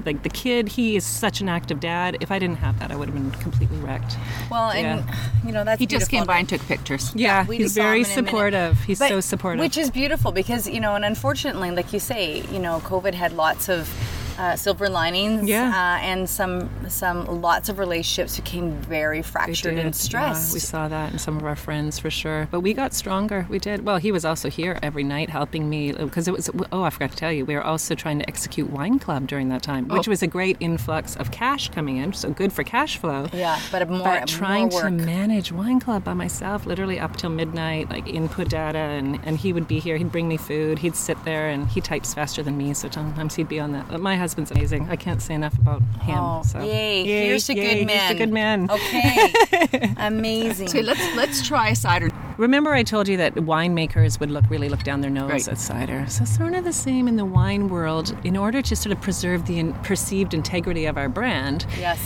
like 0.03 0.23
the 0.23 0.29
kid. 0.29 0.69
He 0.69 0.95
is 0.95 1.05
such 1.05 1.41
an 1.41 1.47
active 1.49 1.79
dad. 1.79 2.17
If 2.21 2.31
I 2.31 2.39
didn't 2.39 2.57
have 2.57 2.79
that, 2.79 2.91
I 2.91 2.95
would 2.95 3.09
have 3.09 3.15
been 3.15 3.29
completely 3.39 3.77
wrecked. 3.77 4.17
well, 4.49 4.71
and 4.71 5.05
you 5.45 5.51
know 5.51 5.63
that's 5.63 5.79
he 5.79 5.85
just 5.85 6.09
came 6.09 6.25
by 6.25 6.39
and 6.39 6.49
took 6.49 6.61
pictures. 6.61 7.11
Yeah, 7.15 7.45
we 7.45 7.57
he's 7.57 7.75
very 7.75 7.99
him 7.99 8.05
in 8.05 8.11
a 8.11 8.15
minute. 8.15 8.29
supportive. 8.29 8.83
He's 8.83 8.97
But- 8.97 9.09
so 9.09 9.19
supportive. 9.21 9.59
Which 9.59 9.77
is 9.77 9.91
beautiful 9.91 10.31
because, 10.31 10.67
you 10.67 10.79
know, 10.79 10.95
and 10.95 11.05
unfortunately, 11.05 11.69
like 11.69 11.93
you 11.93 11.99
say, 11.99 12.41
you 12.51 12.59
know, 12.59 12.79
COVID 12.85 13.15
had 13.15 13.33
lots 13.33 13.67
of 13.67 13.89
uh, 14.37 14.55
silver 14.55 14.89
linings 14.89 15.47
Yeah. 15.47 15.69
uh, 15.69 16.03
and 16.03 16.29
some 16.29 16.69
some 16.89 17.25
lots 17.41 17.69
of 17.69 17.79
relationships 17.79 18.35
became 18.35 18.71
very 18.81 19.21
fractured 19.21 19.77
and 19.77 19.95
stressed. 19.95 20.49
Yeah, 20.49 20.53
we 20.53 20.59
saw 20.59 20.87
that 20.87 21.13
in 21.13 21.19
some 21.19 21.37
of 21.37 21.43
our 21.45 21.55
friends 21.55 21.99
for 21.99 22.09
sure. 22.09 22.47
But 22.51 22.59
we 22.61 22.73
got 22.73 22.93
stronger. 22.93 23.45
We 23.49 23.59
did. 23.59 23.85
Well, 23.85 23.97
he 23.97 24.11
was 24.11 24.25
also 24.25 24.49
here 24.49 24.77
every 24.83 25.03
night 25.03 25.29
helping 25.29 25.69
me 25.69 25.91
because 25.93 26.27
it 26.27 26.31
was. 26.33 26.49
Oh, 26.71 26.83
I 26.83 26.89
forgot 26.89 27.11
to 27.11 27.17
tell 27.17 27.31
you, 27.31 27.45
we 27.45 27.55
were 27.55 27.63
also 27.63 27.95
trying 27.95 28.19
to 28.19 28.27
execute 28.27 28.69
Wine 28.69 28.99
Club 28.99 29.27
during 29.27 29.49
that 29.49 29.61
time, 29.63 29.87
which 29.87 30.07
Oh. 30.07 30.11
was 30.11 30.21
a 30.21 30.27
great 30.27 30.57
influx 30.59 31.15
of 31.15 31.31
cash 31.31 31.69
coming 31.69 31.97
in. 31.97 32.13
So 32.13 32.29
good 32.31 32.51
for 32.53 32.63
cash 32.63 32.97
flow. 32.97 33.27
yeah, 33.33 33.59
but 33.71 33.81
a 33.81 33.85
more, 33.85 34.03
But 34.03 34.27
trying 34.27 34.69
more 34.69 34.83
to 34.83 34.89
manage 34.91 35.51
Wine 35.51 35.79
Club 35.79 36.03
by 36.03 36.13
myself, 36.13 36.65
literally 36.65 36.99
up 36.99 37.15
till 37.17 37.29
midnight, 37.29 37.89
like 37.89 38.07
input 38.07 38.49
data, 38.49 38.77
and, 38.77 39.19
and 39.25 39.37
he 39.37 39.53
would 39.53 39.67
be 39.67 39.79
here. 39.79 39.97
He'd 39.97 40.11
bring 40.11 40.27
me 40.27 40.37
food. 40.37 40.79
He'd 40.79 40.95
sit 40.95 41.17
there, 41.25 41.49
and 41.49 41.67
he 41.67 41.81
types 41.81 42.13
faster 42.13 42.43
than 42.43 42.57
me, 42.57 42.73
so 42.73 42.89
sometimes 42.89 43.35
he'd 43.35 43.49
be 43.49 43.59
on 43.59 43.71
that. 43.73 43.99
My 43.99 44.15
husband's 44.25 44.49
amazing. 44.49 44.87
I 44.89 44.95
can't 44.95 45.21
say 45.21 45.35
enough 45.35 45.55
about 45.59 45.81
him. 46.01 46.17
Oh, 46.17 46.41
so. 46.41 46.59
yay. 46.59 47.03
Yay, 47.05 47.27
Here's 47.27 47.47
a 47.47 47.53
yay, 47.55 47.61
good 47.61 47.77
here's 47.77 47.85
man. 47.85 48.11
a 48.11 48.15
good 48.15 48.31
man. 48.31 48.71
Okay. 48.71 49.93
Amazing. 49.97 50.67
So 50.69 50.79
let's 50.79 51.15
let's 51.15 51.47
try 51.47 51.69
a 51.69 51.75
cider. 51.75 52.09
Remember, 52.37 52.73
I 52.73 52.81
told 52.81 53.07
you 53.07 53.17
that 53.17 53.35
winemakers 53.35 54.19
would 54.19 54.31
look 54.31 54.49
really 54.49 54.67
look 54.67 54.81
down 54.83 55.01
their 55.01 55.11
nose 55.11 55.29
Right. 55.29 55.47
at 55.47 55.59
cider. 55.59 56.05
So 56.09 56.25
sort 56.25 56.55
of 56.55 56.63
the 56.63 56.73
same 56.73 57.07
in 57.07 57.17
the 57.17 57.25
wine 57.25 57.69
world. 57.69 58.17
In 58.23 58.35
order 58.35 58.63
to 58.63 58.75
sort 58.75 58.91
of 58.95 58.99
preserve 59.01 59.45
the 59.45 59.59
in- 59.59 59.73
perceived 59.83 60.33
integrity 60.33 60.85
of 60.85 60.97
our 60.97 61.07
brand, 61.07 61.67
yes. 61.77 61.99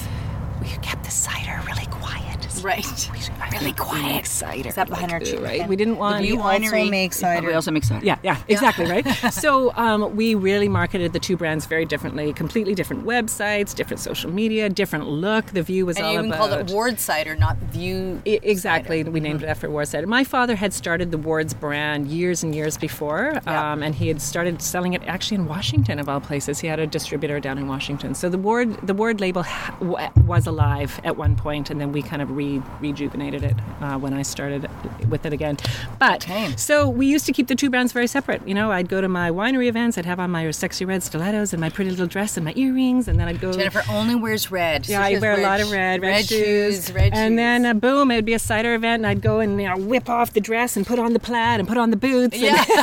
we 0.62 0.68
kept 0.82 1.06
the 1.06 1.12
cider 1.12 1.62
really 1.66 1.86
quiet. 2.62 3.10
Right. 3.40 3.52
really 3.54 3.74
quiet 3.74 4.26
cider. 4.26 4.70
Is 4.70 4.76
that 4.76 4.90
behind 4.90 5.12
our 5.12 5.20
tree? 5.20 5.38
right? 5.38 5.68
We 5.68 5.76
didn't 5.76 5.98
want. 5.98 6.22
We 6.22 6.38
also 6.38 6.86
make 6.90 7.14
cider. 7.14 7.48
We 7.48 7.54
also 7.54 7.72
make 7.72 7.84
cider. 7.84 8.06
Yeah, 8.06 8.18
yeah, 8.24 8.38
exactly, 8.48 8.86
right? 8.86 9.06
so 9.32 9.74
um, 9.76 10.16
we 10.16 10.36
really 10.36 10.68
marketed 10.70 11.14
the 11.14 11.20
two 11.20 11.38
brands 11.38 11.66
very 11.66 11.86
differently, 11.86 12.34
completely 12.34 12.76
different 12.76 13.06
websites, 13.06 13.74
different 13.76 14.00
social 14.00 14.30
media, 14.32 14.70
different 14.70 15.08
look. 15.08 15.46
The 15.48 15.62
View 15.64 15.86
was 15.86 15.98
and 15.98 16.06
all 16.06 16.14
you 16.14 16.20
even 16.20 16.32
about. 16.32 16.50
called 16.50 16.70
it 16.70 16.74
Ward 16.74 17.00
cider, 17.00 17.36
not 17.36 17.58
View. 17.58 18.22
I- 18.26 18.40
exactly. 18.44 19.04
We 19.04 19.20
named 19.20 19.44
it 19.44 19.48
after 19.48 19.70
Ward 19.70 19.88
cider. 19.88 20.08
My 20.08 20.24
father 20.24 20.56
had 20.56 20.74
started 20.74 21.12
the 21.12 21.18
Ward's 21.18 21.54
brand 21.54 22.08
years 22.08 22.44
and 22.44 22.56
years 22.56 22.78
before, 22.78 23.40
Yeah. 23.46 23.72
um, 23.74 23.84
and 23.84 23.94
he 23.94 24.08
had 24.08 24.22
started 24.22 24.62
selling 24.62 24.94
it 24.94 25.02
actually 25.08 25.36
in 25.36 25.46
Washington, 25.48 26.00
of 26.00 26.10
all 26.10 26.20
places. 26.20 26.60
He 26.60 26.68
had 26.68 26.80
a 26.80 26.88
distributor 26.88 27.40
down 27.40 27.58
in 27.58 27.68
Washington. 27.68 28.16
So 28.16 28.30
the 28.30 28.38
Ward 28.38 28.76
the 28.88 28.94
Ward 28.94 29.22
label 29.22 29.44
ha- 29.44 29.76
w- 29.80 30.10
was 30.26 30.48
alive 30.48 31.00
at 31.04 31.18
one 31.18 31.36
point, 31.36 31.70
and 31.70 31.80
then 31.80 31.92
we 31.92 32.02
kind 32.02 32.22
of 32.22 32.32
re- 32.36 32.49
rejuvenated 32.82 33.44
it 33.44 33.56
uh, 33.82 33.98
when 34.00 34.14
I 34.14 34.24
started 34.24 34.68
with 35.10 35.26
it 35.26 35.34
again. 35.34 35.58
But 36.00 36.24
Okay. 36.24 36.54
so 36.58 36.90
we 36.90 37.06
used 37.06 37.26
to 37.28 37.32
keep 37.34 37.48
the 37.48 37.56
two 37.56 37.70
brands 37.70 37.94
very 37.94 38.08
separate. 38.08 38.46
You 38.48 38.54
know, 38.56 38.72
I'd 38.72 38.90
go 38.90 39.00
to 39.02 39.08
my 39.08 39.30
winery 39.30 39.68
events, 39.68 39.98
I'd 39.98 40.06
have 40.06 40.20
on 40.20 40.32
my 40.32 40.50
sexy 40.52 40.86
red 40.86 41.04
stilettos 41.04 41.54
and 41.54 41.62
my 41.62 41.70
pretty 41.70 41.92
little 41.92 42.08
dress 42.08 42.36
and 42.38 42.44
my 42.46 42.54
earrings, 42.56 43.08
and 43.08 43.20
then 43.20 43.28
I'd 43.28 43.40
go. 43.40 43.54
Jennifer 43.54 43.84
only 43.90 44.16
wears 44.16 44.50
red. 44.52 44.88
Yeah, 44.88 45.02
I 45.04 45.18
wear 45.20 45.34
a 45.40 45.42
lot 45.42 45.60
of 45.62 45.70
red, 45.72 46.02
red, 46.02 46.26
shoes, 46.26 46.92
red 46.92 47.14
shoes. 47.14 47.20
and 47.20 47.32
shoes. 47.34 47.38
then 47.38 47.66
uh, 47.66 47.74
boom, 47.76 48.12
it 48.12 48.16
would 48.16 48.26
be 48.26 48.34
a 48.34 48.40
cider 48.40 48.74
event, 48.76 49.02
and 49.02 49.08
I'd 49.08 49.22
go 49.22 49.40
and 49.40 49.62
you 49.62 49.68
know, 49.68 49.78
whip 49.78 50.10
off 50.10 50.34
the 50.34 50.42
dress 50.42 50.76
and 50.76 50.86
put 50.88 50.98
on 51.00 51.14
the 51.14 51.20
plaid 51.20 51.60
and 51.60 51.68
put 51.68 51.78
on 51.78 51.92
the 51.92 51.98
boots. 51.98 52.36
and- 52.36 52.44
Yeah. 52.44 52.64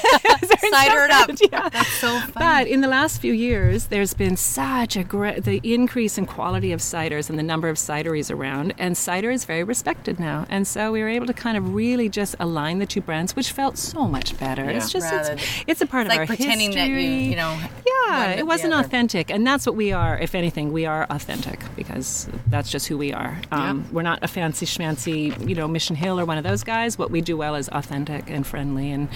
cider 0.70 1.04
it 1.04 1.10
up. 1.10 1.30
Yeah. 1.52 1.68
That's 1.68 1.88
so 2.00 2.18
funny. 2.20 2.32
But 2.34 2.66
in 2.66 2.80
the 2.80 2.88
last 2.88 3.20
few 3.20 3.32
years, 3.32 3.86
there's 3.86 4.14
been 4.14 4.36
such 4.36 4.96
a 4.96 5.04
great 5.04 5.44
the 5.44 5.60
increase 5.62 6.18
in 6.18 6.26
quality 6.26 6.72
of 6.72 6.80
ciders 6.80 7.30
and 7.30 7.38
the 7.38 7.42
number 7.42 7.68
of 7.68 7.76
cideries 7.76 8.34
around, 8.34 8.74
and 8.78 8.96
cider 8.96 9.30
is 9.30 9.44
very 9.44 9.55
respected 9.62 10.18
now. 10.20 10.46
And 10.48 10.66
so 10.66 10.92
we 10.92 11.00
were 11.02 11.08
able 11.08 11.26
to 11.26 11.32
kind 11.34 11.56
of 11.56 11.74
really 11.74 12.08
just 12.08 12.34
align 12.40 12.78
the 12.78 12.86
two 12.86 13.00
brands, 13.00 13.34
which 13.36 13.52
felt 13.52 13.78
so 13.78 14.06
much 14.06 14.38
better. 14.38 14.64
It's 14.68 14.90
just 14.90 15.10
Rather 15.12 15.32
it's, 15.34 15.44
it's 15.66 15.80
a 15.80 15.86
part 15.86 16.06
It's 16.06 16.14
of 16.14 16.20
like 16.20 16.30
our 16.30 16.36
pretending 16.36 16.70
that 16.72 16.88
you, 16.88 16.94
history. 16.96 17.24
you 17.30 17.36
know. 17.36 17.58
Yeah, 17.86 18.30
it 18.32 18.46
wasn't 18.46 18.74
authentic, 18.74 19.30
and 19.30 19.46
that's 19.46 19.66
what 19.66 19.74
we 19.74 19.92
are. 19.92 20.18
If 20.18 20.34
anything, 20.34 20.72
we 20.72 20.86
are 20.86 21.04
authentic 21.10 21.60
because 21.74 22.28
that's 22.46 22.70
just 22.70 22.86
who 22.88 22.96
we 22.98 23.12
are. 23.12 23.40
Um, 23.50 23.86
We're 23.92 24.02
not 24.02 24.20
a 24.22 24.28
fancy 24.28 24.66
schmancy, 24.66 25.48
you 25.48 25.54
know, 25.54 25.66
Mission 25.68 25.96
Hill 25.96 26.18
or 26.20 26.24
one 26.24 26.38
of 26.38 26.44
those 26.44 26.62
guys. 26.62 26.98
What 26.98 27.10
we 27.10 27.20
do 27.20 27.36
well 27.36 27.54
is 27.54 27.68
authentic 27.70 28.30
and 28.30 28.46
friendly, 28.46 28.90
and 28.90 29.08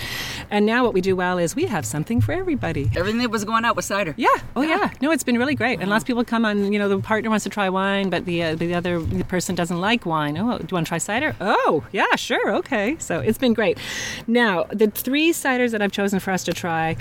and 0.50 0.66
now 0.66 0.84
what 0.84 0.94
we 0.94 1.00
do 1.00 1.14
well 1.16 1.38
is 1.38 1.54
we 1.54 1.66
have 1.66 1.84
something 1.86 2.20
for 2.20 2.32
everybody. 2.32 2.90
Everything 2.96 3.20
that 3.20 3.30
was 3.30 3.44
going 3.44 3.64
out 3.64 3.76
was 3.76 3.86
cider. 3.86 4.14
Yeah. 4.16 4.28
Oh, 4.56 4.62
yeah. 4.62 4.90
No, 5.00 5.10
it's 5.12 5.22
been 5.24 5.38
really 5.38 5.54
great. 5.54 5.80
And 5.80 5.88
lots 5.90 6.02
of 6.02 6.06
people 6.06 6.24
come 6.24 6.44
on. 6.44 6.72
You 6.72 6.78
know, 6.78 6.88
the 6.88 6.98
partner 6.98 7.30
wants 7.30 7.44
to 7.44 7.50
try 7.50 7.68
wine, 7.68 8.10
but 8.10 8.24
the 8.24 8.42
uh, 8.42 8.54
the 8.56 8.74
other 8.74 9.00
person 9.24 9.54
doesn't 9.54 9.80
like 9.80 10.04
wine. 10.06 10.29
Oh, 10.38 10.58
do 10.58 10.66
you 10.70 10.74
want 10.74 10.86
to 10.86 10.88
try 10.88 10.98
cider? 10.98 11.34
Oh, 11.40 11.84
yeah, 11.92 12.14
sure, 12.16 12.54
okay. 12.56 12.96
So 12.98 13.20
it's 13.20 13.38
been 13.38 13.54
great. 13.54 13.78
Now, 14.26 14.64
the 14.72 14.88
three 14.90 15.32
ciders 15.32 15.70
that 15.72 15.82
I've 15.82 15.92
chosen 15.92 16.20
for 16.20 16.30
us 16.30 16.44
to 16.44 16.52
try 16.52 16.96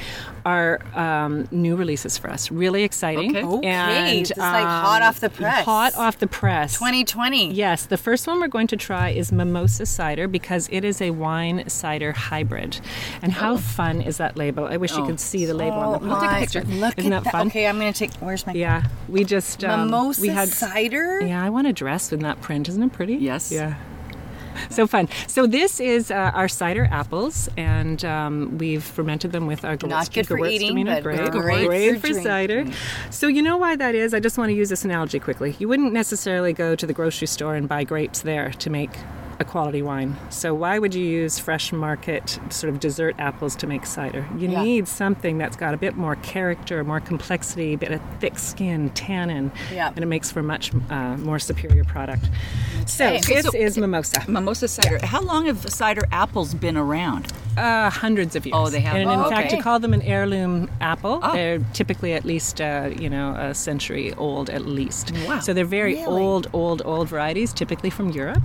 are 0.46 0.80
um, 0.96 1.48
new 1.52 1.76
releases 1.76 2.18
for 2.18 2.30
us. 2.30 2.52
Really 2.52 2.84
exciting. 2.84 3.36
Okay. 3.36 3.46
Okay, 3.46 3.68
And, 3.68 4.18
it's 4.22 4.38
like 4.38 4.64
hot 4.66 5.02
off 5.02 5.20
the 5.20 5.30
press. 5.30 5.66
Hot 5.66 5.96
off 5.96 6.20
the 6.20 6.28
press. 6.28 6.74
2020. 6.74 7.54
Yes, 7.54 7.86
the 7.86 7.98
first 7.98 8.26
one 8.28 8.40
we're 8.40 8.48
going 8.48 8.68
to 8.68 8.78
try 8.78 9.10
is 9.10 9.32
mimosa 9.32 9.86
cider 9.86 10.28
because 10.28 10.68
it 10.72 10.84
is 10.84 11.02
a 11.02 11.12
wine 11.12 11.68
cider 11.70 12.12
hybrid. 12.12 12.80
And 13.22 13.32
how 13.32 13.58
fun 13.58 14.02
is 14.02 14.18
that 14.18 14.38
label? 14.38 14.66
I 14.66 14.78
wish 14.78 14.96
you 14.96 15.06
could 15.06 15.20
see 15.20 15.46
the 15.46 15.54
label 15.54 15.78
on 15.78 16.08
the 16.08 16.16
Oh 16.16 16.20
my- 16.20 16.40
picture. 16.40 16.62
Look 16.64 16.98
Isn't 16.98 17.14
at 17.14 17.24
that 17.26 17.32
fun? 17.32 17.48
Okay, 17.48 17.68
I'm 17.68 17.78
gonna 17.78 17.94
take. 17.94 18.14
Where's 18.18 18.46
my 18.46 18.54
Yeah, 18.54 18.84
we 19.08 19.24
just 19.24 19.64
um, 19.64 19.86
mimosa 19.86 20.22
we 20.22 20.28
had 20.30 20.50
cider? 20.50 21.22
yeah. 21.22 21.44
I 21.44 21.50
want 21.50 21.68
a 21.68 21.74
dress 21.74 22.12
in 22.12 22.20
that 22.22 22.42
print. 22.42 22.70
Isn't 22.70 22.82
it 22.84 22.92
pretty? 22.94 23.16
Yes. 23.20 23.52
Yeah. 23.52 23.76
So 24.70 24.88
fun. 24.88 25.08
So 25.28 25.48
this 25.48 25.80
is 25.80 26.12
uh, 26.12 26.32
our 26.34 26.48
cider 26.48 26.88
apples, 26.92 27.50
and 27.56 28.04
um, 28.04 28.58
we've 28.58 28.84
fermented 28.84 29.32
them 29.32 29.48
with 29.48 29.64
our 29.64 29.78
Not 29.84 30.12
good 30.12 30.28
for 30.28 30.46
eating, 30.46 30.84
but 30.86 31.04
great, 31.04 31.32
great 31.32 31.68
great 31.68 32.02
for 32.02 32.14
for 32.14 32.22
cider. 32.22 32.66
So 33.10 33.28
you 33.28 33.42
know 33.42 33.58
why 33.58 33.76
that 33.76 33.96
is? 33.96 34.14
I 34.14 34.20
just 34.20 34.38
want 34.38 34.50
to 34.50 34.54
use 34.54 34.70
this 34.70 34.84
analogy 34.84 35.20
quickly. 35.20 35.56
You 35.60 35.68
wouldn't 35.68 35.94
necessarily 35.94 36.54
go 36.54 36.76
to 36.76 36.86
the 36.86 36.94
grocery 36.94 37.28
store 37.28 37.56
and 37.56 37.70
buy 37.70 37.84
grapes 37.84 38.22
there 38.22 38.52
to 38.52 38.70
make 38.70 38.92
a 39.40 39.46
quality 39.46 39.82
wine. 39.82 40.16
So 40.30 40.54
why 40.54 40.80
would 40.80 40.94
you 40.94 41.06
use 41.06 41.40
fresh 41.40 41.72
market 41.72 42.38
sort 42.50 42.74
of 42.74 42.80
dessert 42.80 43.16
apples 43.20 43.56
to 43.58 43.68
make 43.68 43.86
cider? 43.86 44.26
You 44.38 44.50
Yeah. 44.50 44.64
need 44.64 44.88
something 44.88 45.38
that's 45.38 45.56
got 45.56 45.74
a 45.74 45.78
bit 45.78 45.96
more 45.96 46.16
character, 46.18 46.84
more 46.84 47.00
complexity, 47.00 47.74
a 47.74 47.78
bit 47.78 47.92
of 47.92 48.02
thick 48.20 48.38
skin, 48.38 48.90
tannin, 48.92 49.52
Yeah. 49.74 49.88
and 49.96 50.00
it 50.00 50.08
makes 50.08 50.30
for 50.32 50.44
much 50.44 50.72
uh, 50.90 51.16
more 51.18 51.40
superior 51.40 51.84
product. 51.86 52.26
So 52.86 53.06
Okay, 53.08 53.36
this 53.36 53.46
so- 53.46 53.58
is 53.58 53.78
mimosa. 53.78 54.24
Mimosa 54.28 54.68
cider. 54.68 55.00
How 55.06 55.22
long 55.22 55.46
have 55.46 55.70
cider 55.70 56.04
apples 56.12 56.54
been 56.54 56.76
around? 56.78 57.32
Uh, 57.58 57.90
hundreds 57.90 58.36
of 58.36 58.46
years. 58.46 58.56
Oh, 58.58 58.70
they 58.70 58.80
have. 58.80 58.96
And 58.96 59.10
Oh, 59.10 59.24
in 59.26 59.30
fact, 59.30 59.48
okay. 59.48 59.58
you 59.58 59.64
call 59.64 59.80
them 59.80 59.94
an 59.94 60.02
heirloom 60.02 60.70
apple. 60.80 61.20
Oh. 61.22 61.34
They're 61.34 61.60
typically 61.74 62.14
at 62.14 62.24
least, 62.24 62.62
uh, 62.62 62.90
you 62.98 63.10
know, 63.10 63.36
a 63.36 63.54
century 63.54 64.14
old 64.14 64.50
at 64.50 64.66
least. 64.66 65.12
Wow. 65.28 65.40
So 65.40 65.54
they're 65.54 65.66
very 65.66 65.96
Really? 65.96 66.06
old, 66.08 66.48
old, 66.54 66.82
old 66.86 67.10
varieties, 67.10 67.52
typically 67.52 67.90
from 67.90 68.10
Europe. 68.12 68.44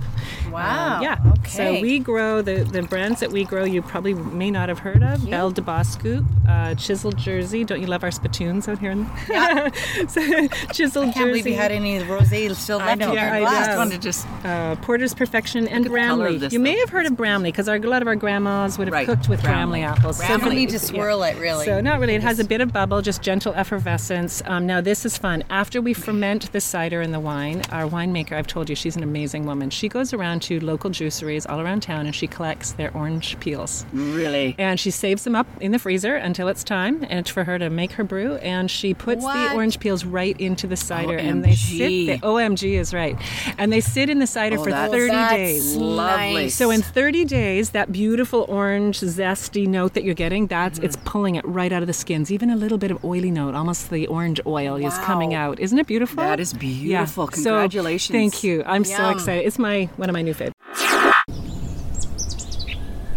Wow. 0.51 0.84
Um, 0.85 1.01
yeah. 1.03 1.17
Okay. 1.39 1.49
So 1.49 1.81
we 1.81 1.99
grow 1.99 2.41
the, 2.41 2.63
the 2.63 2.83
brands 2.83 3.19
that 3.19 3.31
we 3.31 3.43
grow. 3.43 3.63
You 3.63 3.81
probably 3.81 4.13
may 4.13 4.51
not 4.51 4.69
have 4.69 4.79
heard 4.79 5.03
of 5.03 5.29
Belle 5.29 5.51
de 5.51 5.61
Boskoop, 5.61 6.25
uh, 6.47 6.75
Chisel 6.75 7.11
Jersey. 7.11 7.63
Don't 7.63 7.81
you 7.81 7.87
love 7.87 8.03
our 8.03 8.11
spittoons 8.11 8.67
out 8.67 8.79
here? 8.79 8.91
In 8.91 9.07
Yeah. 9.29 9.69
so, 10.07 10.47
Chisel 10.73 11.03
I 11.03 11.11
can't 11.11 11.15
believe 11.27 11.43
Jersey. 11.43 11.51
you 11.51 11.55
had 11.57 11.71
any 11.71 11.97
of 11.97 12.07
the 12.07 12.13
rosé 12.13 12.53
still 12.55 12.77
left 12.77 12.99
know. 12.99 13.09
in 13.09 13.15
Yeah, 13.15 13.25
your 13.25 13.35
I 13.35 13.39
glass. 13.41 13.67
know. 13.67 13.77
want 13.77 13.91
to 13.93 13.97
just. 13.97 14.27
uh, 14.43 14.75
Porter's 14.77 15.13
Perfection 15.13 15.67
and 15.67 15.85
at 15.85 15.91
the 15.91 15.97
color 15.97 15.97
of 16.09 16.17
Bramley. 16.19 16.37
this, 16.37 16.53
you 16.53 16.59
may 16.59 16.77
have 16.79 16.89
heard 16.89 17.05
of 17.05 17.15
Bramley 17.17 17.51
because 17.51 17.67
a 17.67 17.77
lot 17.79 18.01
of 18.01 18.07
our 18.07 18.15
grandmas 18.15 18.77
would 18.77 18.87
have 18.87 18.93
Right, 18.93 19.05
cooked 19.07 19.27
with 19.29 19.41
Bramley. 19.41 19.81
Bramley, 19.81 19.83
apples. 19.83 20.21
You 20.21 20.37
don't 20.37 20.53
need 20.53 20.69
to 20.69 20.73
yeah. 20.75 20.79
swirl 20.79 21.23
it, 21.23 21.37
really. 21.37 21.65
So 21.65 21.81
not 21.81 21.99
really. 21.99 22.15
It 22.15 22.21
has 22.21 22.39
a 22.39 22.43
bit 22.45 22.61
of 22.61 22.71
bubble, 22.71 23.01
just 23.01 23.21
gentle 23.21 23.53
effervescence. 23.53 24.41
Um, 24.45 24.65
now 24.67 24.81
this 24.81 25.05
is 25.05 25.17
fun. 25.17 25.43
After 25.49 25.81
we 25.81 25.93
ferment 25.93 26.51
the 26.51 26.61
cider 26.61 27.01
and 27.01 27.13
the 27.13 27.19
wine, 27.19 27.61
our 27.71 27.83
winemaker, 27.85 28.33
I've 28.33 28.47
told 28.47 28.69
you, 28.69 28.75
she's 28.75 28.95
an 28.95 29.03
amazing 29.03 29.45
woman. 29.45 29.69
She 29.69 29.87
goes 29.89 30.13
around 30.13 30.41
to 30.43 30.59
local 30.59 30.74
juiceries 30.77 31.45
all 31.49 31.59
around 31.59 31.81
town 31.81 32.05
and 32.05 32.15
she 32.15 32.27
collects 32.27 32.73
their 32.73 32.95
orange 32.95 33.39
peels. 33.39 33.85
Really? 33.93 34.55
And 34.57 34.79
she 34.79 34.91
saves 34.91 35.23
them 35.23 35.35
up 35.35 35.47
in 35.61 35.71
the 35.71 35.79
freezer 35.79 36.15
until 36.15 36.47
it's 36.47 36.63
time 36.63 37.05
and 37.09 37.27
for 37.27 37.43
her 37.43 37.57
to 37.59 37.69
make 37.69 37.93
her 37.93 38.03
brew. 38.03 38.35
And 38.35 38.69
she 38.69 38.93
puts 38.93 39.23
What? 39.23 39.49
the 39.49 39.55
orange 39.55 39.79
peels 39.79 40.05
right 40.05 40.39
into 40.39 40.67
the 40.67 40.75
cider 40.75 41.17
and 41.17 41.43
they 41.43 41.55
sit 41.55 41.89
OMG. 41.91 42.05
there. 42.07 42.17
OMG 42.19 42.73
is 42.79 42.93
right. 42.93 43.15
And 43.57 43.71
they 43.71 43.81
sit 43.81 44.09
in 44.09 44.19
the 44.19 44.27
cider 44.27 44.57
Oh, 44.59 44.63
for 44.63 44.69
that's- 44.71 44.91
30 44.91 45.11
That's 45.11 45.33
days. 45.33 45.75
Lovely. 45.75 46.49
So 46.49 46.71
in 46.71 46.81
30 46.81 47.25
days, 47.25 47.71
that 47.71 47.91
beautiful 47.91 48.45
orange 48.49 48.99
zesty 48.99 49.67
note 49.67 49.93
that 49.93 50.03
you're 50.03 50.13
getting, 50.13 50.47
that's 50.47 50.77
Mm-hmm. 50.79 50.85
it's 50.85 50.97
pulling 51.05 51.35
it 51.35 51.45
right 51.47 51.71
out 51.71 51.81
of 51.83 51.87
the 51.87 51.93
skins. 51.93 52.31
Even 52.31 52.49
a 52.49 52.55
little 52.55 52.77
bit 52.77 52.91
of 52.91 53.03
oily 53.05 53.31
note, 53.31 53.55
almost 53.55 53.89
the 53.89 54.07
orange 54.07 54.41
oil 54.45 54.75
is 54.75 54.93
coming 54.99 55.33
out. 55.33 55.59
Isn't 55.59 55.79
it 55.79 55.87
beautiful? 55.87 56.17
That 56.17 56.39
is 56.39 56.53
beautiful. 56.53 57.27
So, 57.27 57.31
Congratulations. 57.51 58.13
thank 58.15 58.43
you. 58.43 58.63
I'm 58.65 58.83
so 58.83 59.09
excited. 59.09 59.45
It's 59.45 59.57
my 59.59 59.85
one 59.97 60.09
of 60.09 60.13
my 60.13 60.21
new 60.21 60.33
favorites. 60.33 60.55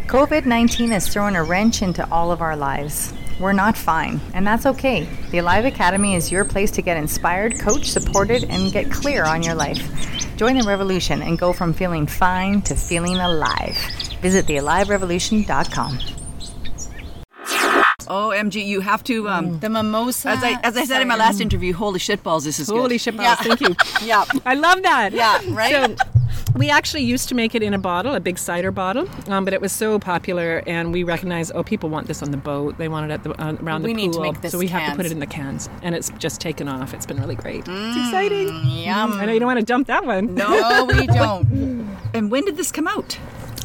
COVID 0.07 0.47
19 0.47 0.91
has 0.91 1.09
thrown 1.09 1.37
a 1.37 1.43
wrench 1.45 1.83
into 1.83 2.09
all 2.11 2.31
of 2.33 2.41
our 2.41 2.57
lives. 2.57 3.13
We're 3.41 3.53
not 3.53 3.77
fine, 3.77 4.21
and 4.35 4.45
that's 4.47 4.67
okay. 4.67 5.07
The 5.31 5.39
Alive 5.39 5.65
Academy 5.65 6.17
is 6.17 6.33
your 6.33 6.45
place 6.45 6.71
to 6.73 6.83
get 6.83 6.97
inspired, 6.97 7.61
coached, 7.61 7.87
supported, 7.93 8.45
and 8.45 8.73
get 8.73 8.91
clear 8.91 9.25
on 9.25 9.43
your 9.45 9.55
life. 9.55 9.79
Join 10.37 10.59
the 10.59 10.65
revolution 10.65 11.23
and 11.23 11.39
go 11.39 11.53
from 11.53 11.73
feeling 11.73 12.07
fine 12.07 12.63
to 12.63 12.75
feeling 12.75 13.17
alive. 13.17 13.77
Visit 14.21 14.47
thealiverevolution.com. 14.47 15.99
OMG, 18.09 18.65
you 18.67 18.81
have 18.81 19.05
to. 19.05 19.29
Um, 19.29 19.61
the 19.61 19.69
mimosa. 19.69 20.31
as 20.31 20.43
I 20.43 20.59
as 20.65 20.77
I 20.77 20.85
said 20.85 21.03
in 21.03 21.09
my 21.09 21.17
last 21.17 21.41
interview, 21.41 21.75
holy 21.75 22.01
shitballs, 22.01 22.45
this 22.45 22.59
is 22.59 22.69
Holy 22.69 22.89
good. 22.97 23.01
shit, 23.03 23.15
Yeah. 23.15 23.35
thank 23.37 23.61
you. 23.61 23.77
Yeah. 24.03 24.25
I 24.47 24.55
love 24.55 24.83
that. 24.83 25.13
Yeah, 25.13 25.39
right? 25.51 25.71
So, 25.99 26.18
we 26.55 26.71
actually 26.71 27.03
used 27.03 27.29
to 27.29 27.35
make 27.35 27.55
it 27.55 27.63
in 27.63 27.75
a 27.75 27.79
bottle, 27.79 28.15
a 28.15 28.21
big 28.21 28.39
cider 28.39 28.71
bottle, 28.71 29.09
um, 29.31 29.45
but 29.45 29.55
it 29.55 29.61
was 29.61 29.73
so 29.73 29.99
popular, 29.99 30.63
and 30.67 30.93
we 30.93 31.03
recognized, 31.05 31.53
oh, 31.55 31.63
people 31.63 31.89
want 31.89 32.07
this 32.07 32.23
on 32.23 32.31
the 32.31 32.37
boat. 32.37 32.79
They 32.79 32.89
want 32.89 33.11
it 33.11 33.15
at 33.15 33.23
the 33.23 33.31
uh, 33.41 33.55
around 33.63 33.83
We 33.83 33.93
the 33.93 33.97
need 33.97 34.13
to 34.15 34.21
make 34.21 34.41
this 34.41 34.53
so 34.53 34.59
we 34.59 34.67
have 34.69 34.91
to 34.91 34.97
put 34.97 35.07
it 35.07 35.13
in 35.13 35.21
the 35.21 35.27
cans, 35.27 35.69
and 35.83 35.95
it's 35.95 36.11
just 36.19 36.41
taken 36.41 36.69
off. 36.69 36.95
It's 36.95 37.07
been 37.07 37.19
really 37.21 37.37
great. 37.37 37.65
it's 37.67 37.97
exciting. 38.07 38.49
Yum. 38.67 39.13
I 39.13 39.27
know 39.27 39.33
you 39.33 39.41
don't 39.41 39.47
want 39.47 39.61
to 39.61 39.67
dump 39.67 39.87
that 39.89 40.05
one. 40.05 40.35
No, 40.35 40.85
we 40.85 41.07
don't. 41.07 41.97
And 42.15 42.31
when 42.31 42.45
did 42.47 42.57
this 42.57 42.73
come 42.73 42.89
out? 42.89 43.19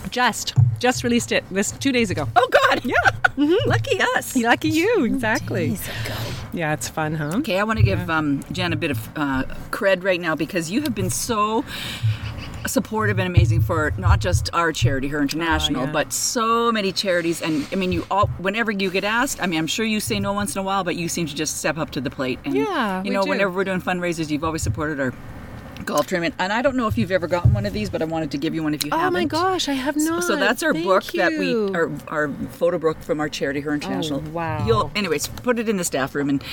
Just, 0.10 0.54
just 0.80 1.04
released 1.04 1.32
it 1.32 1.46
this 1.50 1.72
two 1.72 1.94
days 1.94 2.12
ago. 2.12 2.28
Oh 2.36 2.48
God! 2.52 2.82
Yeah. 2.84 2.96
Lucky 3.66 4.00
us. 4.16 4.36
Lucky 4.36 4.70
you, 4.70 5.06
exactly. 5.06 5.78
Yeah, 6.52 6.74
it's 6.74 6.88
fun, 6.90 7.16
huh? 7.16 7.38
Okay, 7.38 7.60
I 7.60 7.64
want 7.64 7.80
to 7.80 7.86
give 7.86 8.10
um, 8.10 8.44
Jen 8.52 8.74
a 8.74 8.76
bit 8.76 8.92
of 8.92 9.10
uh, 9.18 9.44
cred 9.72 10.04
right 10.04 10.20
now 10.20 10.36
because 10.36 10.70
you 10.70 10.82
have 10.82 10.94
been 10.94 11.10
so 11.10 11.64
supportive 12.68 13.20
and 13.20 13.28
amazing 13.28 13.62
for 13.62 13.92
not 13.98 14.20
just 14.20 14.50
our 14.54 14.72
charity, 14.72 15.08
Her 15.08 15.22
International, 15.22 15.82
Oh, 15.82 15.86
yeah. 15.86 15.92
but 15.92 16.14
so 16.14 16.72
many 16.72 16.92
charities. 16.92 17.42
And 17.42 17.68
I 17.72 17.76
mean, 17.76 17.92
you 17.92 18.06
all, 18.12 18.28
whenever 18.40 18.72
you 18.72 18.90
get 18.90 19.04
asked, 19.04 19.42
I 19.42 19.48
mean, 19.48 19.60
I'm 19.60 19.68
sure 19.68 19.86
you 19.86 20.00
say 20.00 20.20
no 20.20 20.34
once 20.34 20.56
in 20.56 20.60
a 20.60 20.64
while, 20.64 20.84
but 20.84 20.96
you 20.96 21.08
seem 21.08 21.26
to 21.28 21.36
just 21.36 21.58
step 21.58 21.78
up 21.78 21.92
to 21.92 22.02
the 22.02 22.10
plate. 22.10 22.40
And, 22.46 22.56
Yeah, 22.56 23.04
you 23.04 23.12
know, 23.12 23.24
do. 23.24 23.30
whenever 23.30 23.52
we're 23.52 23.64
doing 23.64 23.82
fundraisers, 23.82 24.30
you've 24.30 24.44
always 24.44 24.62
supported 24.62 25.00
our 25.00 25.14
golf 25.86 26.08
tournament. 26.08 26.36
And 26.40 26.54
I 26.54 26.62
don't 26.62 26.76
know 26.76 26.88
if 26.88 26.98
you've 26.98 27.12
ever 27.12 27.28
gotten 27.28 27.54
one 27.54 27.66
of 27.66 27.74
these, 27.74 27.90
but 27.90 28.02
I 28.02 28.06
wanted 28.06 28.32
to 28.32 28.38
give 28.38 28.54
you 28.56 28.64
one 28.64 28.74
if 28.74 28.84
you 28.86 28.92
Oh 28.94 28.98
haven't. 28.98 29.16
Oh 29.16 29.20
my 29.20 29.26
gosh, 29.26 29.68
I 29.70 29.74
have 29.74 29.96
not. 29.98 30.24
So 30.24 30.36
that's 30.36 30.64
our 30.64 30.74
Thank 30.74 30.86
book 30.86 31.04
that 31.14 31.32
we, 31.38 31.50
you. 31.50 31.72
our, 31.74 31.92
our 32.08 32.30
photo 32.52 32.78
book 32.78 33.00
from 33.02 33.20
our 33.20 33.30
charity, 33.30 33.60
Her 33.62 33.74
International. 33.74 34.20
wow. 34.22 34.66
You'll, 34.66 34.92
anyways, 34.96 35.28
put 35.28 35.60
it 35.60 35.68
in 35.68 35.78
the 35.78 35.84
staff 35.84 36.16
room 36.16 36.30
and 36.30 36.44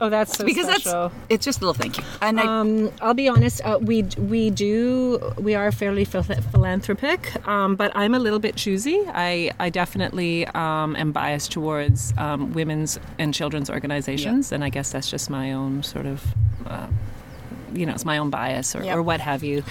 oh, 0.00 0.08
that's 0.08 0.36
so 0.36 0.44
because 0.44 0.66
special. 0.66 1.08
that's 1.08 1.14
it's 1.28 1.44
just 1.44 1.58
a 1.60 1.66
little 1.66 1.74
thank 1.74 1.98
you. 1.98 2.04
And 2.22 2.38
I, 2.40 2.60
Um, 2.60 2.92
I'll 3.00 3.14
be 3.14 3.28
honest. 3.28 3.60
Uh, 3.64 3.78
we 3.80 4.02
we 4.18 4.50
do 4.50 5.18
we 5.38 5.54
are 5.54 5.72
fairly 5.72 6.04
philanthropic, 6.04 7.46
um, 7.46 7.76
but 7.76 7.92
I'm 7.94 8.14
a 8.14 8.18
little 8.18 8.38
bit 8.38 8.56
choosy. 8.56 9.02
I 9.08 9.50
I 9.58 9.70
definitely 9.70 10.46
um, 10.48 10.96
am 10.96 11.12
biased 11.12 11.52
towards 11.52 12.12
um, 12.18 12.52
women's 12.52 12.98
and 13.18 13.32
children's 13.34 13.70
organizations, 13.70 14.52
and 14.52 14.62
I 14.64 14.68
guess 14.68 14.92
that's 14.92 15.10
just 15.10 15.30
my 15.30 15.52
own 15.52 15.82
sort 15.82 16.06
of. 16.06 16.22
Uh, 16.66 16.86
you 17.74 17.86
know, 17.86 17.92
it's 17.92 18.04
my 18.04 18.18
own 18.18 18.30
bias 18.30 18.74
or, 18.76 18.82
Yep. 18.84 18.96
or 18.96 19.02
what 19.02 19.20
have 19.20 19.42
you. 19.42 19.62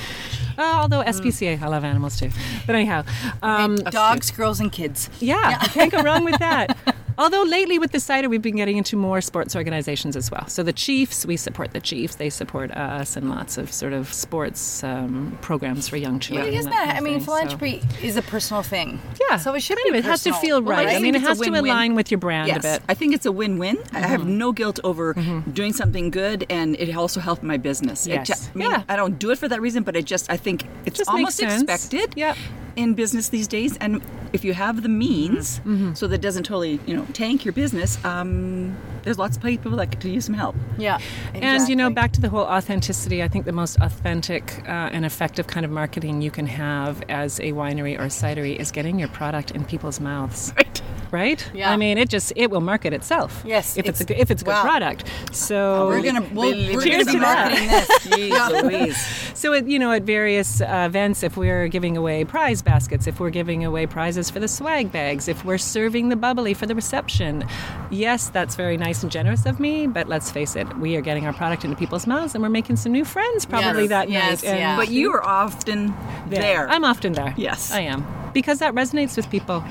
Uh, 0.58 0.62
although 0.82 1.04
SPCA, 1.04 1.62
I 1.62 1.68
love 1.68 1.84
animals 1.84 2.20
too. 2.20 2.30
But 2.66 2.76
anyhow, 2.76 3.04
um, 3.42 3.76
Dogs, 3.76 4.32
girls, 4.32 4.60
and 4.60 4.72
kids. 4.72 5.10
yeah, 5.20 5.58
I 5.62 5.68
can't 5.68 5.92
go 5.92 6.02
wrong 6.02 6.24
with 6.26 6.40
that. 6.40 6.78
Although 7.18 7.44
lately 7.44 7.80
with 7.80 7.94
the 7.94 8.00
cider, 8.02 8.28
we've 8.28 8.42
been 8.42 8.58
getting 8.58 8.76
into 8.76 8.98
more 8.98 9.22
sports 9.22 9.56
organizations 9.56 10.18
as 10.18 10.30
well. 10.30 10.46
So 10.50 10.64
the 10.64 10.74
Chiefs, 10.74 11.26
we 11.26 11.38
support 11.38 11.72
the 11.72 11.80
Chiefs. 11.80 12.16
They 12.16 12.30
support 12.30 12.72
us 12.72 13.16
and 13.16 13.30
lots 13.30 13.58
of 13.58 13.72
sort 13.72 13.94
of 13.94 14.12
sports 14.12 14.84
um, 14.84 15.38
programs 15.42 15.88
for 15.88 15.96
young 15.96 16.20
children. 16.20 16.54
Isn't 16.54 16.74
and 16.74 16.90
that? 16.90 16.98
I 16.98 17.00
mean, 17.00 17.14
thing. 17.14 17.20
So- 17.22 17.26
philanthropy 17.28 17.82
is 18.04 18.18
a 18.18 18.22
personal 18.22 18.64
thing. 18.64 19.00
yeah. 19.30 19.38
So 19.38 19.54
it 19.56 19.62
should 19.62 19.80
Anyway, 19.80 20.02
be. 20.02 20.06
it 20.08 20.10
has 20.12 20.24
to 20.24 20.34
feel 20.34 20.62
right. 20.62 20.90
I 20.90 20.96
I 20.96 21.00
mean, 21.00 21.16
it 21.16 21.22
has 21.22 21.40
to 21.40 21.50
align 21.50 21.96
with 21.96 22.12
your 22.12 22.18
brand 22.18 22.50
yes, 22.50 22.58
a 22.58 22.62
bit. 22.62 22.82
I 22.90 22.94
think 22.96 23.14
it's 23.16 23.26
a 23.26 23.32
win-win. 23.32 23.78
I 23.94 24.00
have 24.00 24.20
Mm-hmm. 24.20 24.38
no 24.38 24.52
guilt 24.52 24.82
over 24.84 25.14
doing 25.54 25.72
something 25.72 26.12
good, 26.12 26.46
and 26.50 26.76
it 26.76 26.94
also 26.98 27.22
helped 27.22 27.44
my 27.44 27.56
business. 27.56 28.06
It 28.08 28.10
Yes. 28.12 28.28
ju- 28.28 28.52
I 28.54 28.58
mean, 28.58 28.72
Yeah. 28.72 28.84
I 28.90 28.98
don't 28.98 29.18
do 29.18 29.32
it 29.32 29.38
for 29.38 29.48
that 29.48 29.62
reason, 29.62 29.84
but 29.84 29.96
it 29.96 30.04
just 30.04 30.30
I 30.30 30.36
think 30.46 30.60
it's 30.86 30.98
Just 31.00 31.10
almost 31.10 31.42
expected. 31.42 32.14
Yeah. 32.16 32.36
In 32.78 32.94
business 32.94 33.30
these 33.30 33.48
days, 33.48 33.78
and 33.78 34.02
if 34.34 34.44
you 34.44 34.54
have 34.54 34.84
the 34.84 34.90
means, 34.90 35.60
Mm-hmm. 35.60 35.94
so 35.94 36.08
that 36.08 36.16
it 36.16 36.22
doesn't 36.22 36.44
totally, 36.44 36.78
you 36.86 36.94
know, 36.98 37.06
tank 37.14 37.46
your 37.46 37.54
business, 37.54 37.92
um, 38.04 38.76
there's 39.04 39.18
lots 39.18 39.38
of 39.38 39.44
people 39.44 39.72
that 39.78 39.92
could 39.92 40.04
use 40.04 40.26
some 40.26 40.36
help. 40.36 40.56
Yeah. 40.78 41.00
And 41.34 41.70
you 41.70 41.76
know, 41.78 41.90
back 41.90 42.12
to 42.18 42.22
the 42.22 42.28
whole 42.28 42.44
authenticity, 42.58 43.24
I 43.24 43.30
think 43.30 43.46
the 43.46 43.54
most 43.64 43.78
authentic 43.80 44.44
uh, 44.68 44.90
and 44.96 45.06
effective 45.06 45.48
kind 45.48 45.66
of 45.66 45.72
marketing 45.72 46.22
you 46.22 46.32
can 46.32 46.48
have 46.48 47.02
as 47.08 47.40
a 47.40 47.54
winery 47.54 47.96
or 47.98 48.08
cidery 48.10 48.58
is 48.60 48.72
getting 48.72 49.00
your 49.00 49.10
product 49.20 49.52
in 49.52 49.64
people's 49.64 50.00
mouths. 50.02 50.52
Right. 50.58 50.75
Right? 51.16 51.42
Yeah. 51.54 51.72
I 51.72 51.78
mean, 51.78 51.98
it 51.98 52.10
just 52.10 52.34
it 52.36 52.52
will 52.52 52.60
market 52.62 52.92
itself. 52.92 53.42
Yes, 53.46 53.78
If 53.78 53.86
it's, 53.88 54.02
it's- 54.02 54.02
a 54.02 54.06
good, 54.06 54.18
if 54.20 54.30
it's 54.32 54.42
a 54.42 54.46
good 54.46 54.52
wow. 54.52 54.62
product. 54.64 55.06
So 55.32 55.88
We're 55.88 56.02
gonna 56.02 56.26
we'll, 56.34 56.52
we're 56.76 56.82
cheers 56.82 57.06
gonna 57.06 57.06
be 57.06 57.12
to 57.14 57.20
that. 57.20 57.50
marketing 57.50 57.70
this. 57.70 57.88
Jeez 58.08 58.64
Louise. 58.64 58.98
So, 59.34 59.54
at, 59.54 59.68
you 59.68 59.80
know, 59.80 59.92
at 59.92 60.04
various 60.04 60.60
uh, 60.62 60.84
events, 60.90 61.24
if 61.24 61.38
we're 61.38 61.68
giving 61.70 61.96
away 61.98 62.26
prize 62.26 62.62
baskets, 62.62 63.08
if 63.08 63.20
we're 63.20 63.30
giving 63.30 63.64
away 63.64 63.86
prizes 63.86 64.30
for 64.30 64.40
the 64.40 64.48
swag 64.48 64.92
bags, 64.92 65.28
if 65.28 65.46
we're 65.46 65.58
serving 65.58 66.10
the 66.10 66.16
bubbly 66.18 66.54
for 66.54 66.66
the 66.66 66.76
reception, 66.76 67.46
yes, 67.92 68.30
that's 68.30 68.56
very 68.56 68.76
nice 68.78 69.04
and 69.04 69.12
generous 69.12 69.46
of 69.46 69.60
me. 69.60 69.88
But 69.88 70.08
let's 70.10 70.30
face 70.32 70.56
it, 70.56 70.68
we 70.80 70.96
are 70.98 71.02
getting 71.02 71.26
our 71.26 71.34
product 71.34 71.64
into 71.64 71.78
people's 71.78 72.08
mouths, 72.08 72.34
and 72.36 72.42
we're 72.44 72.50
making 72.50 72.76
some 72.78 72.92
new 72.92 73.06
friends 73.06 73.46
probably 73.46 73.84
Yes, 73.84 73.90
that 73.90 74.10
yes, 74.10 74.44
night. 74.44 74.50
And 74.52 74.60
yeah. 74.60 74.76
But 74.76 74.90
you 74.90 75.14
are 75.14 75.24
often 75.26 75.94
there. 76.28 76.68
I'm 76.70 76.84
often 76.84 77.14
there. 77.14 77.34
Yes. 77.38 77.72
I 77.72 77.82
am 77.82 78.06
because 78.34 78.60
that 78.60 78.74
resonates 78.74 79.16
with 79.16 79.30
people. 79.30 79.64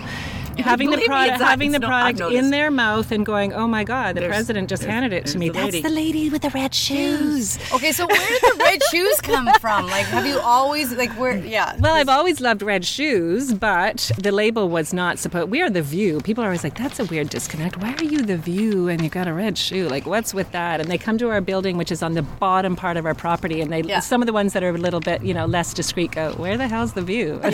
having 0.71 0.90
the 0.90 0.99
product, 0.99 1.40
having 1.40 1.73
the 1.73 1.79
no- 1.79 1.87
product 1.88 2.21
in 2.21 2.51
their 2.51 2.71
mouth 2.71 3.11
and 3.12 3.25
going, 3.27 3.53
"Oh 3.53 3.67
my 3.67 3.85
God, 3.85 4.14
the 4.17 4.21
There's- 4.21 4.35
president 4.35 4.69
just 4.69 4.85
handed 4.85 5.12
it 5.12 5.27
to 5.27 5.38
me. 5.38 5.49
the 5.49 5.59
That's 5.59 5.81
the 5.83 5.88
lady 5.88 6.31
with 6.31 6.43
the 6.43 6.51
red 6.51 6.75
shoes." 6.75 7.59
Okay, 7.73 7.93
so 7.93 8.07
where 8.07 8.29
did 8.29 8.40
the 8.43 8.57
red 8.59 8.81
shoes 8.90 9.21
come 9.21 9.49
from? 9.61 9.87
Like, 9.87 10.07
have 10.07 10.27
you 10.27 10.38
always 10.40 10.93
like 10.93 11.11
where? 11.12 11.37
Yeah. 11.37 11.77
Well, 11.79 11.95
I've 11.95 12.09
always 12.09 12.40
loved 12.40 12.62
red 12.62 12.85
shoes, 12.85 13.53
but 13.55 14.11
the 14.19 14.33
label 14.33 14.69
was 14.69 14.93
not 14.93 15.19
supposed. 15.19 15.51
We 15.51 15.61
are 15.62 15.71
the 15.71 15.83
View. 15.83 16.21
People 16.21 16.43
are 16.45 16.49
always 16.49 16.64
like, 16.64 16.77
"That's 16.79 16.99
a 17.01 17.05
weird 17.05 17.29
disconnect. 17.31 17.77
Why 17.79 17.95
are 17.99 18.05
you 18.05 18.23
the 18.23 18.37
View 18.37 18.88
and 18.88 19.03
you 19.03 19.09
got 19.09 19.29
a 19.29 19.33
red 19.33 19.57
shoe? 19.59 19.88
Like, 19.88 20.07
what's 20.07 20.33
with 20.35 20.51
that?" 20.53 20.81
And 20.81 20.90
they 20.90 20.99
come 20.99 21.19
to 21.19 21.29
our 21.31 21.40
building, 21.40 21.77
which 21.77 21.93
is 21.93 22.03
on 22.03 22.12
the 22.14 22.23
bottom 22.23 22.77
part 22.77 22.97
of 22.97 23.07
our 23.07 23.14
property, 23.14 23.61
and 23.61 23.73
they 23.73 23.83
Yeah. 23.83 24.01
some 24.01 24.23
of 24.23 24.27
the 24.27 24.33
ones 24.33 24.53
that 24.55 24.62
are 24.62 24.71
a 24.71 24.79
little 24.79 25.01
bit, 25.01 25.23
you 25.23 25.35
know, 25.35 25.47
less 25.47 25.75
discreet 25.75 26.12
go, 26.12 26.33
"Where 26.33 26.57
the 26.57 26.69
hell's 26.69 26.93
the 26.93 27.03
View?" 27.03 27.40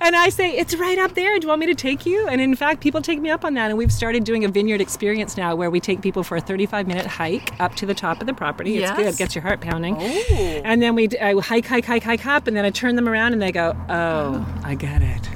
and 0.00 0.16
I 0.16 0.28
say, 0.28 0.52
"It's 0.52 0.74
right 0.76 0.98
up 0.98 1.14
there. 1.14 1.38
Do 1.38 1.44
you 1.44 1.48
want 1.48 1.60
me 1.60 1.66
to 1.66 1.74
take 1.74 2.06
you?" 2.06 2.26
And 2.28 2.40
in 2.40 2.54
fact, 2.54 2.80
people 2.80 3.02
take 3.02 3.20
me 3.20 3.30
up 3.30 3.44
on 3.44 3.54
that, 3.54 3.70
and 3.70 3.78
we've 3.78 3.92
started 3.92 4.24
doing 4.24 4.44
a 4.44 4.48
vineyard 4.48 4.80
experience 4.80 5.36
now, 5.36 5.54
where 5.54 5.70
we 5.70 5.80
take 5.80 6.00
people 6.00 6.22
for 6.22 6.36
a 6.36 6.40
35-minute 6.40 7.06
hike 7.06 7.58
up 7.60 7.74
to 7.76 7.86
the 7.86 7.94
top 7.94 8.20
of 8.20 8.26
the 8.26 8.34
property. 8.34 8.78
It's 8.78 8.90
good. 8.92 9.04
Yes. 9.04 9.14
It 9.14 9.18
gets 9.18 9.34
your 9.34 9.42
heart 9.42 9.60
pounding. 9.60 9.96
Oh. 9.98 10.60
And 10.64 10.82
then 10.82 10.94
we 10.94 11.08
I 11.20 11.34
uh, 11.34 11.40
hike, 11.40 11.66
hike, 11.66 11.84
hike, 11.84 12.02
hike 12.04 12.26
up, 12.26 12.46
and 12.46 12.56
then 12.56 12.64
I 12.64 12.70
turn 12.70 12.96
them 12.96 13.08
around, 13.08 13.32
and 13.32 13.42
they 13.42 13.52
go, 13.52 13.76
"Oh, 13.88 14.46
I 14.64 14.74
get 14.74 15.02
it." 15.02 15.28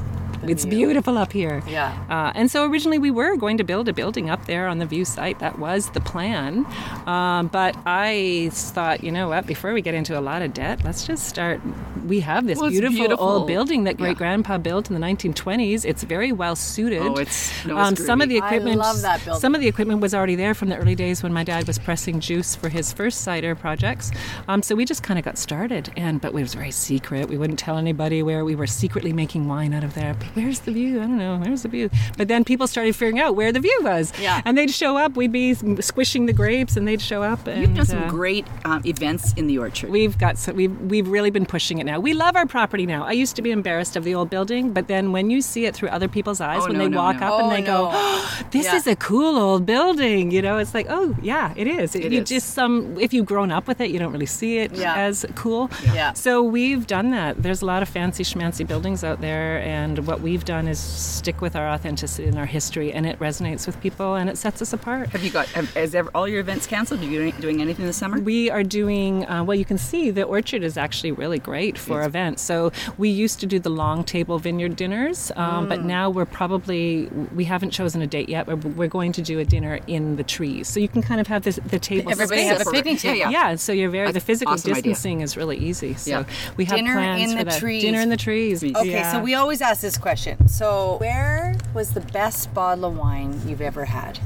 It's 0.44 0.64
beautiful 0.66 1.16
up 1.18 1.32
here. 1.32 1.62
Yeah. 1.68 1.96
Uh, 2.10 2.32
and 2.34 2.50
so 2.50 2.68
originally 2.68 2.98
we 2.98 3.10
were 3.10 3.36
going 3.36 3.56
to 3.58 3.64
build 3.64 3.88
a 3.88 3.92
building 3.92 4.28
up 4.30 4.44
there 4.46 4.66
on 4.68 4.78
the 4.78 4.86
view 4.86 5.04
site. 5.04 5.38
That 5.38 5.58
was 5.58 5.90
the 5.90 6.00
plan. 6.00 6.66
Um, 7.06 7.48
but 7.48 7.76
I 7.86 8.50
thought, 8.52 9.02
you 9.04 9.12
know 9.12 9.28
what, 9.28 9.46
before 9.46 9.72
we 9.72 9.82
get 9.82 9.94
into 9.94 10.18
a 10.18 10.20
lot 10.20 10.42
of 10.42 10.52
debt, 10.54 10.82
let's 10.84 11.06
just 11.06 11.26
start. 11.28 11.60
We 12.06 12.20
have 12.20 12.46
this 12.46 12.58
Well, 12.58 12.70
beautiful, 12.70 12.96
beautiful. 12.96 13.26
old 13.28 13.46
building 13.46 13.84
that 13.84 13.96
great 13.96 14.10
Yeah. 14.10 14.14
grandpa 14.14 14.58
built 14.58 14.88
in 14.90 14.94
the 14.94 15.00
1920s. 15.00 15.84
It's 15.84 16.02
very 16.02 16.32
well 16.32 16.56
suited. 16.56 17.00
Oh, 17.02 17.12
it's- 17.18 17.50
no, 17.64 17.76
um, 17.78 17.94
some 17.96 18.20
of 18.20 18.28
the 18.28 18.40
groovy. 18.40 18.42
I 18.42 18.46
equipment. 18.56 18.76
love 18.78 19.02
that 19.02 19.24
building. 19.24 19.40
Some 19.40 19.54
of 19.54 19.60
the 19.60 19.68
equipment 19.68 20.00
was 20.00 20.14
already 20.14 20.34
there 20.34 20.54
from 20.54 20.68
the 20.68 20.76
early 20.76 20.94
days 20.94 21.22
when 21.22 21.32
my 21.32 21.44
dad 21.44 21.66
was 21.66 21.78
pressing 21.78 22.18
juice 22.20 22.56
for 22.56 22.68
his 22.68 22.92
first 22.92 23.20
cider 23.22 23.54
projects. 23.54 24.10
Um, 24.48 24.62
so 24.62 24.74
we 24.74 24.84
just 24.84 25.02
kind 25.02 25.18
of 25.18 25.24
got 25.24 25.38
started, 25.38 25.90
and 25.96 26.20
but 26.20 26.28
it 26.28 26.34
was 26.34 26.54
very 26.54 26.70
secret. 26.72 27.28
We 27.28 27.36
wouldn't 27.38 27.58
tell 27.58 27.78
anybody 27.78 28.22
where 28.22 28.44
we 28.44 28.54
were 28.54 28.66
secretly 28.66 29.12
making 29.12 29.46
wine 29.48 29.72
out 29.72 29.84
of 29.84 29.94
there. 29.94 30.14
Where's 30.34 30.60
the 30.60 30.72
view? 30.72 30.98
I 30.98 31.02
don't 31.02 31.18
know. 31.18 31.38
Where's 31.38 31.62
the 31.62 31.68
view? 31.68 31.90
But 32.16 32.28
then 32.28 32.44
people 32.44 32.66
started 32.66 32.94
figuring 32.96 33.20
out 33.20 33.36
where 33.36 33.52
the 33.52 33.60
view 33.60 33.78
was. 33.82 34.12
Yeah. 34.20 34.40
And 34.44 34.56
they'd 34.56 34.70
show 34.70 34.96
up. 34.96 35.16
We'd 35.16 35.32
be 35.32 35.54
squishing 35.80 36.26
the 36.26 36.32
grapes, 36.32 36.76
and 36.76 36.86
they'd 36.88 37.00
show 37.02 37.22
up. 37.22 37.46
And, 37.46 37.60
You've 37.62 37.74
done 37.74 37.86
some 37.86 38.02
uh, 38.04 38.08
great 38.10 38.46
um, 38.64 38.82
events 38.86 39.32
in 39.34 39.46
the 39.46 39.58
orchard. 39.58 39.90
We've 39.90 40.16
got 40.18 40.38
so 40.38 40.52
we've 40.52 40.76
we've 40.82 41.08
really 41.08 41.30
been 41.30 41.46
pushing 41.46 41.78
it 41.78 41.84
now. 41.84 42.00
We 42.00 42.12
love 42.14 42.36
our 42.36 42.46
property 42.46 42.86
now. 42.86 43.04
I 43.04 43.12
used 43.12 43.36
to 43.36 43.42
be 43.42 43.50
embarrassed 43.50 43.96
of 43.96 44.04
the 44.04 44.14
old 44.14 44.30
building, 44.30 44.72
but 44.72 44.88
then 44.88 45.12
when 45.12 45.30
you 45.30 45.40
see 45.42 45.66
it 45.66 45.74
through 45.74 45.88
other 45.90 46.08
people's 46.08 46.40
eyes, 46.40 46.62
Oh, 46.62 46.68
when 46.68 46.78
no, 46.78 46.84
they 46.84 46.88
no, 46.88 46.96
walk 46.98 47.20
no. 47.20 47.26
up 47.26 47.40
and 47.40 47.46
Oh, 47.46 47.50
they 47.50 47.60
no. 47.60 47.90
go, 47.90 48.44
"This 48.50 48.66
Yeah. 48.66 48.76
is 48.76 48.86
a 48.86 48.96
cool 48.96 49.36
old 49.38 49.66
building," 49.66 50.30
you 50.30 50.42
know, 50.42 50.58
it's 50.58 50.74
like, 50.74 50.86
oh 50.88 51.14
yeah, 51.22 51.52
it 51.56 51.66
is. 51.66 51.94
It 51.94 52.12
you 52.12 52.22
is. 52.22 52.28
just 52.28 52.54
some 52.54 52.96
if 52.98 53.12
you've 53.12 53.26
grown 53.26 53.50
up 53.50 53.66
with 53.68 53.80
it, 53.80 53.90
you 53.90 53.98
don't 53.98 54.12
really 54.12 54.26
see 54.26 54.58
it 54.58 54.74
Yeah. 54.74 54.94
as 54.96 55.24
cool. 55.34 55.70
Yeah. 55.94 56.12
So 56.14 56.42
we've 56.42 56.86
done 56.86 57.10
that. 57.10 57.42
There's 57.42 57.62
a 57.62 57.66
lot 57.66 57.82
of 57.82 57.88
fancy 57.88 58.24
schmancy 58.24 58.66
buildings 58.66 59.04
out 59.04 59.20
there, 59.20 59.58
and 59.62 60.06
what 60.06 60.20
we've 60.22 60.44
done 60.44 60.68
is 60.68 60.78
stick 60.78 61.40
with 61.40 61.54
our 61.56 61.68
authenticity 61.68 62.28
and 62.28 62.38
our 62.38 62.46
history, 62.46 62.92
and 62.92 63.04
it 63.06 63.18
resonates 63.18 63.66
with 63.66 63.80
people, 63.80 64.14
and 64.14 64.30
it 64.30 64.38
sets 64.38 64.62
us 64.62 64.72
apart. 64.72 65.08
have 65.10 65.22
you 65.22 65.30
got? 65.30 65.46
Have, 65.48 65.72
has 65.74 65.94
ever, 65.94 66.10
all 66.14 66.26
your 66.28 66.40
events 66.40 66.66
canceled? 66.66 67.00
Are 67.00 67.04
you 67.04 67.18
doing, 67.18 67.34
doing 67.40 67.60
anything 67.60 67.84
this 67.86 67.96
summer? 67.96 68.18
We 68.20 68.48
are 68.50 68.62
doing, 68.62 69.26
uh, 69.26 69.44
well, 69.44 69.56
you 69.56 69.64
can 69.64 69.78
see 69.78 70.10
the 70.10 70.22
orchard 70.22 70.62
is 70.62 70.76
actually 70.76 71.12
really 71.12 71.38
great 71.38 71.76
for 71.76 72.02
events. 72.02 72.40
So 72.42 72.72
we 72.96 73.08
used 73.10 73.40
to 73.40 73.46
do 73.46 73.58
the 73.58 73.70
long 73.70 74.04
table 74.04 74.38
vineyard 74.38 74.76
dinners, 74.76 75.30
um, 75.36 75.66
Mm. 75.66 75.68
but 75.68 75.84
now 75.84 76.08
we're 76.10 76.24
probably, 76.24 77.06
we 77.34 77.44
haven't 77.44 77.70
chosen 77.72 78.00
a 78.02 78.06
date 78.06 78.28
yet, 78.28 78.46
but 78.46 78.64
we're 78.64 78.88
going 78.88 79.12
to 79.12 79.22
do 79.22 79.38
a 79.38 79.44
dinner 79.44 79.80
in 79.86 80.16
the 80.16 80.22
trees. 80.24 80.68
So 80.68 80.78
you 80.80 80.88
can 80.88 81.02
kind 81.02 81.20
of 81.20 81.26
have 81.26 81.42
this, 81.42 81.56
the 81.66 81.78
table 81.78 82.10
Everybody 82.12 82.42
space. 82.42 82.58
have 82.58 82.66
a 82.66 82.70
picnic 82.70 82.98
table. 82.98 83.16
Yeah, 83.18 83.30
Yeah, 83.30 83.54
so 83.56 83.72
you're 83.72 83.90
very, 83.90 84.06
That's 84.06 84.14
the 84.14 84.20
physical 84.20 84.54
awesome 84.54 84.72
idea. 84.72 84.82
distancing 84.92 85.20
is 85.22 85.36
really 85.36 85.56
easy. 85.58 85.94
So 85.94 86.10
Yeah. 86.10 86.24
we 86.56 86.64
have 86.66 86.76
Dinner 86.76 86.94
plans 86.94 87.32
in 87.32 87.38
for 87.38 87.44
the 87.44 87.50
that. 87.50 87.58
trees. 87.60 87.82
Dinner 87.82 88.00
in 88.00 88.08
the 88.08 88.16
trees. 88.16 88.62
Okay, 88.62 88.90
Yeah. 88.90 89.12
so 89.12 89.20
we 89.20 89.34
always 89.34 89.60
ask 89.60 89.80
this 89.80 89.98
question. 89.98 90.11
So, 90.46 90.96
where 90.98 91.56
was 91.74 91.94
the 91.94 92.00
best 92.00 92.52
bottle 92.52 92.84
of 92.84 92.96
wine 92.96 93.40
you've 93.46 93.60
ever 93.60 93.86
had? 93.86 94.18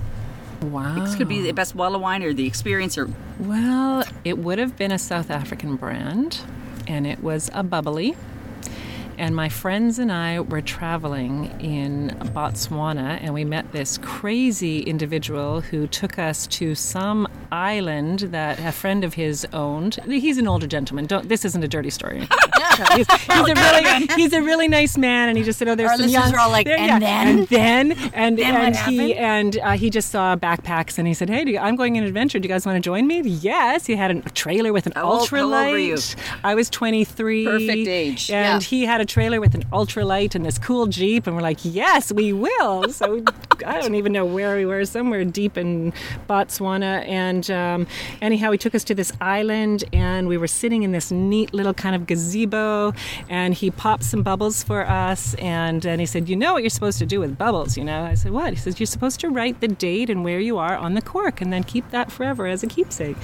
Wow. 0.62 0.99
This 1.05 1.14
could 1.14 1.28
be 1.28 1.43
the 1.43 1.53
best 1.53 1.76
bottle 1.76 1.97
of 1.97 2.03
wine 2.03 2.22
or 2.22 2.32
the 2.32 2.47
experience 2.47 2.97
or 2.99 3.09
Well, 3.39 4.05
it 4.24 4.39
would 4.39 4.59
have 4.59 4.76
been 4.76 4.91
a 4.91 4.99
South 4.99 5.30
African 5.30 5.76
brand, 5.76 6.41
and 6.87 7.07
it 7.07 7.22
was 7.22 7.51
a 7.55 7.62
bubbly. 7.62 8.16
And 9.18 9.34
my 9.34 9.49
friends 9.49 9.99
and 9.99 10.12
I 10.12 10.41
were 10.41 10.61
traveling 10.61 11.59
in 11.61 12.11
Botswana, 12.34 13.18
and 13.22 13.32
we 13.32 13.45
met 13.45 13.72
this 13.72 13.97
crazy 13.99 14.80
individual 14.80 15.62
who 15.62 15.87
took 15.87 16.18
us 16.18 16.47
to 16.49 16.74
some 16.74 17.26
island 17.51 18.20
that 18.20 18.59
a 18.59 18.72
friend 18.72 19.05
of 19.05 19.14
his 19.14 19.47
owned. 19.53 19.95
He's 20.07 20.37
an 20.37 20.47
older 20.47 20.66
gentleman. 20.66 21.07
Don't. 21.07 21.28
This 21.28 21.45
isn't 21.47 21.64
a 21.64 21.68
dirty 21.68 21.91
story. 21.91 22.28
he's, 22.95 23.07
he's 23.11 23.29
a 23.31 23.55
really 23.55 24.07
he's 24.16 24.33
a 24.33 24.43
really 24.43 24.68
nice 24.68 24.97
man, 24.99 25.29
and 25.29 25.39
he 25.39 25.45
just 25.45 25.59
said, 25.59 25.68
"Oh, 25.68 25.74
there's 25.74 25.91
Our 25.91 25.97
some 25.97 26.07
listeners 26.07 26.24
young." 26.31 26.35
are 26.35 26.41
all 26.41 26.51
like, 26.51 26.66
Yeah, 26.66 26.77
"And 26.77 26.89
yeah. 26.89 26.99
then?" 26.99 27.39
and 27.39 27.49
then 27.49 27.93
and 28.14 28.39
Then 28.39 28.55
and 28.57 28.77
he 28.77 29.11
happened? 29.12 29.57
and 29.57 29.59
uh, 29.59 29.72
he 29.72 29.91
just 29.91 30.11
saw 30.11 30.37
backpacks, 30.37 30.99
and 30.99 31.07
he 31.07 31.14
said, 31.14 31.29
"Hey, 31.31 31.45
do 31.45 31.53
you, 31.53 31.59
I'm 31.59 31.77
going 31.77 31.97
on 31.97 32.03
an 32.03 32.09
adventure. 32.09 32.39
Do 32.39 32.47
you 32.49 32.53
guys 32.55 32.66
want 32.66 32.77
to 32.77 32.81
join 32.81 33.07
me?" 33.07 33.20
Yes. 33.20 33.87
He 33.87 33.97
had 33.97 34.11
a 34.11 34.20
trailer 34.31 34.72
with 34.72 34.87
an 34.87 34.93
How 34.95 35.03
old- 35.05 35.16
how 35.16 35.16
old 35.18 35.33
were 35.33 35.39
ultralight. 35.39 36.16
I 36.45 36.55
was 36.55 36.68
23. 36.70 37.45
Perfect 37.45 37.70
age. 37.89 38.31
And 38.31 38.62
Yeah. 38.62 38.66
he 38.68 38.85
had 38.85 39.01
a 39.01 39.05
trailer 39.05 39.41
with 39.41 39.55
an 39.55 39.62
ultralight 39.72 40.35
and 40.35 40.45
this 40.45 40.59
cool 40.59 40.87
Jeep, 40.87 41.27
and 41.27 41.35
we're 41.37 41.43
like, 41.43 41.59
yes, 41.62 42.12
we 42.12 42.33
will. 42.33 42.91
So 42.93 43.22
I 43.64 43.80
don't 43.80 43.94
even 43.94 44.12
know 44.12 44.24
where 44.24 44.57
we 44.57 44.66
were, 44.66 44.84
somewhere 44.84 45.24
deep 45.24 45.57
in 45.57 45.92
Botswana. 46.28 47.07
And 47.07 47.50
um, 47.50 47.86
anyhow, 48.20 48.50
he 48.50 48.59
took 48.59 48.74
us 48.74 48.84
to 48.84 48.94
this 48.94 49.12
island, 49.20 49.84
and 49.92 50.28
we 50.28 50.36
were 50.36 50.46
sitting 50.46 50.82
in 50.82 50.92
this 50.92 51.11
neat 51.11 51.54
little 51.54 51.74
kind 51.74 51.94
of 51.94 52.07
gazebo, 52.07 52.92
and 53.28 53.54
he 53.54 53.70
popped 53.70 54.04
some 54.04 54.22
bubbles 54.22 54.62
for 54.62 54.86
us, 54.86 55.34
and 55.34 55.82
then 55.82 56.00
he 56.00 56.07
said, 56.07 56.28
you 56.28 56.36
know 56.36 56.54
what 56.54 56.62
you're 56.62 56.70
supposed 56.70 56.98
to 56.98 57.07
do 57.07 57.20
with 57.20 57.38
bubbles, 57.38 57.76
you 57.76 57.84
know? 57.84 58.02
I 58.02 58.14
said, 58.14 58.32
what? 58.32 58.50
He 58.52 58.59
says, 58.59 58.80
you're 58.80 58.86
supposed 58.86 59.20
to 59.20 59.28
write 59.28 59.61
the 59.61 59.68
date 59.68 60.11
and 60.11 60.24
where 60.24 60.40
you 60.40 60.59
are 60.59 60.76
on 60.76 60.94
the 60.94 61.02
cork, 61.02 61.40
and 61.40 61.52
then 61.52 61.64
keep 61.64 61.90
that 61.90 62.11
forever 62.11 62.46
as 62.46 62.62
a 62.62 62.66
keepsake, 62.66 63.16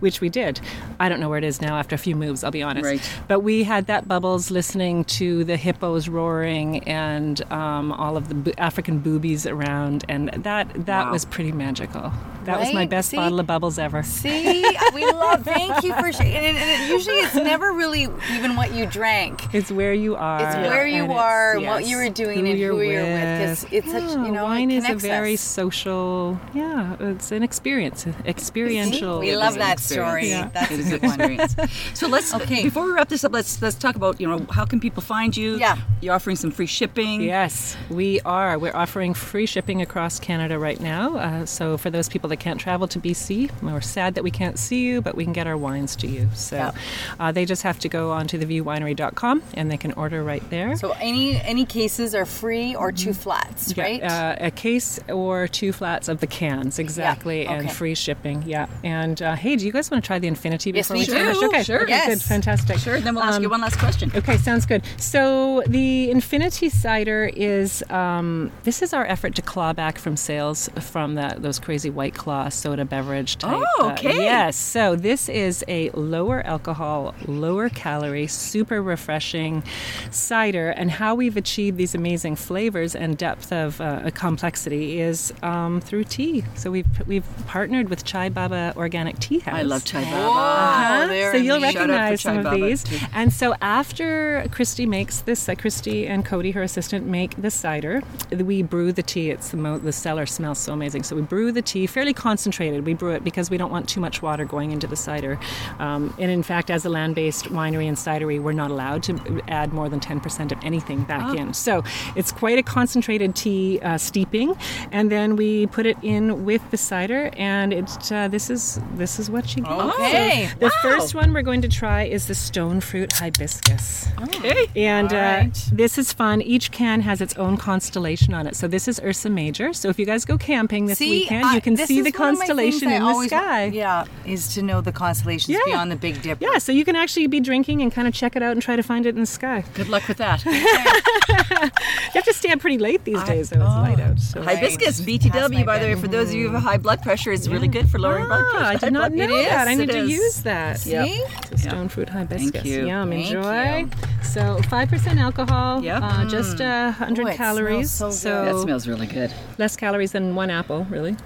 which 0.00 0.20
we 0.20 0.28
did. 0.28 0.60
I 0.98 1.08
don't 1.08 1.20
know 1.20 1.28
where 1.28 1.38
it 1.38 1.44
is 1.44 1.60
now 1.60 1.76
after 1.78 1.94
a 1.94 1.98
few 1.98 2.16
moves, 2.16 2.44
I'll 2.44 2.50
be 2.50 2.62
honest. 2.62 2.84
Right. 2.84 3.12
But 3.28 3.40
we 3.40 3.64
had 3.64 3.86
that 3.86 4.08
bubbles 4.08 4.50
listening 4.50 5.04
to 5.04 5.44
the 5.44 5.56
hippos 5.56 6.08
roaring 6.08 6.82
and 6.84 7.40
um, 7.52 7.92
all 7.92 8.16
of 8.16 8.44
the 8.44 8.58
African 8.58 8.98
boobies 8.98 9.46
around, 9.46 9.66
and 10.08 10.30
that 10.44 10.86
that 10.86 11.06
Wow. 11.06 11.12
was 11.12 11.24
pretty 11.24 11.52
magical. 11.52 12.12
That 12.46 12.60
was 12.60 12.72
my 12.72 12.82
Right? 12.82 12.90
best 12.90 13.08
See? 13.10 13.16
bottle 13.16 13.40
of 13.40 13.46
bubbles 13.48 13.76
ever. 13.76 14.04
See, 14.04 14.62
we 14.94 15.04
love. 15.04 15.42
Thank 15.44 15.82
you 15.82 15.92
for 15.94 16.12
sharing. 16.12 16.32
And, 16.36 16.56
and 16.56 16.70
it, 16.82 16.90
usually, 16.94 17.16
it's 17.16 17.34
never 17.34 17.72
really 17.72 18.02
even 18.36 18.54
what 18.54 18.72
you 18.72 18.86
drank. 18.86 19.52
It's 19.52 19.68
where 19.72 19.92
you 19.92 20.14
are. 20.14 20.40
It's 20.46 20.54
where 20.54 20.86
you 20.86 21.10
are, 21.12 21.56
and 21.56 21.66
what 21.66 21.88
you 21.88 21.96
were 21.96 22.08
doing, 22.08 22.46
and 22.46 22.56
you're 22.56 22.72
who 22.72 22.82
you're 22.82 23.02
with. 23.02 23.40
'cause 23.60 23.66
it's 23.72 23.90
such, 23.90 24.04
you 24.26 24.30
know, 24.30 24.44
wine 24.44 24.70
it 24.70 24.76
is 24.84 24.88
a 24.88 24.94
very 24.94 25.34
us. 25.34 25.40
social. 25.40 26.38
Yeah, 26.54 26.94
it's 27.00 27.32
an 27.32 27.42
experience, 27.42 28.06
experiential. 28.24 29.18
We 29.18 29.34
love 29.36 29.54
that 29.56 29.72
experience. 29.82 30.08
story. 30.08 30.28
Yeah. 30.30 30.48
That's 30.54 30.70
it 30.70 30.86
a 30.86 30.90
good 30.90 31.02
one. 31.02 31.20
experience. 31.20 31.56
So 31.94 32.06
let's 32.06 32.32
Okay. 32.32 32.62
before 32.62 32.84
we 32.86 32.92
wrap 32.92 33.08
this 33.08 33.24
up, 33.24 33.32
let's 33.32 33.60
let's 33.60 33.74
talk 33.74 33.96
about 33.96 34.20
you 34.20 34.28
know 34.30 34.46
how 34.52 34.64
can 34.64 34.78
people 34.78 35.02
find 35.02 35.36
you? 35.36 35.58
Yeah. 35.58 35.76
you're 36.00 36.14
offering 36.14 36.36
some 36.36 36.52
free 36.52 36.70
shipping. 36.78 37.22
Yes, 37.22 37.76
we 37.90 38.20
are. 38.24 38.56
We're 38.62 38.76
offering 38.84 39.14
free 39.14 39.46
shipping 39.46 39.65
across 39.76 40.20
Canada 40.20 40.58
right 40.58 40.80
now. 40.80 41.16
Uh, 41.16 41.44
so 41.44 41.76
for 41.76 41.90
those 41.90 42.08
people 42.08 42.28
that 42.30 42.36
can't 42.38 42.60
travel 42.60 42.86
to 42.88 43.00
BC, 43.00 43.50
we're 43.62 43.80
sad 43.80 44.14
that 44.14 44.22
we 44.22 44.30
can't 44.30 44.58
see 44.58 44.82
you, 44.86 45.02
but 45.02 45.14
we 45.16 45.24
can 45.24 45.32
get 45.32 45.46
our 45.48 45.56
wines 45.56 45.96
to 45.96 46.06
you. 46.06 46.28
So 46.34 46.56
Yeah. 46.56 46.70
uh, 47.18 47.32
they 47.32 47.44
just 47.44 47.62
have 47.64 47.78
to 47.80 47.88
go 47.88 48.12
onto 48.12 48.38
theviewwinery.com 48.38 49.42
and 49.54 49.70
they 49.70 49.76
can 49.76 49.92
order 49.92 50.22
right 50.22 50.48
there. 50.50 50.76
So 50.76 50.92
any 51.00 51.40
any 51.42 51.64
cases 51.66 52.14
are 52.14 52.24
free 52.24 52.74
or 52.76 52.92
two 52.92 53.12
flats, 53.12 53.74
Yeah, 53.76 53.82
right? 53.84 54.02
uh, 54.02 54.36
a 54.38 54.50
case 54.50 55.00
or 55.08 55.48
two 55.48 55.72
flats 55.72 56.08
of 56.08 56.20
the 56.20 56.26
cans, 56.28 56.78
exactly, 56.78 57.46
and 57.46 57.66
okay. 57.66 57.74
free 57.74 57.94
shipping. 57.94 58.44
Yeah. 58.46 58.66
And 58.84 59.20
uh, 59.20 59.34
hey, 59.34 59.56
do 59.56 59.66
you 59.66 59.72
guys 59.72 59.90
want 59.90 60.02
to 60.02 60.06
try 60.06 60.18
the 60.20 60.28
Infinity 60.28 60.70
Yes, 60.70 60.86
before 60.88 60.94
we 60.96 61.00
we 61.00 61.06
do. 61.06 61.12
finish? 61.12 61.36
Okay, 61.42 61.62
Sure. 61.64 61.82
okay, 61.82 61.90
Yes. 61.90 62.06
good, 62.08 62.22
fantastic. 62.22 62.78
Sure. 62.78 63.00
Then 63.00 63.14
we'll 63.14 63.24
ask 63.24 63.36
Um, 63.36 63.42
you 63.42 63.50
one 63.50 63.60
last 63.60 63.78
question. 63.78 64.12
Okay, 64.14 64.36
sounds 64.36 64.64
good. 64.66 64.82
So 64.96 65.62
the 65.66 66.10
Infinity 66.10 66.68
Cider 66.68 67.30
is 67.34 67.82
um, 67.90 68.50
this 68.64 68.82
is 68.82 68.92
our 68.92 69.06
effort 69.06 69.34
to 69.36 69.42
claw 69.56 69.72
back 69.72 69.98
from 69.98 70.18
sales 70.18 70.68
from 70.78 71.14
the, 71.14 71.34
those 71.38 71.58
crazy 71.58 71.88
white 71.88 72.12
Claw 72.12 72.50
soda 72.50 72.84
beverage 72.84 73.38
type. 73.38 73.64
Oh, 73.78 73.88
uh, 73.88 73.92
okay. 73.92 74.14
yes. 74.14 74.54
So 74.54 74.96
this 74.96 75.30
is 75.30 75.64
a 75.66 75.88
lower 75.92 76.42
alcohol, 76.46 77.14
lower 77.26 77.70
calorie, 77.70 78.26
super 78.26 78.82
refreshing 78.82 79.62
cider. 80.10 80.68
And 80.68 80.90
how 80.90 81.14
we've 81.14 81.38
achieved 81.38 81.78
these 81.78 81.94
amazing 81.94 82.36
flavors 82.36 82.94
and 82.94 83.16
depth 83.16 83.50
of 83.50 83.80
uh, 83.80 84.10
complexity 84.10 85.00
is 85.00 85.32
um, 85.42 85.80
through 85.80 86.04
tea. 86.04 86.44
So 86.54 86.70
we've 86.70 87.06
we've 87.06 87.24
partnered 87.46 87.88
with 87.88 88.04
Chai 88.04 88.28
Baba 88.28 88.74
Organic 88.76 89.18
Tea 89.20 89.38
House. 89.38 89.54
I 89.54 89.62
love 89.62 89.86
chai 89.86 90.04
baba. 90.04 90.16
Uh-huh. 90.16 91.06
they're 91.06 91.32
So 91.32 91.38
you'll 91.38 91.56
amazing. 91.56 91.80
Shout 91.80 91.90
out 91.90 91.96
for 91.96 92.02
recognize 92.10 92.20
Chai 92.20 92.42
some 92.42 92.46
of 92.46 92.60
these. 92.60 92.84
too. 92.84 93.06
And 93.14 93.32
so 93.32 93.54
after 93.62 94.46
Christy 94.50 94.84
makes 94.84 95.20
this, 95.20 95.48
uh, 95.48 95.54
Christy 95.54 96.06
and 96.06 96.26
Cody, 96.26 96.50
her 96.50 96.62
assistant, 96.62 97.06
make 97.06 97.40
the 97.40 97.50
cider, 97.50 98.02
we 98.30 98.62
brew 98.62 98.92
the 98.92 99.02
tea. 99.02 99.30
It's 99.30 99.45
the, 99.50 99.56
mo- 99.56 99.78
the 99.78 99.92
cellar 99.92 100.26
smells 100.26 100.58
so 100.58 100.72
amazing. 100.72 101.02
So 101.02 101.16
we 101.16 101.22
brew 101.22 101.52
the 101.52 101.62
tea 101.62 101.86
fairly 101.86 102.14
concentrated. 102.14 102.86
We 102.86 102.94
brew 102.94 103.12
it 103.12 103.24
because 103.24 103.50
we 103.50 103.56
don't 103.56 103.70
want 103.70 103.88
too 103.88 104.00
much 104.00 104.22
water 104.22 104.44
going 104.44 104.70
into 104.72 104.86
the 104.86 104.96
cider. 104.96 105.38
Um, 105.78 106.14
and 106.18 106.30
in 106.30 106.42
fact, 106.42 106.70
as 106.70 106.84
a 106.84 106.88
land-based 106.88 107.46
winery 107.46 107.86
and 107.86 107.96
cidery, 107.96 108.40
we're 108.40 108.52
not 108.52 108.70
allowed 108.70 109.02
to 109.04 109.42
add 109.48 109.72
more 109.72 109.88
than 109.88 110.00
10% 110.00 110.52
of 110.52 110.58
anything 110.64 111.02
back 111.04 111.36
in. 111.36 111.54
So 111.54 111.82
it's 112.14 112.32
quite 112.32 112.58
a 112.58 112.62
concentrated 112.62 113.34
tea 113.34 113.80
uh, 113.80 113.98
steeping, 113.98 114.56
and 114.92 115.10
then 115.10 115.36
we 115.36 115.66
put 115.68 115.86
it 115.86 115.96
in 116.02 116.44
with 116.44 116.62
the 116.70 116.76
cider, 116.76 117.30
and 117.36 117.72
it's 117.72 118.10
uh, 118.10 118.28
this 118.28 118.50
is 118.50 118.80
this 118.94 119.18
is 119.18 119.30
what 119.30 119.56
you 119.56 119.62
get. 119.62 119.72
Okay. 119.72 120.48
So 120.48 120.58
the 120.58 120.70
first 120.82 121.14
one 121.14 121.32
we're 121.32 121.42
going 121.42 121.62
to 121.62 121.68
try 121.68 122.04
is 122.04 122.26
the 122.26 122.34
stone 122.34 122.80
fruit 122.80 123.12
hibiscus. 123.12 124.08
Okay. 124.22 124.66
And 124.76 125.12
uh, 125.12 125.16
right. 125.16 125.68
this 125.72 125.98
is 125.98 126.12
fun. 126.12 126.42
Each 126.42 126.70
can 126.70 127.00
has 127.00 127.20
its 127.20 127.36
own 127.36 127.56
constellation 127.56 128.34
on 128.34 128.46
it. 128.46 128.56
So 128.56 128.68
this 128.68 128.88
is 128.88 129.00
Ursa 129.00 129.30
Major. 129.36 129.72
So 129.72 129.88
if 129.88 129.98
you 130.00 130.06
guys 130.06 130.24
go 130.24 130.36
camping 130.36 130.86
this 130.86 130.98
weekend, 130.98 131.44
I- 131.44 131.54
you 131.54 131.60
can 131.60 131.76
see 131.76 132.00
the 132.00 132.10
one 132.10 132.30
of 132.30 132.38
my 132.38 132.46
constellation 132.46 132.80
things 132.80 132.92
I 132.92 132.96
in 132.96 133.02
the 133.02 133.08
always 133.08 133.30
wa- 133.30 133.38
sky. 133.38 133.64
yeah, 133.66 134.04
is 134.24 134.52
to 134.54 134.62
know 134.62 134.80
the 134.80 134.90
constellations 134.90 135.50
Yeah. 135.56 135.60
beyond 135.64 135.92
the 135.92 135.96
Big 135.96 136.20
Dipper. 136.22 136.42
Yeah, 136.44 136.58
so 136.58 136.72
you 136.72 136.84
can 136.84 136.96
actually 136.96 137.28
be 137.28 137.38
drinking 137.38 137.82
and 137.82 137.92
kind 137.92 138.08
of 138.08 138.14
check 138.14 138.34
it 138.34 138.42
out 138.42 138.52
and 138.52 138.60
try 138.62 138.74
to 138.74 138.82
find 138.82 139.06
it 139.06 139.10
in 139.14 139.20
the 139.20 139.26
sky. 139.26 139.62
Good 139.74 139.88
luck 139.88 140.08
with 140.08 140.16
that. 140.16 140.42
You 142.16 142.20
have 142.22 142.24
to 142.24 142.32
stay 142.34 142.50
up 142.50 142.60
pretty 142.60 142.78
late 142.78 143.04
these 143.04 143.22
days, 143.24 143.50
though. 143.50 143.56
It's 143.60 143.66
light 143.66 144.00
out. 144.00 144.18
So. 144.18 144.42
Hibiscus, 144.42 145.00
Right. 145.06 145.20
Past 145.20 145.50
my 145.52 145.58
BTW, 145.60 145.66
by 145.66 145.78
the 145.78 145.86
way, 145.86 145.94
for 145.96 146.08
those 146.08 146.28
of 146.30 146.34
you 146.34 146.48
who 146.48 146.54
have 146.54 146.62
high 146.62 146.76
blood 146.78 147.02
pressure, 147.02 147.30
is 147.30 147.46
really 147.48 147.68
good 147.68 147.90
for 147.90 147.98
lowering 147.98 148.26
blood 148.26 148.42
Ah, 148.48 148.50
pressure. 148.52 148.66
I 148.66 148.76
did 148.76 148.92
not 148.92 149.12
know 149.12 149.24
It 149.24 149.48
that. 149.50 149.68
I 149.68 149.74
need 149.74 149.90
to 149.90 149.98
is. 149.98 150.10
use 150.10 150.40
that. 150.42 150.78
See? 150.80 150.94
It's 150.94 151.50
a 151.52 151.58
stone 151.68 151.88
fruit 151.88 152.08
hibiscus. 152.08 152.64
you. 152.64 152.86
Yum, 152.86 153.10
Thank 153.10 153.26
enjoy. 153.26 153.78
you. 153.80 153.90
So 154.22 154.60
five 154.70 154.88
percent 154.88 155.18
alcohol. 155.18 155.82
Yep. 155.82 156.02
Uh, 156.02 156.24
just 156.28 156.60
uh, 156.60 156.90
hundred 156.92 157.26
Oh, 157.26 157.30
it 157.30 157.36
calories. 157.36 157.90
smells 157.90 158.18
so. 158.20 158.44
That 158.44 158.62
smells 158.62 158.88
really 158.88 159.06
good. 159.06 159.25
Less 159.58 159.76
calories 159.76 160.12
than 160.12 160.34
one 160.34 160.50
apple, 160.50 160.84
really. 160.90 161.16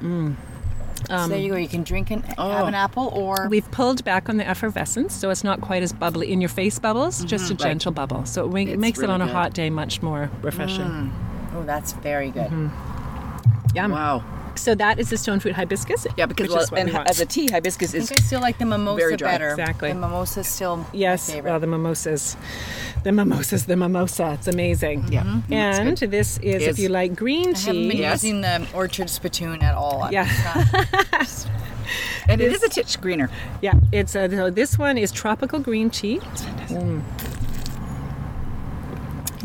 Mm. 0.00 0.36
Um, 1.08 1.22
so 1.24 1.28
there 1.28 1.38
you 1.38 1.50
go. 1.50 1.56
You 1.56 1.68
can 1.68 1.82
drink 1.84 2.10
and 2.10 2.24
have 2.24 2.66
an 2.68 2.74
oh. 2.74 2.78
apple, 2.78 3.08
or 3.14 3.48
We've 3.48 3.70
pulled 3.70 4.02
back 4.04 4.28
on 4.28 4.38
the 4.38 4.46
effervescence, 4.48 5.14
so 5.14 5.30
it's 5.30 5.44
not 5.44 5.60
quite 5.60 5.82
as 5.82 5.92
bubbly 5.92 6.32
in 6.32 6.40
your 6.40 6.48
face 6.48 6.78
bubbles, 6.78 7.24
just 7.24 7.44
mm-hmm. 7.44 7.52
a 7.52 7.56
Mm-hmm. 7.56 7.62
Right. 7.62 7.70
gentle 7.70 7.92
bubble. 7.92 8.24
So 8.26 8.46
it, 8.46 8.52
ma- 8.52 8.70
It's 8.72 8.80
makes 8.80 8.98
it 8.98 9.02
really 9.02 9.14
on 9.14 9.22
a 9.22 9.26
good. 9.26 9.34
hot 9.34 9.54
day 9.54 9.70
much 9.70 10.02
more 10.02 10.30
refreshing. 10.42 10.84
Mm. 10.84 11.10
oh, 11.54 11.62
that's 11.64 11.92
very 11.92 12.30
good. 12.30 12.50
Mm-hmm. 12.50 13.76
Yum. 13.76 13.90
Wow. 13.92 14.24
So 14.58 14.74
that 14.74 14.98
is 14.98 15.10
the 15.10 15.16
stone 15.16 15.40
fruit 15.40 15.54
hibiscus. 15.54 16.06
Yeah, 16.16 16.26
because 16.26 16.48
well, 16.50 16.80
and 16.80 16.90
we 16.92 16.96
as 16.98 17.20
a 17.20 17.26
tea, 17.26 17.48
hibiscus 17.48 17.94
I 17.94 17.98
is 17.98 18.08
think 18.08 18.20
I 18.20 18.24
still 18.24 18.40
like 18.40 18.58
the 18.58 18.64
mimosa 18.66 18.96
Very 19.00 19.16
dry. 19.16 19.32
better. 19.32 19.50
Exactly. 19.50 19.88
The 19.92 19.94
mimosa 19.98 20.40
is 20.40 20.48
still 20.48 20.76
my 20.78 20.84
Yes, 20.92 21.30
favorite. 21.30 21.50
well, 21.50 21.60
the 21.60 21.66
mimosas, 21.66 22.36
the 23.04 23.12
mimosas, 23.12 23.66
the 23.66 23.76
mimosa. 23.76 24.32
It's 24.34 24.48
amazing. 24.48 25.06
Yeah, 25.12 25.22
mm, 25.24 25.42
that's 25.48 25.78
and 25.78 25.98
good. 26.00 26.10
this 26.10 26.38
is, 26.38 26.62
Is- 26.62 26.68
if 26.68 26.78
you 26.78 26.88
like 26.88 27.14
green 27.14 27.54
tea. 27.54 27.70
I 27.70 27.72
haven't 27.74 27.88
been. 27.88 27.96
Yes. 27.98 28.22
using 28.24 28.40
the 28.40 28.66
orchard 28.74 29.10
spittoon 29.10 29.62
at 29.62 29.74
all. 29.74 30.08
Yeah. 30.10 30.26
It's 31.20 31.44
not- 31.46 31.52
and 32.28 32.40
it 32.40 32.50
is 32.50 32.62
a 32.64 32.68
titch 32.68 33.00
greener. 33.00 33.30
Yeah, 33.62 33.74
it's 33.92 34.16
uh, 34.16 34.28
so 34.28 34.50
this 34.50 34.76
one 34.78 34.98
is 34.98 35.12
tropical 35.12 35.60
green 35.60 35.88
tea. 35.90 36.18
Mm. 36.18 37.00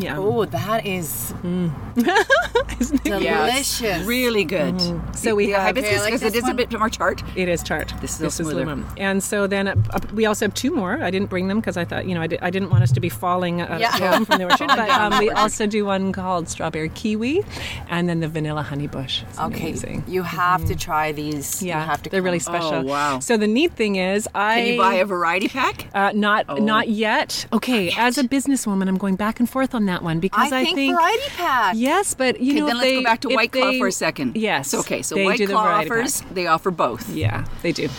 Yeah. 0.02 0.18
oh, 0.18 0.46
that 0.46 0.86
is 0.86 1.34
Isn't 1.44 3.06
it? 3.06 3.20
delicious. 3.22 4.06
Really 4.06 4.44
good. 4.44 4.80
So 5.16 5.36
we 5.36 5.48
the 5.48 5.52
have 5.54 5.64
hibiscus 5.76 5.92
Okay, 5.92 6.00
like 6.02 6.14
because 6.14 6.22
it 6.24 6.34
this 6.34 6.44
is 6.44 6.50
a 6.50 6.54
bit 6.54 6.72
more 6.78 6.90
tart. 6.90 7.22
It 7.36 7.48
is 7.48 7.62
tart. 7.62 7.94
This 8.02 8.16
is 8.16 8.22
a 8.22 8.32
smoother. 8.32 8.66
lemon. 8.66 8.86
And 8.98 9.24
so 9.24 9.46
then 9.48 9.68
uh, 9.68 9.76
uh, 9.92 10.00
we 10.14 10.26
also 10.26 10.46
have 10.46 10.54
two 10.54 10.72
more. 10.72 11.02
I 11.02 11.12
didn't 11.12 11.30
bring 11.30 11.48
them 11.48 11.60
because 11.60 11.78
I 11.78 11.86
thought, 11.86 12.06
you 12.08 12.16
know, 12.16 12.22
I, 12.22 12.28
di- 12.28 12.40
I 12.42 12.50
didn't 12.50 12.70
want 12.72 12.84
us 12.84 12.92
to 12.94 13.00
be 13.00 13.10
falling 13.10 13.62
out 13.62 13.80
Yeah. 13.80 14.24
from 14.24 14.38
the 14.40 14.46
orchard. 14.46 14.70
But 14.82 14.90
um, 14.90 15.20
we 15.20 15.30
also 15.30 15.68
do 15.68 15.86
one 15.86 16.12
called 16.14 16.48
strawberry 16.48 16.90
kiwi 16.90 17.44
and 17.90 18.08
then 18.10 18.20
the 18.22 18.28
vanilla 18.28 18.64
honey 18.64 18.88
bush. 18.88 19.24
It's 19.30 19.40
Okay, 19.40 19.70
amazing. 19.70 20.04
you 20.08 20.24
have 20.24 20.66
to 20.66 20.76
try 20.76 21.12
these. 21.12 21.62
Yeah, 21.62 21.80
you 21.82 21.86
have 21.86 22.02
to 22.04 22.10
they're 22.10 22.22
really 22.22 22.40
special. 22.40 22.74
Oh, 22.74 22.82
wow. 22.84 23.20
So 23.20 23.36
the 23.38 23.48
neat 23.48 23.74
thing 23.74 23.98
is, 23.98 24.28
I 24.34 24.62
Can 24.62 24.68
you 24.74 24.78
buy 24.80 24.94
a 24.96 25.06
variety 25.06 25.50
pack? 25.50 25.88
uh, 25.94 26.12
not 26.16 26.46
Oh. 26.50 26.56
not 26.56 26.88
yet. 26.90 27.46
Okay, 27.54 27.92
as 27.98 28.18
a 28.18 28.24
businesswoman, 28.24 28.88
I'm 28.88 28.98
going 28.98 29.16
back 29.16 29.40
and 29.40 29.50
forth 29.50 29.76
on 29.76 29.86
that 29.86 29.91
one 30.04 30.20
because 30.20 30.52
I 30.52 30.62
I, 30.62 30.66
think, 30.66 30.94
variety 30.94 31.30
pack. 31.36 31.74
Yes, 31.78 32.14
but 32.14 32.40
you 32.40 32.52
Okay, 32.54 32.60
know, 32.62 32.66
then 32.68 32.76
let's 32.78 32.86
they, 32.88 32.96
go 32.96 33.04
back 33.04 33.20
to 33.22 33.30
if 33.30 33.36
White 33.36 33.52
Claw 33.52 33.72
they- 33.72 33.80
for 33.80 33.88
a 33.88 33.92
second. 33.92 34.36
Yes. 34.38 34.74
okay, 34.74 35.02
so 35.02 35.16
they 35.16 35.26
White 35.26 35.38
do 35.38 35.48
the 35.48 35.54
Claw 35.54 35.64
variety 35.64 35.90
pack. 35.90 35.98
offers, 36.00 36.22
they 36.32 36.48
offer 36.48 36.72
both. 36.72 37.10
Yeah, 37.10 37.46
they 37.62 37.72
do. 37.72 37.90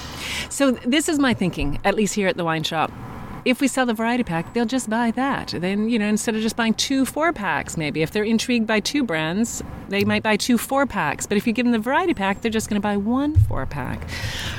So 0.49 0.73
this 0.73 1.09
is 1.09 1.19
my 1.19 1.35
thinking, 1.35 1.79
at 1.85 1.95
least 1.95 2.15
here 2.15 2.29
at 2.29 2.37
the 2.37 2.45
wine 2.45 2.63
shop. 2.63 2.91
If 3.45 3.61
we 3.61 3.67
sell 3.67 3.87
the 3.87 3.93
variety 3.95 4.23
pack, 4.23 4.55
they'll 4.55 4.65
just 4.67 4.89
buy 4.89 5.11
that. 5.13 5.49
Then, 5.49 5.89
you 5.89 5.99
know, 5.99 6.07
instead 6.07 6.37
of 6.37 6.43
just 6.43 6.55
buying 6.55 6.75
two 6.75 7.05
four 7.05 7.33
packs, 7.33 7.77
maybe 7.77 8.01
if 8.03 8.13
they're 8.13 8.23
intrigued 8.23 8.69
by 8.69 8.79
two 8.79 9.03
brands, 9.03 9.65
they 9.89 10.05
might 10.05 10.23
buy 10.23 10.37
two 10.37 10.57
four 10.57 10.87
packs. 10.87 11.27
But 11.27 11.37
if 11.39 11.45
you 11.49 11.53
give 11.53 11.67
them 11.67 11.73
the 11.73 11.81
variety 11.81 12.15
pack, 12.15 12.41
they're 12.41 12.53
just 12.53 12.69
going 12.71 12.81
to 12.81 12.87
buy 12.87 12.97
one 12.97 13.35
four 13.35 13.67
pack. 13.67 14.01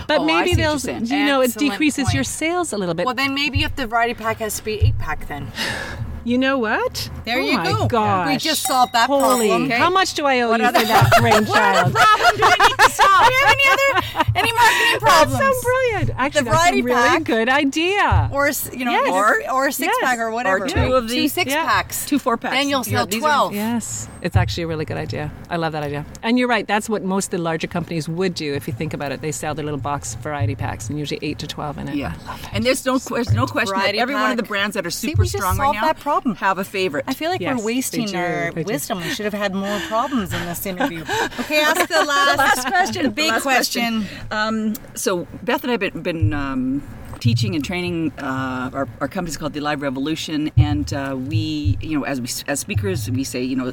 But 0.06 0.20
Oh, 0.20 0.26
maybe 0.26 0.54
they'll, 0.54 0.72
you're 0.72 0.80
saying. 0.80 1.04
know, 1.06 1.40
it 1.40 1.52
Excellent 1.52 1.72
decreases 1.72 2.14
your 2.14 2.26
sales 2.26 2.74
a 2.74 2.78
little 2.78 2.94
bit. 2.94 3.06
Well, 3.06 3.16
then 3.16 3.34
maybe 3.34 3.64
if 3.64 3.74
the 3.78 3.88
variety 3.88 4.16
pack 4.16 4.40
has 4.40 4.58
to 4.58 4.64
be 4.66 4.74
eight 4.82 4.98
pack, 5.00 5.30
then 5.30 5.50
you 6.24 6.38
know 6.38 6.58
what? 6.58 7.10
There 7.26 7.40
oh 7.40 7.42
you 7.46 7.58
my 7.58 7.64
go. 7.72 7.88
Gosh. 7.88 8.28
We 8.28 8.38
just 8.38 8.64
solved 8.64 8.94
that 8.94 9.08
Holy, 9.08 9.48
problem. 9.48 9.64
Okay. 9.66 9.78
How 9.78 9.90
much 9.90 10.14
do 10.14 10.26
I 10.26 10.42
owe 10.42 10.56
you 10.56 10.64
other- 10.64 10.80
for 10.80 10.86
that 10.86 11.12
brainchild? 11.20 11.94
problem 11.94 12.36
do 12.38 12.44
we 12.44 12.68
need 12.68 12.78
to 12.80 12.90
solve? 12.90 13.26
Do 13.28 13.34
you 13.34 13.46
have 13.46 13.56
any 13.58 13.70
other 13.74 14.30
any 14.36 14.54
marketing 14.54 15.00
problems? 15.00 15.40
That's 15.44 15.62
so 15.62 15.64
brilliant. 15.64 16.10
Actually, 16.18 16.44
The 16.46 16.50
that's 16.52 16.70
a 16.72 16.82
really 16.82 16.94
pack. 16.94 17.24
good 17.24 17.50
idea. 17.50 18.30
Or 18.32 18.50
you 18.74 18.86
know, 18.86 18.92
Yes. 18.92 19.10
or 19.12 19.52
or 19.52 19.68
a 19.68 19.72
six 19.72 19.88
Yes. 20.00 20.10
pack 20.10 20.20
or 20.20 20.32
whatever. 20.32 20.64
Or 20.66 20.68
two 20.68 20.94
of 20.96 21.04
two 21.08 21.16
these. 21.16 21.34
six 21.34 21.52
Yeah. 21.52 21.66
packs, 21.66 22.06
Two 22.06 22.20
four 22.20 22.38
packs. 22.38 22.56
Then 22.56 22.70
you'll 22.70 22.84
Yeah, 22.88 22.98
sell 23.00 23.06
these 23.06 23.16
are- 23.18 23.28
twelve. 23.28 23.54
Yes, 23.56 24.08
it's 24.22 24.36
actually 24.36 24.64
a 24.64 24.68
really 24.68 24.86
good 24.86 24.98
idea. 24.98 25.32
I 25.50 25.56
love 25.58 25.72
that 25.74 25.84
idea. 25.84 26.06
And 26.24 26.38
you're 26.40 26.48
right, 26.48 26.68
that's 26.68 26.90
what 26.90 27.04
most 27.04 27.26
of 27.28 27.32
the 27.32 27.38
larger 27.40 27.68
companies 27.68 28.08
would 28.10 28.34
do 28.36 28.54
if 28.54 28.68
you 28.68 28.74
think 28.74 28.94
about 28.94 29.12
it. 29.12 29.22
They 29.22 29.32
sell 29.32 29.54
their 29.56 29.66
little 29.66 29.80
box 29.80 30.16
variety 30.16 30.56
packs 30.56 30.90
and 30.90 30.98
usually 31.00 31.20
8 31.22 31.40
to 31.40 31.48
12 31.48 31.78
in 31.78 31.90
it. 31.90 31.96
Yeah, 31.96 32.14
love 32.28 32.42
it. 32.44 32.50
and 32.54 32.64
there's 32.66 32.86
no 32.86 32.98
there's 32.98 33.32
no 33.34 33.46
question 33.46 33.74
that 33.76 33.82
Variety 33.82 34.00
every 34.00 34.16
one 34.16 34.32
of 34.32 34.38
the 34.38 34.44
brands 34.44 34.74
that 34.76 34.86
are 34.86 34.92
See, 34.92 35.10
super 35.10 35.22
we 35.22 35.26
just 35.28 35.38
strong 35.38 35.58
right 35.58 35.66
solved 35.66 35.76
now 35.78 35.86
that 35.88 36.00
problem. 36.14 36.36
have 36.38 36.57
a 36.57 36.64
favorite. 36.64 37.05
I 37.07 37.14
feel 37.14 37.30
like 37.30 37.41
Yes, 37.41 37.57
we're 37.59 37.66
wasting 37.66 38.16
our 38.16 38.51
they 38.51 38.64
do. 38.64 38.74
wisdom. 38.74 38.99
We 38.99 39.09
should 39.09 39.26
have 39.26 39.34
had 39.34 39.53
more 39.53 39.80
problems 39.88 40.34
in 40.34 40.45
this 40.45 40.66
interview. 40.66 41.03
Okay, 41.39 41.61
ask 41.61 41.88
the 41.88 42.03
last, 42.03 42.38
last 42.45 42.68
question. 42.68 43.11
Big 43.11 43.32
last 43.32 43.41
question. 43.43 44.05
Um, 44.32 44.76
so 44.95 45.28
Beth 45.41 45.64
and 45.64 45.72
I 45.72 45.74
have 45.74 45.80
been, 45.80 46.01
been 46.01 46.34
um, 46.34 46.84
teaching 47.24 47.56
and 47.56 47.64
training. 47.64 48.12
Uh, 48.20 48.70
our, 48.74 48.88
our 49.00 49.10
is 49.24 49.38
called 49.38 49.54
the 49.54 49.60
Alive 49.62 49.82
Revolution, 49.82 50.52
and 50.58 50.94
uh, 50.94 51.16
we, 51.18 51.78
you 51.80 51.98
know, 51.98 52.04
as 52.04 52.20
we 52.20 52.28
as 52.52 52.60
speakers, 52.60 53.10
we 53.10 53.24
say, 53.24 53.42
you 53.42 53.56
know, 53.56 53.72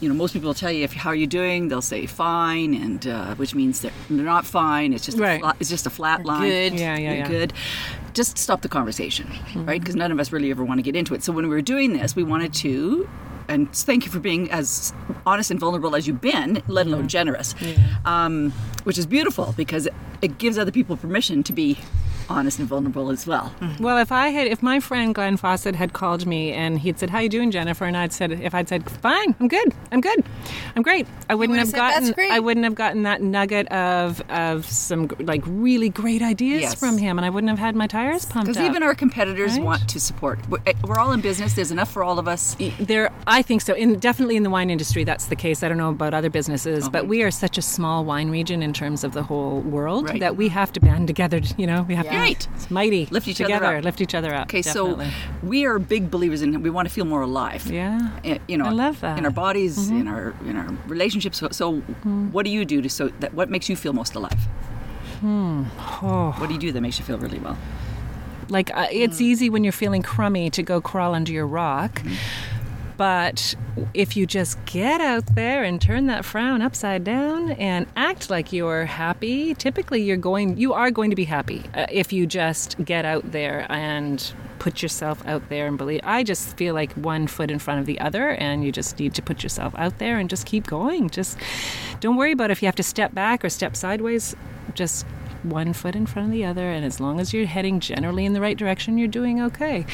you 0.00 0.08
know, 0.08 0.14
most 0.14 0.32
people 0.32 0.46
will 0.48 0.54
tell 0.54 0.72
you 0.72 0.82
if 0.82 0.94
how 0.94 1.10
are 1.10 1.14
you 1.14 1.26
doing, 1.26 1.68
they'll 1.68 1.82
say 1.82 2.06
fine, 2.06 2.72
and 2.72 3.06
uh, 3.06 3.34
which 3.34 3.54
means 3.54 3.82
that 3.82 3.92
they're 4.08 4.24
not 4.24 4.46
fine. 4.46 4.94
It's 4.94 5.04
just 5.04 5.18
Right. 5.18 5.36
a 5.36 5.40
flat, 5.40 5.56
it's 5.60 5.68
just 5.68 5.86
a 5.86 5.90
flat 5.90 6.24
line. 6.24 6.48
good. 6.48 6.72
Yeah, 6.80 6.96
yeah, 6.96 7.08
You're 7.10 7.14
yeah. 7.16 7.28
good. 7.28 7.52
Just 8.14 8.38
stop 8.38 8.62
the 8.62 8.70
conversation, 8.70 9.30
right? 9.54 9.78
Because 9.78 9.94
none 9.94 10.10
of 10.10 10.18
us 10.18 10.32
really 10.32 10.50
ever 10.50 10.64
want 10.64 10.78
to 10.78 10.82
get 10.82 10.96
into 10.96 11.14
it. 11.14 11.22
So 11.22 11.30
when 11.32 11.44
we 11.44 11.50
were 11.54 11.60
doing 11.60 11.92
this, 11.92 12.16
we 12.16 12.22
wanted 12.22 12.54
to. 12.54 13.06
And 13.48 13.70
thank 13.74 14.06
you 14.06 14.10
for 14.10 14.20
being 14.20 14.50
as 14.50 14.94
honest 15.26 15.50
and 15.50 15.60
vulnerable 15.60 15.94
as 15.94 16.06
you've 16.06 16.20
been, 16.22 16.62
let 16.68 16.86
alone 16.86 17.08
generous, 17.08 17.54
um, 18.06 18.50
which 18.84 18.96
is 18.96 19.04
beautiful 19.04 19.52
because 19.58 19.88
it 20.22 20.38
gives 20.38 20.56
other 20.56 20.70
people 20.70 20.96
permission 20.96 21.42
to 21.42 21.52
be 21.52 21.76
honest 22.28 22.58
and 22.58 22.68
vulnerable 22.68 23.10
as 23.10 23.26
well. 23.26 23.52
Well, 23.80 23.98
if 23.98 24.12
I 24.12 24.28
had, 24.28 24.46
if 24.46 24.62
my 24.62 24.80
friend 24.80 25.14
Glenn 25.14 25.36
Fawcett 25.36 25.74
had 25.74 25.92
called 25.92 26.26
me 26.26 26.52
and 26.52 26.78
he'd 26.78 26.98
said, 26.98 27.10
"How 27.10 27.18
you 27.20 27.28
doing, 27.28 27.50
Jennifer?" 27.50 27.84
and 27.84 27.96
I'd 27.96 28.12
said, 28.12 28.32
if 28.32 28.54
I'd 28.54 28.68
said, 28.68 28.88
"Fine, 28.90 29.34
I'm 29.40 29.48
good, 29.48 29.72
I'm 29.90 30.00
good, 30.00 30.24
I'm 30.76 30.82
great," 30.82 31.06
I 31.30 31.34
wouldn't 31.34 31.56
would've 31.58 31.70
said, 31.70 31.76
gotten. 31.76 32.14
I 32.30 32.40
wouldn't 32.40 32.64
have 32.64 32.74
gotten 32.74 33.02
that 33.04 33.22
nugget 33.22 33.66
of 33.68 34.20
of 34.30 34.66
some 34.66 35.08
like 35.20 35.42
really 35.46 35.88
great 35.88 36.22
ideas 36.22 36.62
Yes. 36.62 36.74
from 36.74 36.98
him, 36.98 37.18
and 37.18 37.24
I 37.26 37.30
wouldn't 37.30 37.50
have 37.50 37.58
had 37.58 37.74
my 37.76 37.86
tires 37.86 38.24
pumped 38.24 38.48
Because 38.48 38.62
even 38.68 38.82
our 38.82 38.94
competitors 38.94 39.52
Right. 39.52 39.62
want 39.64 39.88
to 39.88 40.00
support. 40.00 40.38
We're, 40.48 40.58
eh, 40.66 40.72
we're 40.84 40.98
all 40.98 41.12
in 41.12 41.20
business. 41.20 41.54
There's 41.54 41.70
enough 41.70 41.90
for 41.92 42.02
all 42.04 42.18
of 42.18 42.28
us. 42.28 42.56
there 42.80 43.10
i 43.26 43.42
think 43.42 43.60
so 43.62 43.74
in 43.74 43.98
definitely 43.98 44.36
in 44.36 44.42
the 44.42 44.50
wine 44.50 44.70
industry 44.70 45.04
that's 45.04 45.26
the 45.26 45.36
case 45.36 45.62
i 45.62 45.68
don't 45.68 45.78
know 45.78 45.90
about 45.90 46.14
other 46.14 46.30
businesses 46.30 46.84
Uh-huh. 46.84 46.90
but 46.90 47.06
we 47.06 47.22
are 47.22 47.30
such 47.30 47.56
a 47.58 47.62
small 47.62 48.04
wine 48.04 48.30
region 48.30 48.62
in 48.62 48.72
terms 48.72 49.04
of 49.04 49.12
the 49.12 49.22
whole 49.22 49.60
world 49.60 50.08
Right. 50.08 50.20
that 50.20 50.36
we 50.36 50.48
have 50.48 50.72
to 50.72 50.80
band 50.80 51.06
together 51.06 51.40
you 51.56 51.66
know 51.66 51.84
we 51.88 51.94
have 51.94 52.06
Great. 52.18 52.48
It's 52.54 52.70
mighty. 52.70 53.06
Lift 53.10 53.28
each 53.28 53.40
other 53.40 53.64
up. 53.64 53.84
Lift 53.84 54.00
each 54.00 54.14
other 54.14 54.32
up. 54.34 54.44
Okay, 54.48 54.62
definitely. 54.62 55.06
so 55.06 55.46
we 55.46 55.64
are 55.66 55.78
big 55.78 56.10
believers 56.10 56.42
in 56.42 56.62
we 56.62 56.70
want 56.70 56.88
to 56.88 56.94
feel 56.94 57.04
more 57.04 57.22
alive. 57.22 57.66
Yeah. 57.70 58.10
Eh, 58.24 58.38
You 58.48 58.58
know, 58.58 58.66
I 58.66 58.70
love 58.70 59.00
that. 59.00 59.10
Mm-hmm. 59.10 59.18
in 59.18 59.24
our 59.24 59.30
bodies, 59.30 59.88
in 59.90 60.06
our 60.08 60.34
in 60.46 60.56
our 60.56 60.68
relationships. 60.86 61.38
So, 61.38 61.48
so 61.50 61.76
what 62.32 62.44
do 62.44 62.50
you 62.50 62.64
do 62.64 62.80
to 62.82 62.88
so 62.88 63.08
that 63.20 63.34
what 63.34 63.48
makes 63.50 63.68
you 63.68 63.76
feel 63.76 63.92
most 63.92 64.14
alive? 64.14 64.38
Hmm. 65.20 65.64
Oh. 66.02 66.34
What 66.38 66.48
do 66.48 66.54
you 66.54 66.60
do 66.60 66.72
that 66.72 66.80
makes 66.80 66.98
you 66.98 67.04
feel 67.04 67.18
really 67.18 67.38
well? 67.38 67.56
Like 68.48 68.70
uh, 68.76 68.86
it's 68.90 69.20
easy 69.20 69.48
when 69.48 69.64
you're 69.64 69.72
feeling 69.72 70.02
crummy 70.02 70.50
to 70.50 70.62
go 70.62 70.80
crawl 70.80 71.14
under 71.14 71.32
your 71.32 71.46
rock. 71.46 72.02
But 73.02 73.56
if 73.94 74.16
you 74.16 74.26
just 74.26 74.64
get 74.64 75.00
out 75.00 75.34
there 75.34 75.64
and 75.64 75.80
turn 75.82 76.06
that 76.06 76.24
frown 76.24 76.62
upside 76.62 77.02
down 77.02 77.50
and 77.50 77.84
act 77.96 78.30
like 78.30 78.52
you're 78.52 78.84
happy, 78.84 79.54
typically 79.54 80.02
you're 80.02 80.16
going 80.16 80.56
you 80.56 80.72
are 80.72 80.92
going 80.92 81.10
to 81.10 81.16
be 81.16 81.24
happy 81.24 81.64
uh, 81.74 81.86
if 81.90 82.12
you 82.12 82.28
just 82.28 82.76
get 82.84 83.04
out 83.04 83.32
there 83.32 83.66
and 83.68 84.32
put 84.60 84.82
yourself 84.82 85.20
out 85.26 85.48
there 85.48 85.66
and 85.66 85.76
believe. 85.78 86.00
I 86.04 86.22
just 86.22 86.56
feel 86.56 86.74
like 86.74 86.92
one 86.92 87.26
foot 87.26 87.50
in 87.50 87.58
front 87.58 87.80
of 87.80 87.86
the 87.86 87.98
other 87.98 88.28
and 88.34 88.62
you 88.64 88.70
just 88.70 89.00
need 89.00 89.14
to 89.14 89.22
put 89.22 89.42
yourself 89.42 89.74
out 89.76 89.98
there 89.98 90.20
and 90.20 90.30
just 90.30 90.46
keep 90.46 90.68
going. 90.68 91.10
Just 91.10 91.36
don't 91.98 92.14
worry 92.14 92.30
about 92.30 92.52
if 92.52 92.62
you 92.62 92.66
have 92.66 92.76
to 92.76 92.84
step 92.84 93.12
back 93.12 93.44
or 93.44 93.50
step 93.50 93.74
sideways. 93.74 94.36
Just 94.74 95.06
one 95.42 95.72
foot 95.72 95.96
in 95.96 96.06
front 96.06 96.28
of 96.28 96.32
the 96.32 96.44
other, 96.44 96.70
and 96.70 96.84
as 96.84 97.00
long 97.00 97.18
as 97.18 97.32
you're 97.32 97.46
heading 97.46 97.80
generally 97.80 98.24
in 98.24 98.32
the 98.32 98.40
right 98.40 98.56
direction, 98.56 98.96
you're 98.96 99.08
doing 99.08 99.42
okay. 99.42 99.84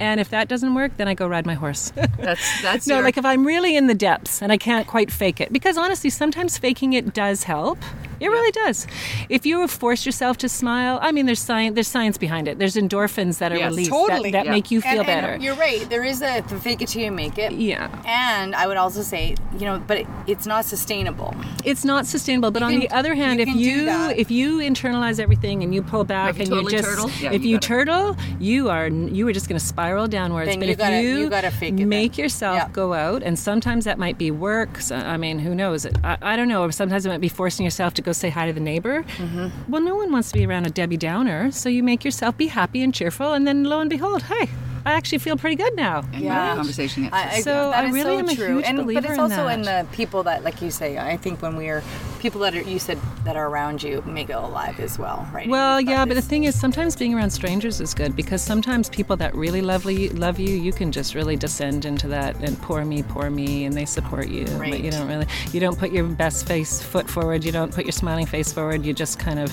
And 0.00 0.20
if 0.20 0.30
that 0.30 0.48
doesn't 0.48 0.74
work, 0.74 0.96
then 0.96 1.06
I 1.08 1.14
go 1.14 1.26
ride 1.26 1.46
my 1.46 1.54
horse. 1.54 1.92
That's 2.18 2.62
that's 2.62 2.86
no, 2.86 2.96
your- 2.96 3.04
like 3.04 3.16
if 3.16 3.24
I'm 3.24 3.46
really 3.46 3.76
in 3.76 3.86
the 3.86 3.94
depths 3.94 4.42
and 4.42 4.50
I 4.52 4.56
can't 4.58 4.86
quite 4.86 5.10
fake 5.10 5.40
it, 5.40 5.52
because 5.52 5.76
honestly, 5.76 6.10
sometimes 6.10 6.58
faking 6.58 6.92
it 6.92 7.12
does 7.14 7.44
help. 7.44 7.78
It 8.22 8.28
really 8.28 8.52
does. 8.52 8.86
If 9.28 9.44
you 9.46 9.60
have 9.60 9.70
forced 9.70 10.06
yourself 10.06 10.36
to 10.38 10.48
smile, 10.48 10.98
I 11.02 11.12
mean, 11.12 11.26
there's 11.26 11.40
science. 11.40 11.74
There's 11.74 11.88
science 11.88 12.18
behind 12.18 12.48
it. 12.48 12.58
There's 12.58 12.76
endorphins 12.76 13.38
that 13.38 13.52
are 13.52 13.56
Yes. 13.56 13.70
released 13.70 13.90
Totally. 13.90 14.30
that, 14.30 14.38
that 14.38 14.44
Yeah. 14.46 14.50
make 14.52 14.70
you 14.70 14.80
feel 14.80 15.00
and, 15.00 15.00
and 15.00 15.06
better. 15.06 15.36
you're 15.44 15.54
right. 15.56 15.88
There 15.90 16.04
is 16.04 16.22
a 16.22 16.40
the 16.48 16.56
fake 16.58 16.82
it 16.82 16.88
till 16.88 17.02
you 17.02 17.10
make 17.12 17.38
it. 17.38 17.52
Yeah. 17.52 17.88
And 18.06 18.54
I 18.54 18.66
would 18.66 18.76
also 18.76 19.02
say, 19.02 19.34
you 19.58 19.64
know, 19.66 19.82
but 19.86 19.98
it, 19.98 20.06
it's 20.26 20.46
not 20.46 20.64
sustainable. 20.64 21.34
it's 21.64 21.84
not 21.84 22.06
sustainable. 22.06 22.50
But 22.50 22.60
You 22.62 22.66
on 22.66 22.72
can- 22.72 22.80
the 22.80 22.90
other 22.90 23.14
hand, 23.14 23.40
you 23.40 23.46
if 23.46 23.56
you 23.56 24.10
if 24.22 24.30
you 24.30 24.58
internalize 24.58 25.18
everything 25.20 25.62
and 25.62 25.74
you 25.74 25.82
pull 25.82 26.04
back 26.04 26.38
and 26.38 26.48
totally 26.48 26.74
you 26.76 26.82
just 26.82 27.20
yeah, 27.22 27.32
if 27.32 27.42
you 27.44 27.50
you, 27.52 27.58
turtle, 27.58 28.16
you 28.40 28.68
are 28.70 28.88
you 28.88 29.26
are 29.28 29.32
just 29.32 29.48
going 29.48 29.58
to 29.58 29.64
spiral 29.64 30.06
downwards. 30.06 30.48
Then 30.48 30.58
but 30.60 30.66
you 30.68 30.72
if 30.72 30.78
gotta- 30.78 31.02
you, 31.02 31.28
gotta 31.30 31.50
fake 31.50 31.74
it 31.74 31.76
then. 31.78 31.88
make 31.88 32.16
yourself 32.18 32.56
Yeah. 32.56 32.68
go 32.72 32.94
out, 32.94 33.22
and 33.22 33.38
sometimes 33.38 33.84
that 33.84 33.98
might 33.98 34.16
be 34.18 34.30
work. 34.30 34.80
So, 34.80 34.96
I 34.96 35.16
mean, 35.16 35.38
who 35.38 35.54
knows? 35.54 35.86
I, 36.04 36.16
I 36.22 36.36
don't 36.36 36.48
know. 36.48 36.70
Sometimes 36.70 37.04
it 37.06 37.08
might 37.08 37.20
be 37.20 37.28
forcing 37.28 37.64
yourself 37.64 37.94
to 37.94 38.02
go 38.02 38.11
say 38.14 38.30
hi 38.30 38.46
to 38.46 38.52
the 38.52 38.60
neighbor. 38.60 39.02
Mm-hmm. 39.02 39.70
Well, 39.70 39.82
no 39.82 39.94
one 39.96 40.12
wants 40.12 40.30
to 40.32 40.38
be 40.38 40.46
around 40.46 40.66
a 40.66 40.70
Debbie 40.70 40.96
Downer, 40.96 41.50
so 41.50 41.68
you 41.68 41.82
make 41.82 42.04
yourself 42.04 42.36
be 42.36 42.46
happy 42.48 42.82
and 42.82 42.94
cheerful, 42.94 43.32
and 43.32 43.46
then 43.46 43.64
lo 43.64 43.80
and 43.80 43.90
behold, 43.90 44.22
hey, 44.24 44.48
I 44.84 44.92
actually 44.94 45.18
feel 45.18 45.36
pretty 45.36 45.56
good 45.56 45.76
now. 45.76 46.02
and 46.12 46.22
yeah. 46.24 46.54
conversation. 46.56 47.08
I, 47.12 47.36
I, 47.36 47.40
So 47.40 47.70
that 47.70 47.84
I 47.84 47.86
is 47.88 47.94
really 47.94 48.16
so 48.16 48.18
am 48.18 48.28
a 48.28 48.34
true. 48.34 48.56
huge 48.56 48.64
and, 48.66 48.78
believer 48.78 49.00
But 49.02 49.10
it's 49.10 49.18
also 49.18 49.46
in 49.48 49.62
that. 49.62 49.90
the 49.90 49.96
people 49.96 50.24
that, 50.24 50.42
like 50.42 50.60
you 50.60 50.70
say, 50.70 50.98
I 50.98 51.16
think 51.16 51.40
when 51.40 51.56
we 51.56 51.68
are 51.68 51.82
people 52.22 52.40
that 52.40 52.54
are 52.54 52.62
you 52.62 52.78
said 52.78 52.98
that 53.24 53.36
are 53.36 53.48
around 53.48 53.82
you 53.82 54.00
may 54.06 54.22
go 54.22 54.44
alive 54.44 54.78
as 54.78 54.96
well, 54.96 55.28
right? 55.32 55.48
Well, 55.48 55.80
yeah, 55.80 56.04
but 56.04 56.14
the 56.14 56.22
thing 56.22 56.44
is, 56.44 56.58
sometimes 56.58 56.94
being 56.94 57.12
around 57.14 57.30
strangers 57.30 57.80
is 57.80 57.92
good 57.94 58.14
because 58.14 58.40
sometimes 58.40 58.88
people 58.88 59.16
that 59.16 59.34
really 59.34 59.60
love 59.60 59.84
you, 59.90 60.08
love 60.10 60.38
you, 60.38 60.54
you 60.54 60.72
can 60.72 60.92
just 60.92 61.16
really 61.16 61.34
descend 61.34 61.84
into 61.84 62.06
that 62.08 62.36
and 62.36 62.56
poor 62.62 62.84
me, 62.84 63.02
poor 63.02 63.28
me, 63.28 63.64
and 63.64 63.74
they 63.74 63.84
support 63.84 64.28
you. 64.28 64.44
But 64.44 64.80
you 64.80 64.92
don't 64.92 65.08
really, 65.08 65.26
you 65.52 65.58
don't 65.58 65.76
put 65.76 65.90
your 65.90 66.04
best 66.04 66.46
face 66.46 66.80
foot 66.80 67.10
forward. 67.10 67.44
You 67.44 67.50
don't 67.50 67.74
put 67.74 67.84
your 67.84 67.92
smiling 67.92 68.26
face 68.26 68.52
forward. 68.52 68.86
You 68.86 68.92
just 68.92 69.18
kind 69.18 69.40
of, 69.40 69.52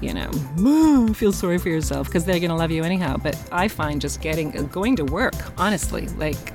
you 0.00 0.14
know, 0.14 0.30
"Moo," 0.56 1.12
feel 1.12 1.32
sorry 1.32 1.58
for 1.58 1.68
yourself 1.68 2.06
because 2.06 2.24
they're 2.24 2.40
going 2.40 2.50
to 2.50 2.56
love 2.56 2.70
you 2.70 2.84
anyhow. 2.84 3.18
But 3.22 3.36
I 3.52 3.68
find 3.68 4.00
just 4.00 4.22
getting 4.22 4.50
going 4.68 4.96
to 4.96 5.04
work, 5.04 5.34
honestly, 5.58 6.08
like. 6.16 6.54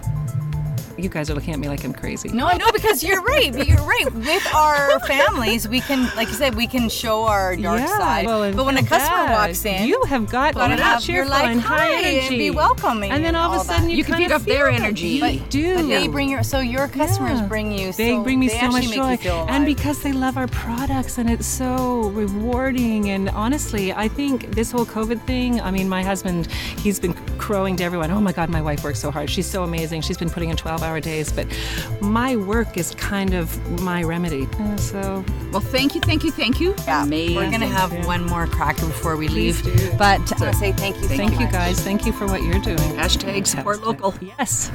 You 0.97 1.09
guys 1.09 1.29
are 1.29 1.33
looking 1.33 1.53
at 1.53 1.59
me 1.59 1.67
like 1.67 1.83
I'm 1.83 1.93
crazy. 1.93 2.29
No, 2.29 2.45
I 2.47 2.55
know 2.57 2.71
because 2.71 3.03
you're 3.03 3.21
right. 3.21 3.51
But 3.51 3.67
you're 3.67 3.77
right. 3.83 4.05
With 4.13 4.53
our 4.53 4.99
families, 5.07 5.67
we 5.67 5.79
can, 5.81 6.03
like 6.15 6.27
you 6.27 6.35
said, 6.35 6.53
we 6.55 6.67
can 6.67 6.87
show 6.87 7.23
our 7.25 7.55
dark 7.55 7.79
yeah, 7.81 7.97
side. 7.97 8.25
well, 8.27 8.53
but 8.53 8.65
when 8.65 8.77
a 8.77 8.83
customer 8.83 9.25
bad. 9.25 9.47
walks 9.47 9.65
in, 9.65 9.87
you 9.87 10.03
have 10.03 10.29
got 10.29 10.53
gotta 10.53 10.75
be 10.75 10.81
you're 10.81 10.99
cheerful 10.99 11.31
like, 11.31 11.45
and 11.47 11.59
high 11.61 11.77
"Hi," 11.87 12.01
and 12.25 12.29
be 12.37 12.51
welcoming 12.51 13.11
and 13.11 13.23
then 13.25 13.29
and 13.35 13.37
all 13.37 13.53
of 13.53 13.61
a 13.61 13.65
sudden 13.65 13.89
you, 13.89 13.97
You 13.97 14.03
can 14.03 14.13
kind 14.13 14.23
feed 14.25 14.31
of 14.31 14.41
off 14.41 14.45
their 14.47 14.65
feel 14.67 14.73
that. 14.79 14.83
energy. 14.83 15.07
You 15.07 15.19
But- 15.21 15.49
do. 15.49 15.75
But 15.77 15.87
they 15.87 16.07
bring 16.07 16.29
your 16.29 16.43
so 16.43 16.59
your 16.59 16.87
customers 16.87 17.39
Yeah. 17.39 17.47
bring 17.47 17.71
you. 17.71 17.91
They 17.91 18.11
so, 18.11 18.23
bring 18.23 18.39
me 18.39 18.47
they 18.49 18.59
so 18.59 18.67
much 18.67 18.83
actually 18.83 18.95
joy, 18.97 19.07
make 19.07 19.23
you 19.23 19.31
feel 19.31 19.45
and 19.49 19.65
because 19.65 20.01
they 20.03 20.11
love 20.13 20.37
our 20.37 20.47
products, 20.47 21.17
and 21.17 21.27
it's 21.29 21.47
so 21.47 22.09
rewarding. 22.09 23.09
And 23.09 23.29
honestly, 23.29 23.91
I 23.93 24.07
think 24.07 24.51
this 24.51 24.71
whole 24.71 24.85
COVID 24.85 25.21
thing. 25.25 25.59
I 25.59 25.71
mean, 25.71 25.89
my 25.89 26.03
husband, 26.03 26.47
he's 26.79 26.99
been 26.99 27.13
crowing 27.39 27.75
to 27.77 27.83
everyone. 27.83 28.11
Oh 28.11 28.21
my 28.21 28.31
God, 28.31 28.49
my 28.49 28.61
wife 28.61 28.83
works 28.83 28.99
so 28.99 29.09
hard. 29.11 29.29
She's 29.29 29.47
so 29.49 29.63
amazing. 29.63 30.01
She's 30.01 30.17
been 30.17 30.29
putting 30.29 30.49
in 30.49 30.55
12-hour 30.83 30.99
days, 30.99 31.31
but 31.31 31.47
my 32.01 32.35
work 32.35 32.77
is 32.77 32.93
kind 32.95 33.33
of 33.33 33.47
my 33.81 34.03
remedy. 34.03 34.47
Uh, 34.59 34.77
so 34.77 35.23
well, 35.51 35.61
thank 35.61 35.95
you, 35.95 36.01
thank 36.01 36.23
you, 36.23 36.31
thank 36.31 36.59
you. 36.59 36.75
Yeah, 36.85 37.03
Amazing. 37.03 37.35
we're 37.35 37.51
gonna 37.51 37.67
have 37.67 37.93
Yeah. 37.93 38.05
one 38.05 38.25
more 38.25 38.47
cracker 38.47 38.85
before 38.85 39.15
we 39.15 39.27
Please 39.27 39.63
leave. 39.63 39.77
do. 39.91 39.97
But 39.97 40.19
I 40.33 40.43
want 40.45 40.53
to 40.53 40.59
say 40.59 40.71
thank 40.73 40.97
you. 40.97 41.03
so 41.03 41.07
thank 41.15 41.33
you 41.33 41.45
much. 41.45 41.51
guys. 41.51 41.79
Thank 41.79 42.05
you 42.05 42.11
for 42.11 42.25
what 42.27 42.43
you're 42.43 42.59
doing. 42.59 42.77
Hashtag 42.97 43.47
support 43.47 43.81
local. 43.81 44.13
Yes. 44.21 44.71